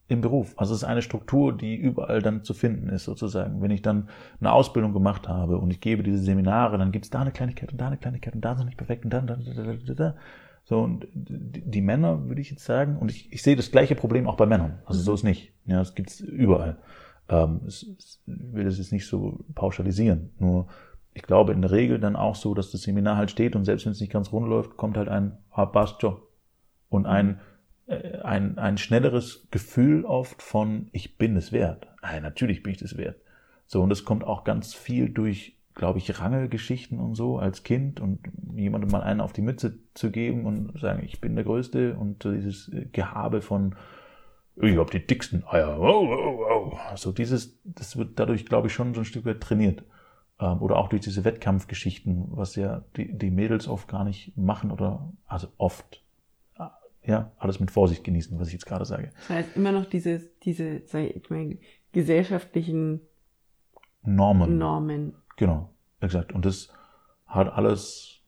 im 0.09 0.23
Beruf. 0.23 0.55
Also 0.57 0.73
es 0.73 0.81
ist 0.81 0.89
eine 0.89 1.03
Struktur, 1.03 1.55
die 1.55 1.77
überall 1.77 2.23
dann 2.23 2.43
zu 2.43 2.55
finden 2.55 2.89
ist, 2.89 3.05
sozusagen. 3.05 3.61
Wenn 3.61 3.71
ich 3.71 3.83
dann 3.83 4.09
eine 4.41 4.51
Ausbildung 4.51 4.95
gemacht 4.95 5.29
habe 5.29 5.59
und 5.59 5.71
ich 5.71 5.83
gebe 5.83 6.03
diese 6.03 6.17
Seminare, 6.17 6.79
dann 6.79 6.91
gibt 6.91 7.05
es 7.05 7.11
da 7.11 7.21
eine 7.21 7.31
Kleinigkeit 7.31 7.71
und 7.71 7.79
da 7.79 7.89
eine 7.89 7.99
Kleinigkeit 7.99 8.35
und 8.35 8.41
da 8.41 8.55
noch 8.55 8.65
nicht 8.65 8.79
perfekt 8.79 9.05
und 9.05 9.13
dann, 9.13 9.27
da, 9.27 9.37
da, 9.37 9.75
da, 9.75 9.95
da. 9.95 10.15
So, 10.65 10.81
und 10.81 11.07
die 11.13 11.61
die 11.71 11.83
Männer, 11.83 12.29
würde 12.29 12.41
ich 12.41 12.51
jetzt 12.51 12.65
sagen, 12.65 12.97
und 12.97 13.11
ich, 13.11 13.31
ich 13.31 13.43
sehe 13.43 13.57
das 13.57 13.71
gleiche 13.71 13.95
Problem 13.95 14.27
auch 14.27 14.37
bei 14.37 14.47
Männern. 14.47 14.79
Also 14.87 15.03
so 15.03 15.13
ist 15.13 15.23
nicht. 15.23 15.53
Ja, 15.67 15.81
das 15.81 15.95
gibt's 15.95 16.21
überall. 16.21 16.79
Ähm, 17.29 17.61
es, 17.67 17.83
es, 17.99 18.23
ich 18.27 18.53
will 18.55 18.65
das 18.65 18.79
jetzt 18.79 18.93
nicht 18.93 19.07
so 19.07 19.45
pauschalisieren. 19.55 20.31
Nur, 20.39 20.69
ich 21.13 21.23
glaube 21.23 21.53
in 21.53 21.61
der 21.61 21.73
Regel 21.73 22.01
dann 22.01 22.17
auch 22.17 22.37
so, 22.37 22.55
dass 22.55 22.71
das 22.71 22.83
Seminar 22.83 23.19
halt 23.19 23.31
steht 23.31 23.55
und 23.55 23.67
selbst 23.67 23.85
wenn 23.85 23.93
es 23.93 24.01
nicht 24.01 24.13
ganz 24.13 24.33
rund 24.33 24.49
läuft, 24.49 24.79
kommt 24.79 24.97
halt 24.97 25.09
ein 25.09 25.37
ah, 25.51 25.67
passt 25.67 26.01
schon. 26.01 26.17
Und 26.89 27.07
ein, 27.07 27.41
äh, 27.87 28.19
ein, 28.21 28.59
ein 28.59 28.79
schnelleres 28.79 29.49
Gefühl 29.51 30.05
oft 30.05 30.43
von, 30.43 30.89
ich 30.93 31.19
bin 31.19 31.37
es 31.37 31.53
wert. 31.53 31.89
Nein, 32.03 32.23
natürlich 32.23 32.63
bin 32.63 32.75
ich 32.75 32.83
es 32.83 32.97
wert. 32.97 33.21
So, 33.67 33.83
und 33.83 33.91
das 33.91 34.05
kommt 34.05 34.25
auch 34.25 34.45
ganz 34.45 34.75
viel 34.75 35.11
durch, 35.11 35.57
glaube 35.75 35.99
ich, 35.99 36.21
Rangelgeschichten 36.21 36.99
und 36.99 37.15
so 37.15 37.39
als 37.39 37.63
Kind 37.63 38.01
und 38.01 38.21
jemandem 38.57 38.91
mal 38.91 39.03
einen 39.03 39.21
auf 39.21 39.33
die 39.33 39.43
Mütze 39.43 39.79
zu 39.95 40.11
geben 40.11 40.47
und 40.47 40.79
sagen, 40.81 41.03
ich 41.05 41.21
bin 41.21 41.35
der 41.35 41.45
Größte 41.45 41.97
und 41.97 42.23
so 42.23 42.33
dieses 42.33 42.73
äh, 42.73 42.87
Gehabe 42.87 43.43
von, 43.43 43.75
ich 44.61 44.77
habe 44.77 44.91
die 44.91 45.07
dicksten 45.07 45.45
Eier. 45.47 45.79
Wow, 45.79 46.09
wow, 46.09 46.39
wow. 46.39 46.81
Also 46.91 47.13
dieses, 47.13 47.61
das 47.65 47.97
wird 47.97 48.19
dadurch, 48.19 48.47
glaube 48.47 48.69
ich, 48.69 48.73
schon 48.73 48.95
so 48.95 49.03
ein 49.03 49.05
Stück 49.05 49.25
weit 49.25 49.41
trainiert. 49.41 49.85
Ähm, 50.41 50.63
Oder 50.63 50.77
auch 50.77 50.89
durch 50.89 51.03
diese 51.03 51.25
Wettkampfgeschichten, 51.25 52.29
was 52.31 52.57
ja 52.57 52.85
die, 52.97 53.17
die 53.17 53.31
Mädels 53.31 53.69
oft 53.69 53.89
gar 53.89 54.05
nicht 54.05 54.37
machen 54.37 54.71
oder, 54.71 55.13
also 55.27 55.49
oft, 55.59 56.03
ja, 57.05 57.33
alles 57.39 57.61
mit 57.61 57.71
Vorsicht 57.71 58.05
genießen, 58.05 58.39
was 58.39 58.49
ich 58.49 58.55
jetzt 58.55 58.67
gerade 58.67 58.85
sage. 58.85 59.11
Das 59.17 59.31
heißt 59.31 59.57
immer 59.57 59.73
noch 59.73 59.87
diese, 59.87 60.21
diese, 60.43 60.83
sag 60.87 61.05
ich 61.05 61.31
mal, 61.31 61.57
gesellschaftlichen 61.93 63.01
Normen. 64.03 64.59
Normen. 64.59 65.15
Genau, 65.37 65.71
exakt. 66.01 66.33
Und 66.33 66.45
das 66.45 66.69
hat 67.27 67.53
alles 67.53 68.21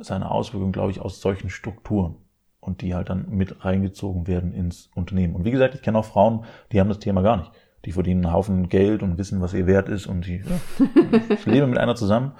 seine 0.00 0.30
Auswirkungen, 0.30 0.72
glaube 0.72 0.90
ich, 0.90 1.00
aus 1.00 1.20
solchen 1.20 1.50
Strukturen 1.50 2.16
und 2.60 2.80
die 2.82 2.94
halt 2.94 3.10
dann 3.10 3.28
mit 3.30 3.64
reingezogen 3.64 4.26
werden 4.26 4.52
ins 4.52 4.90
Unternehmen. 4.94 5.34
Und 5.34 5.44
wie 5.44 5.50
gesagt, 5.50 5.74
ich 5.74 5.82
kenne 5.82 5.98
auch 5.98 6.04
Frauen, 6.04 6.44
die 6.70 6.80
haben 6.80 6.88
das 6.88 6.98
Thema 6.98 7.22
gar 7.22 7.36
nicht. 7.36 7.50
Die 7.84 7.92
verdienen 7.92 8.24
einen 8.24 8.34
Haufen 8.34 8.68
Geld 8.68 9.02
und 9.02 9.18
wissen, 9.18 9.40
was 9.40 9.54
ihr 9.54 9.66
wert 9.66 9.88
ist 9.88 10.06
und 10.06 10.26
die 10.26 10.38
ja, 10.38 10.86
ich 11.34 11.44
lebe 11.46 11.66
mit 11.66 11.78
einer 11.78 11.96
zusammen. 11.96 12.32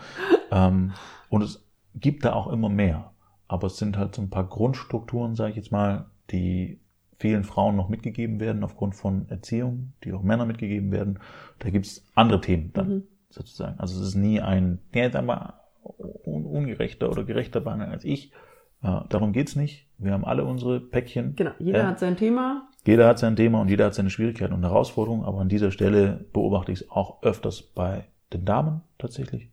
Ähm, 0.51 0.93
und 1.29 1.43
es 1.43 1.69
gibt 1.95 2.25
da 2.25 2.33
auch 2.35 2.53
immer 2.53 2.69
mehr. 2.69 3.12
Aber 3.53 3.67
es 3.67 3.77
sind 3.77 3.99
halt 3.99 4.15
so 4.15 4.23
ein 4.23 4.31
paar 4.31 4.49
Grundstrukturen, 4.49 5.35
sage 5.35 5.51
ich 5.51 5.57
jetzt 5.57 5.73
mal, 5.73 6.07
die 6.31 6.81
vielen 7.19 7.45
Frauen 7.45 7.77
noch 7.77 7.89
mitgegeben 7.89 8.41
werden 8.41 8.65
aufgrund 8.65 8.95
von 8.97 9.29
Erziehung, 9.29 9.93
die 10.05 10.13
auch 10.13 10.23
Männer 10.23 10.47
mitgegeben 10.47 10.91
werden. 10.91 11.19
Da 11.59 11.71
gibt's 11.71 12.05
andere 12.15 12.41
Themen 12.41 12.71
dann 12.73 12.89
Mhm. 12.89 13.03
sozusagen. 13.29 13.79
Also 13.79 14.01
es 14.01 14.09
ist 14.09 14.15
nie 14.17 14.41
ein, 14.41 14.79
der 14.95 15.09
ist 15.09 15.17
aber 15.17 15.61
un 16.25 16.47
ungerechter 16.47 17.11
oder 17.11 17.25
gerechter 17.25 17.61
behandelt 17.61 17.91
als 17.91 18.05
ich. 18.05 18.33
Äh, 18.83 19.01
darum 19.11 19.33
geht's 19.33 19.55
nicht. 19.55 19.87
Wir 19.99 20.13
haben 20.13 20.25
alle 20.25 20.45
unsere 20.45 20.81
Päckchen. 20.81 21.37
Genau, 21.37 21.53
jeder 21.59 21.81
Ja. 21.81 21.87
hat 21.89 22.01
sein 22.01 22.17
Thema. 22.17 22.69
Jeder 22.87 23.07
hat 23.07 23.19
sein 23.19 23.37
Thema 23.37 23.61
und 23.61 23.69
jeder 23.69 23.85
hat 23.85 23.95
seine 23.95 24.11
Schwierigkeiten 24.11 24.55
und 24.55 24.63
Herausforderungen, 24.65 25.25
aber 25.25 25.39
an 25.41 25.49
dieser 25.49 25.71
Stelle 25.71 26.25
beobachte 26.33 26.73
ich 26.73 26.81
es 26.81 26.91
auch 26.91 27.23
öfters 27.23 27.63
bei 27.63 28.07
den 28.33 28.45
Damen 28.45 28.81
tatsächlich. 28.99 29.51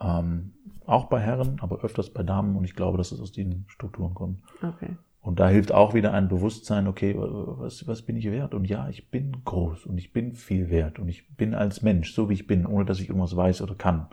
Ähm, 0.00 0.52
auch 0.86 1.06
bei 1.06 1.20
Herren, 1.20 1.58
aber 1.60 1.82
öfters 1.82 2.10
bei 2.10 2.22
Damen 2.22 2.56
und 2.56 2.64
ich 2.64 2.74
glaube, 2.74 2.98
dass 2.98 3.12
es 3.12 3.20
aus 3.20 3.32
diesen 3.32 3.64
Strukturen 3.68 4.14
kommt. 4.14 4.42
Okay. 4.62 4.96
Und 5.20 5.40
da 5.40 5.48
hilft 5.48 5.72
auch 5.72 5.94
wieder 5.94 6.12
ein 6.12 6.28
Bewusstsein, 6.28 6.86
okay, 6.86 7.14
was, 7.16 7.86
was 7.86 8.02
bin 8.02 8.16
ich 8.16 8.26
wert? 8.30 8.52
Und 8.52 8.66
ja, 8.66 8.90
ich 8.90 9.10
bin 9.10 9.42
groß 9.44 9.86
und 9.86 9.96
ich 9.96 10.12
bin 10.12 10.34
viel 10.34 10.68
wert 10.68 10.98
und 10.98 11.08
ich 11.08 11.34
bin 11.36 11.54
als 11.54 11.80
Mensch, 11.80 12.12
so 12.12 12.28
wie 12.28 12.34
ich 12.34 12.46
bin, 12.46 12.66
ohne 12.66 12.84
dass 12.84 13.00
ich 13.00 13.08
irgendwas 13.08 13.34
weiß 13.34 13.62
oder 13.62 13.74
kann, 13.74 14.08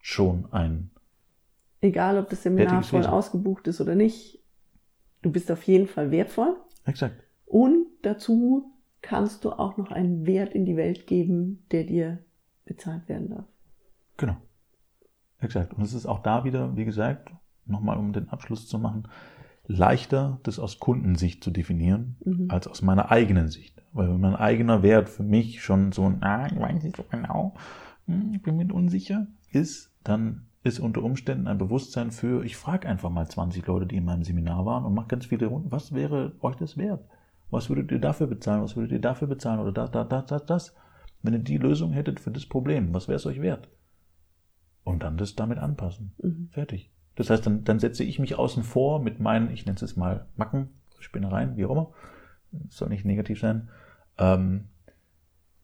schon 0.00 0.52
ein, 0.52 0.90
Egal, 1.80 2.18
ob 2.18 2.28
das 2.28 2.42
Seminar 2.42 2.82
voll 2.82 3.00
Wesen. 3.00 3.12
ausgebucht 3.12 3.68
ist 3.68 3.80
oder 3.80 3.94
nicht, 3.94 4.42
du 5.22 5.30
bist 5.30 5.50
auf 5.50 5.62
jeden 5.62 5.86
Fall 5.86 6.10
wertvoll. 6.10 6.56
exakt, 6.84 7.22
Und 7.46 7.86
dazu 8.02 8.72
kannst 9.00 9.44
du 9.44 9.52
auch 9.52 9.76
noch 9.76 9.92
einen 9.92 10.26
Wert 10.26 10.54
in 10.54 10.64
die 10.64 10.76
Welt 10.76 11.06
geben, 11.06 11.64
der 11.70 11.84
dir 11.84 12.18
bezahlt 12.64 13.08
werden 13.08 13.30
darf. 13.30 13.46
Genau. 14.16 14.36
Exakt. 15.40 15.74
Und 15.74 15.82
es 15.82 15.94
ist 15.94 16.06
auch 16.06 16.20
da 16.20 16.44
wieder, 16.44 16.76
wie 16.76 16.84
gesagt, 16.84 17.30
nochmal 17.66 17.98
um 17.98 18.12
den 18.12 18.28
Abschluss 18.28 18.66
zu 18.66 18.78
machen, 18.78 19.08
leichter, 19.66 20.40
das 20.44 20.58
aus 20.58 20.78
Kundensicht 20.78 21.44
zu 21.44 21.50
definieren, 21.50 22.16
Mhm. 22.24 22.46
als 22.50 22.66
aus 22.66 22.82
meiner 22.82 23.10
eigenen 23.10 23.48
Sicht. 23.48 23.82
Weil 23.92 24.08
wenn 24.08 24.20
mein 24.20 24.36
eigener 24.36 24.82
Wert 24.82 25.08
für 25.08 25.22
mich 25.22 25.62
schon 25.62 25.92
so 25.92 26.04
ein, 26.04 26.22
ah, 26.22 26.46
ich 26.46 26.58
weiß 26.58 26.82
nicht 26.82 26.96
so 26.96 27.04
genau, 27.10 27.54
hm, 28.06 28.32
ich 28.34 28.42
bin 28.42 28.56
mir 28.56 28.72
unsicher, 28.72 29.26
ist, 29.52 29.92
dann 30.04 30.46
ist 30.64 30.80
unter 30.80 31.02
Umständen 31.02 31.46
ein 31.46 31.58
Bewusstsein 31.58 32.10
für, 32.10 32.44
ich 32.44 32.56
frage 32.56 32.88
einfach 32.88 33.10
mal 33.10 33.28
20 33.28 33.66
Leute, 33.66 33.86
die 33.86 33.96
in 33.96 34.04
meinem 34.04 34.24
Seminar 34.24 34.66
waren 34.66 34.84
und 34.84 34.94
mache 34.94 35.08
ganz 35.08 35.26
viele 35.26 35.46
Runden, 35.46 35.70
was 35.70 35.92
wäre 35.94 36.32
euch 36.40 36.56
das 36.56 36.76
wert? 36.76 37.04
Was 37.50 37.68
würdet 37.68 37.90
ihr 37.92 38.00
dafür 38.00 38.26
bezahlen? 38.26 38.62
Was 38.62 38.76
würdet 38.76 38.92
ihr 38.92 39.00
dafür 39.00 39.28
bezahlen? 39.28 39.60
Oder 39.60 39.72
das, 39.72 39.90
das, 39.90 40.08
das, 40.08 40.26
das, 40.26 40.46
das? 40.46 40.74
Wenn 41.22 41.32
ihr 41.34 41.38
die 41.40 41.56
Lösung 41.56 41.92
hättet 41.92 42.20
für 42.20 42.30
das 42.30 42.44
Problem, 42.46 42.92
was 42.92 43.08
wäre 43.08 43.16
es 43.16 43.26
euch 43.26 43.40
wert? 43.40 43.68
Und 44.88 45.02
dann 45.02 45.18
das 45.18 45.36
damit 45.36 45.58
anpassen. 45.58 46.12
Mhm. 46.22 46.48
Fertig. 46.50 46.90
Das 47.14 47.28
heißt, 47.28 47.44
dann, 47.44 47.62
dann 47.64 47.78
setze 47.78 48.04
ich 48.04 48.18
mich 48.18 48.36
außen 48.36 48.62
vor 48.62 49.02
mit 49.02 49.20
meinen, 49.20 49.50
ich 49.50 49.66
nenne 49.66 49.74
es 49.74 49.82
jetzt 49.82 49.98
mal 49.98 50.26
Macken, 50.36 50.70
Spinnereien, 50.98 51.58
wie 51.58 51.66
auch 51.66 51.72
immer. 51.72 51.92
Soll 52.70 52.88
nicht 52.88 53.04
negativ 53.04 53.38
sein. 53.38 53.68
Ähm, 54.16 54.68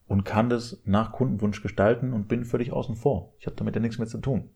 und 0.06 0.24
kann 0.24 0.50
das 0.50 0.82
nach 0.84 1.12
Kundenwunsch 1.12 1.62
gestalten 1.62 2.12
und 2.12 2.28
bin 2.28 2.44
völlig 2.44 2.70
außen 2.70 2.96
vor. 2.96 3.32
Ich 3.38 3.46
habe 3.46 3.56
damit 3.56 3.74
ja 3.74 3.80
nichts 3.80 3.96
mehr 3.96 4.06
zu 4.06 4.18
tun. 4.18 4.50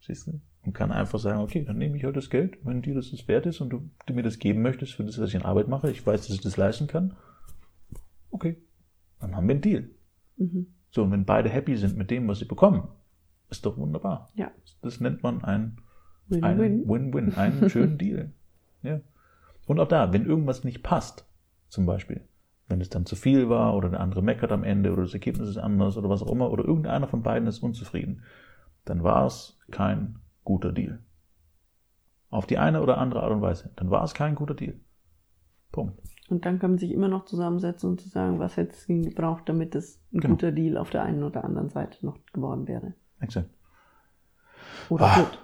Siehst 0.00 0.26
du? 0.26 0.40
Und 0.64 0.72
kann 0.72 0.90
einfach 0.90 1.20
sagen, 1.20 1.38
okay, 1.38 1.64
dann 1.64 1.78
nehme 1.78 1.96
ich 1.96 2.02
halt 2.02 2.16
das 2.16 2.30
Geld, 2.30 2.58
wenn 2.64 2.82
dir 2.82 2.96
das 2.96 3.12
das 3.12 3.28
wert 3.28 3.46
ist 3.46 3.60
und 3.60 3.70
du, 3.70 3.88
du 4.06 4.14
mir 4.14 4.24
das 4.24 4.40
geben 4.40 4.60
möchtest 4.60 4.94
für 4.94 5.04
das, 5.04 5.20
was 5.20 5.28
ich 5.28 5.36
in 5.36 5.42
Arbeit 5.42 5.68
mache. 5.68 5.88
Ich 5.92 6.04
weiß, 6.04 6.26
dass 6.26 6.34
ich 6.34 6.42
das 6.42 6.56
leisten 6.56 6.88
kann. 6.88 7.14
Okay, 8.32 8.56
dann 9.20 9.36
haben 9.36 9.46
wir 9.46 9.52
einen 9.52 9.62
Deal. 9.62 9.88
Mhm. 10.36 10.66
So, 10.90 11.04
und 11.04 11.12
wenn 11.12 11.24
beide 11.24 11.48
happy 11.48 11.76
sind 11.76 11.96
mit 11.96 12.10
dem, 12.10 12.26
was 12.26 12.40
sie 12.40 12.44
bekommen, 12.44 12.88
ist 13.56 13.66
doch 13.66 13.76
wunderbar. 13.76 14.28
Ja. 14.34 14.50
Das 14.82 15.00
nennt 15.00 15.22
man 15.22 15.42
ein 15.44 15.78
Win-win. 16.28 16.44
einen 16.44 16.88
Win-Win, 16.88 17.34
einen 17.34 17.70
schönen 17.70 17.98
Deal. 17.98 18.32
Ja. 18.82 19.00
Und 19.66 19.80
auch 19.80 19.88
da, 19.88 20.12
wenn 20.12 20.26
irgendwas 20.26 20.64
nicht 20.64 20.82
passt, 20.82 21.26
zum 21.68 21.86
Beispiel, 21.86 22.22
wenn 22.68 22.80
es 22.80 22.88
dann 22.90 23.06
zu 23.06 23.16
viel 23.16 23.48
war 23.48 23.74
oder 23.74 23.88
der 23.90 24.00
andere 24.00 24.22
meckert 24.22 24.52
am 24.52 24.64
Ende 24.64 24.92
oder 24.92 25.02
das 25.02 25.14
Ergebnis 25.14 25.48
ist 25.48 25.56
anders 25.58 25.96
oder 25.96 26.08
was 26.08 26.22
auch 26.22 26.30
immer 26.30 26.50
oder 26.50 26.64
irgendeiner 26.64 27.08
von 27.08 27.22
beiden 27.22 27.48
ist 27.48 27.60
unzufrieden, 27.60 28.22
dann 28.84 29.02
war 29.02 29.26
es 29.26 29.58
kein 29.70 30.18
guter 30.44 30.72
Deal. 30.72 30.98
Auf 32.30 32.46
die 32.46 32.58
eine 32.58 32.82
oder 32.82 32.98
andere 32.98 33.22
Art 33.22 33.32
und 33.32 33.42
Weise. 33.42 33.70
Dann 33.76 33.90
war 33.90 34.02
es 34.04 34.12
kein 34.14 34.34
guter 34.34 34.54
Deal. 34.54 34.74
Punkt. 35.72 36.00
Und 36.28 36.46
dann 36.46 36.58
kann 36.58 36.70
man 36.72 36.78
sich 36.78 36.90
immer 36.92 37.08
noch 37.08 37.26
zusammensetzen 37.26 37.90
und 37.90 38.00
zu 38.00 38.08
sagen, 38.08 38.38
was 38.38 38.56
hätte 38.56 38.72
es 38.72 38.86
gebraucht, 38.86 39.42
damit 39.48 39.74
es 39.74 40.00
ein 40.12 40.20
Genau. 40.20 40.34
guter 40.34 40.52
Deal 40.52 40.76
auf 40.78 40.90
der 40.90 41.02
einen 41.02 41.22
oder 41.22 41.44
anderen 41.44 41.68
Seite 41.68 42.04
noch 42.04 42.18
geworden 42.32 42.66
wäre. 42.66 42.94
Exakt. 43.24 43.50
Oder 44.90 45.04
Ah, 45.06 45.20
gut. 45.20 45.38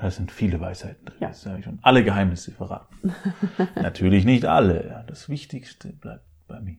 Da 0.00 0.10
sind 0.10 0.32
viele 0.32 0.60
Weisheiten 0.60 1.04
drin. 1.04 1.16
Ja. 1.20 1.28
Das 1.28 1.46
habe 1.46 1.58
ich 1.58 1.64
schon 1.64 1.78
alle 1.82 2.02
Geheimnisse 2.04 2.50
verraten. 2.52 3.14
Natürlich 3.76 4.24
nicht 4.24 4.44
alle. 4.46 5.04
Das 5.06 5.28
Wichtigste 5.28 5.92
bleibt 5.92 6.24
bei 6.48 6.60
mir. 6.60 6.76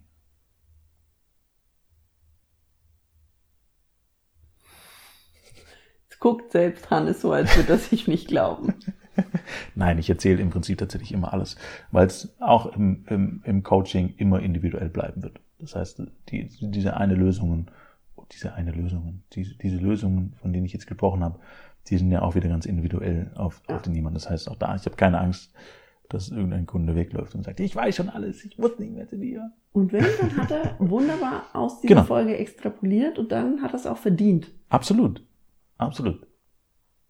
Es 6.09 6.19
guckt 6.19 6.51
selbst 6.51 6.89
Hannes 6.89 7.21
so, 7.21 7.31
als 7.31 7.55
würde 7.55 7.73
er 7.73 7.77
sich 7.79 8.07
nicht 8.07 8.27
glauben. 8.27 8.73
Nein, 9.75 9.97
ich 9.99 10.09
erzähle 10.09 10.41
im 10.41 10.49
Prinzip 10.49 10.77
tatsächlich 10.77 11.11
immer 11.11 11.33
alles, 11.33 11.55
weil 11.91 12.07
es 12.07 12.35
auch 12.39 12.65
im, 12.75 13.05
im, 13.07 13.41
im 13.45 13.63
Coaching 13.63 14.13
immer 14.17 14.39
individuell 14.41 14.89
bleiben 14.89 15.23
wird. 15.23 15.39
Das 15.59 15.75
heißt, 15.75 16.03
die, 16.29 16.49
diese 16.61 16.97
eine 16.97 17.15
Lösungen, 17.15 17.71
diese 18.33 18.53
eine 18.53 18.71
Lösungen, 18.71 19.23
diese, 19.33 19.55
diese 19.55 19.77
Lösungen, 19.77 20.33
von 20.41 20.51
denen 20.53 20.65
ich 20.65 20.73
jetzt 20.73 20.87
gesprochen 20.87 21.23
habe, 21.23 21.39
die 21.87 21.97
sind 21.97 22.11
ja 22.11 22.21
auch 22.21 22.35
wieder 22.35 22.49
ganz 22.49 22.65
individuell 22.65 23.31
auf, 23.35 23.61
auf 23.67 23.81
den 23.81 23.93
jemanden. 23.93 24.15
Das 24.15 24.29
heißt, 24.29 24.49
auch 24.49 24.55
da, 24.55 24.75
ich 24.75 24.85
habe 24.85 24.95
keine 24.95 25.19
Angst, 25.19 25.53
dass 26.09 26.29
irgendein 26.29 26.65
Kunde 26.65 26.95
wegläuft 26.95 27.33
und 27.35 27.43
sagt, 27.43 27.59
ich 27.59 27.75
weiß 27.75 27.95
schon 27.95 28.09
alles, 28.09 28.43
ich 28.45 28.57
muss 28.57 28.77
nicht 28.79 28.93
mehr 28.93 29.07
zu 29.07 29.17
dir. 29.17 29.51
Und 29.71 29.91
wenn, 29.91 30.05
dann 30.19 30.37
hat 30.37 30.51
er 30.51 30.75
wunderbar 30.79 31.45
aus 31.53 31.81
dieser 31.81 31.95
Genau. 31.95 32.05
Folge 32.05 32.37
extrapoliert 32.37 33.17
und 33.17 33.31
dann 33.31 33.61
hat 33.61 33.71
er 33.73 33.75
es 33.79 33.87
auch 33.87 33.97
verdient. 33.97 34.51
Absolut. 34.69 35.25
Absolut. 35.77 36.25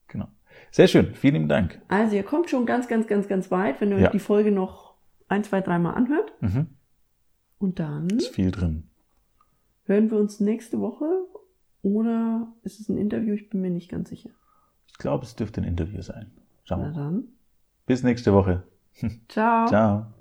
Genau. 0.07 0.27
Sehr 0.71 0.87
schön, 0.87 1.13
vielen 1.15 1.49
Dank. 1.49 1.81
Also 1.89 2.15
ihr 2.15 2.23
kommt 2.23 2.49
schon 2.49 2.65
ganz, 2.65 2.87
ganz, 2.87 3.07
ganz, 3.07 3.27
ganz 3.27 3.51
weit, 3.51 3.81
wenn 3.81 3.91
ihr 3.91 3.99
Ja. 3.99 4.05
euch 4.05 4.11
die 4.11 4.19
Folge 4.19 4.51
noch 4.51 4.95
ein, 5.27 5.43
zwei, 5.43 5.61
dreimal 5.61 5.95
anhört. 5.95 6.31
Mhm. 6.41 6.67
Und 7.59 7.79
dann 7.79 8.09
Ist 8.09 8.33
viel 8.35 8.51
drin. 8.51 8.89
Hören 9.85 10.11
wir 10.11 10.17
uns 10.17 10.39
nächste 10.39 10.79
Woche 10.79 11.05
oder 11.81 12.53
ist 12.63 12.79
es 12.79 12.89
ein 12.89 12.97
Interview? 12.97 13.33
Ich 13.33 13.49
bin 13.49 13.61
mir 13.61 13.69
nicht 13.69 13.89
ganz 13.89 14.09
sicher. 14.09 14.29
Ich 14.87 14.97
glaube, 14.97 15.25
es 15.25 15.35
dürfte 15.35 15.61
ein 15.61 15.67
Interview 15.67 16.01
sein. 16.01 16.31
Schauen 16.63 16.81
wir 16.81 16.91
Na 16.91 16.93
dann. 16.93 17.23
Bis 17.85 18.03
nächste 18.03 18.33
Woche. 18.33 18.63
Ciao. 19.27 19.67
Ciao. 19.67 20.13